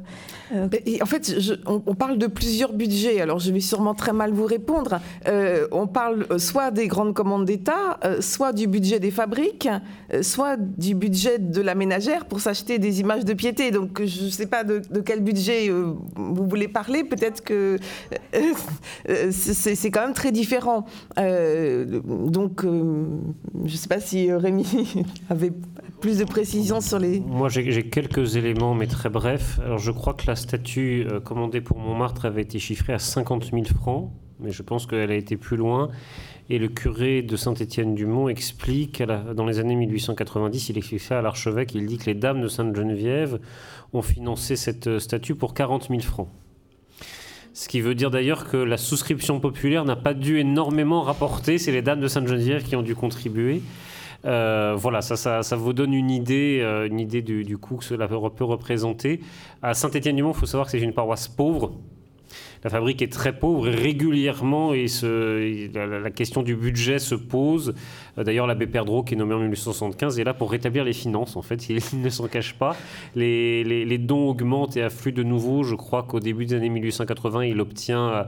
euh, 0.55 0.69
Et 0.85 1.03
En 1.03 1.07
fait, 1.07 1.35
on, 1.67 1.95
parle 1.95 2.19
de 2.19 2.27
plusieurs 2.27 2.73
budgets, 2.73 3.21
alors 3.21 3.39
je 3.39 3.53
vais 3.53 3.61
sûrement 3.61 3.95
très 3.95 4.13
mal 4.13 4.33
vous 4.33 4.47
répondre. 4.47 5.01
on 5.73 5.87
parle 5.87 6.39
soit 6.39 6.71
des 6.71 6.89
grandes 6.89 7.15
commandes 7.15 7.45
d'État, 7.45 7.99
soit 8.21 8.53
du 8.53 8.67
budget 8.67 9.01
des 9.01 9.11
fabriques, 9.11 9.69
soit 10.23 10.57
du 10.57 10.95
budget 10.95 11.39
de 11.39 11.61
la 11.61 11.75
ménagère 11.75 12.27
pour 12.27 12.41
s'acheter 12.41 12.79
des 12.79 13.01
images 13.01 13.25
de 13.25 13.35
piété. 13.35 13.71
Donc 13.71 14.03
je 14.05 14.25
ne 14.25 14.31
sais 14.31 14.47
pas 14.47 14.65
de, 14.65 14.81
quel 15.01 15.21
budget 15.21 15.69
vous 15.69 16.47
voulez 16.47 16.69
parler, 16.69 17.05
peut-être 17.05 17.43
que 17.43 17.79
c'est 19.31 19.91
quand 19.91 20.03
même 20.03 20.15
très 20.15 20.33
différent 20.33 20.87
donc, 22.31 22.65
euh, 22.65 23.07
je 23.65 23.73
ne 23.73 23.77
sais 23.77 23.89
pas 23.89 24.01
si 24.01 24.33
Rémi 24.33 24.67
avait 25.31 25.53
plus 26.01 26.19
de 26.19 26.25
précisions 26.25 26.81
sur 26.81 26.99
les... 26.99 27.21
Moi, 27.21 27.49
j'ai 27.49 27.89
quelques 27.89 28.37
éléments, 28.37 28.75
mais 28.75 28.87
très 28.87 29.09
brefs. 29.09 29.61
Alors, 29.65 29.79
je 29.79 29.91
crois 29.91 30.15
que 30.15 30.27
la 30.27 30.37
statue 30.37 31.07
euh, 31.11 31.21
commandée 31.21 31.61
pour 31.61 31.79
Montmartre 31.79 32.27
avait 32.27 32.43
été 32.43 32.59
chiffrée 32.59 32.93
à 32.93 32.99
50 32.99 33.51
000 33.53 33.65
francs, 33.65 34.11
mais 34.41 34.51
je 34.51 34.63
pense 34.63 34.87
qu'elle 34.87 35.11
a 35.11 35.15
été 35.15 35.37
plus 35.37 35.57
loin. 35.57 35.89
Et 36.49 36.59
le 36.59 36.69
curé 36.69 37.23
de 37.23 37.37
Saint-Étienne-du-Mont 37.37 38.29
explique, 38.29 39.03
dans 39.03 39.47
les 39.47 39.59
années 39.59 39.75
1890, 39.75 40.69
il 40.69 40.79
explique 40.79 41.01
ça 41.01 41.19
à 41.19 41.23
l'archevêque, 41.23 41.75
il 41.75 41.87
dit 41.87 41.99
que 41.99 42.07
les 42.07 42.15
dames 42.15 42.41
de 42.41 42.49
Sainte-Geneviève 42.49 43.41
ont 43.93 44.03
financé 44.03 44.57
cette 44.57 44.87
euh, 44.87 44.99
statue 44.99 45.35
pour 45.35 45.55
40 45.55 45.89
000 45.89 46.01
francs. 46.01 46.29
Ce 47.57 47.69
qui 47.69 47.81
veut 47.81 47.95
dire 47.95 48.11
d'ailleurs 48.11 48.47
que 48.51 48.59
la 48.59 48.77
souscription 48.77 49.41
populaire 49.41 49.87
n'a 49.87 49.97
pas 49.97 50.13
dû 50.13 50.39
énormément 50.39 51.01
rapporter. 51.01 51.57
C'est 51.57 51.73
les 51.73 51.81
dames 51.81 52.01
de 52.01 52.07
Sainte-Geneviève 52.07 52.63
qui 52.63 52.77
ont 52.77 52.83
dû 52.83 52.95
contribuer. 52.95 53.63
Euh, 54.27 54.75
voilà, 54.77 55.01
ça, 55.01 55.43
ça, 55.43 55.57
vous 55.57 55.73
donne 55.73 55.95
une 55.95 56.11
idée, 56.11 56.61
euh, 56.61 56.87
une 56.87 57.01
idée 57.01 57.23
du, 57.23 57.57
coût 57.57 57.77
que 57.77 57.85
cela 57.85 58.09
peut, 58.09 58.45
représenter. 58.45 59.21
À 59.63 59.73
Saint-Étienne-du-Mont, 59.73 60.33
il 60.33 60.39
faut 60.39 60.45
savoir 60.45 60.67
que 60.67 60.73
c'est 60.73 60.81
une 60.81 60.93
paroisse 60.93 61.29
pauvre 61.29 61.73
la 62.67 62.71
fabrique 62.71 63.01
est 63.01 63.13
très 63.13 63.33
pauvre 63.33 63.69
régulièrement 63.69 64.75
et 64.75 64.87
la, 65.73 66.11
question 66.11 66.43
du 66.43 66.57
budget 66.57 66.99
se 66.99 67.15
pose. 67.15 67.77
Euh, 68.19 68.25
d'ailleurs, 68.25 68.49
l'abbé 68.49 68.67
Perdreau, 68.67 69.05
qui 69.05 69.15
est 69.15 69.17
nommé 69.17 69.35
en 69.35 69.39
1875, 69.39 70.19
est 70.19 70.25
là 70.25 70.35
pour 70.35 70.51
rétablir 70.51 70.83
les 70.83 70.93
finances. 70.93 71.37
En 71.37 71.43
fait, 71.43 71.69
il, 71.69 71.79
ne 72.03 72.11
s'en 72.11 72.27
cache 72.27 72.55
pas. 72.55 72.75
Les, 73.15 73.99
dons 73.99 74.31
augmentent 74.31 74.77
et 74.77 74.83
affluent 74.83 75.13
de 75.13 75.23
nouveau. 75.23 75.63
Je 75.63 75.77
crois 75.77 76.03
qu'au 76.03 76.19
début 76.19 76.45
des 76.45 76.55
années 76.55 76.69
1880, 76.69 77.45
il 77.45 77.61
obtient 77.61 78.27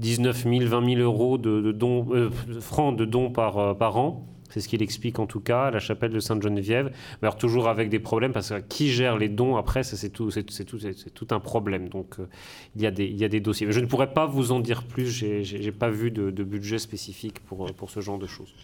19 0.00 0.42
000, 0.42 0.66
20 0.66 0.94
000 0.96 1.00
euros 1.00 1.38
de, 1.38 1.74
euh, 1.82 2.28
francs 2.60 2.94
de 2.94 3.06
dons 3.06 3.30
par, 3.30 3.56
euh, 3.56 3.72
par 3.72 3.96
an. 3.96 4.26
C'est 4.48 4.60
ce 4.60 4.68
qu'il 4.68 4.82
explique 4.82 5.18
en 5.18 5.26
tout 5.26 5.40
cas 5.40 5.70
la 5.70 5.78
chapelle 5.78 6.10
de 6.10 6.20
Sainte-Geneviève. 6.20 6.86
Mais 7.20 7.28
alors 7.28 7.36
toujours 7.36 7.68
avec 7.68 7.88
des 7.88 7.98
problèmes 7.98 8.32
parce 8.32 8.50
que 8.50 8.60
qui 8.60 8.90
gère 8.90 9.16
les 9.16 9.28
dons 9.28 9.56
après, 9.56 9.82
c'est 9.82 10.10
tout, 10.10 10.30
c'est 10.30 10.44
tout, 10.64 10.78
tout, 11.14 11.26
un 11.30 11.40
problème. 11.40 11.88
Donc 11.88 12.18
euh, 12.18 12.28
il, 12.76 12.82
y 12.82 12.86
a 12.86 12.90
des, 12.90 13.06
il 13.06 13.16
y 13.16 13.24
a 13.24 13.28
des 13.28 13.40
dossiers. 13.40 13.66
Mais 13.66 13.72
je 13.72 13.80
ne 13.80 13.86
pourrais 13.86 14.12
pas 14.12 14.26
vous 14.26 14.52
en 14.52 14.60
dire 14.60 14.84
plus. 14.84 15.08
J'ai 15.08 15.72
pas 15.72 15.90
vu 15.90 16.10
de, 16.10 16.30
de 16.30 16.44
budget 16.44 16.78
spécifique 16.78 17.40
pour, 17.40 17.72
pour 17.74 17.90
ce 17.90 18.00
genre 18.00 18.18
de 18.18 18.26
choses. 18.26 18.54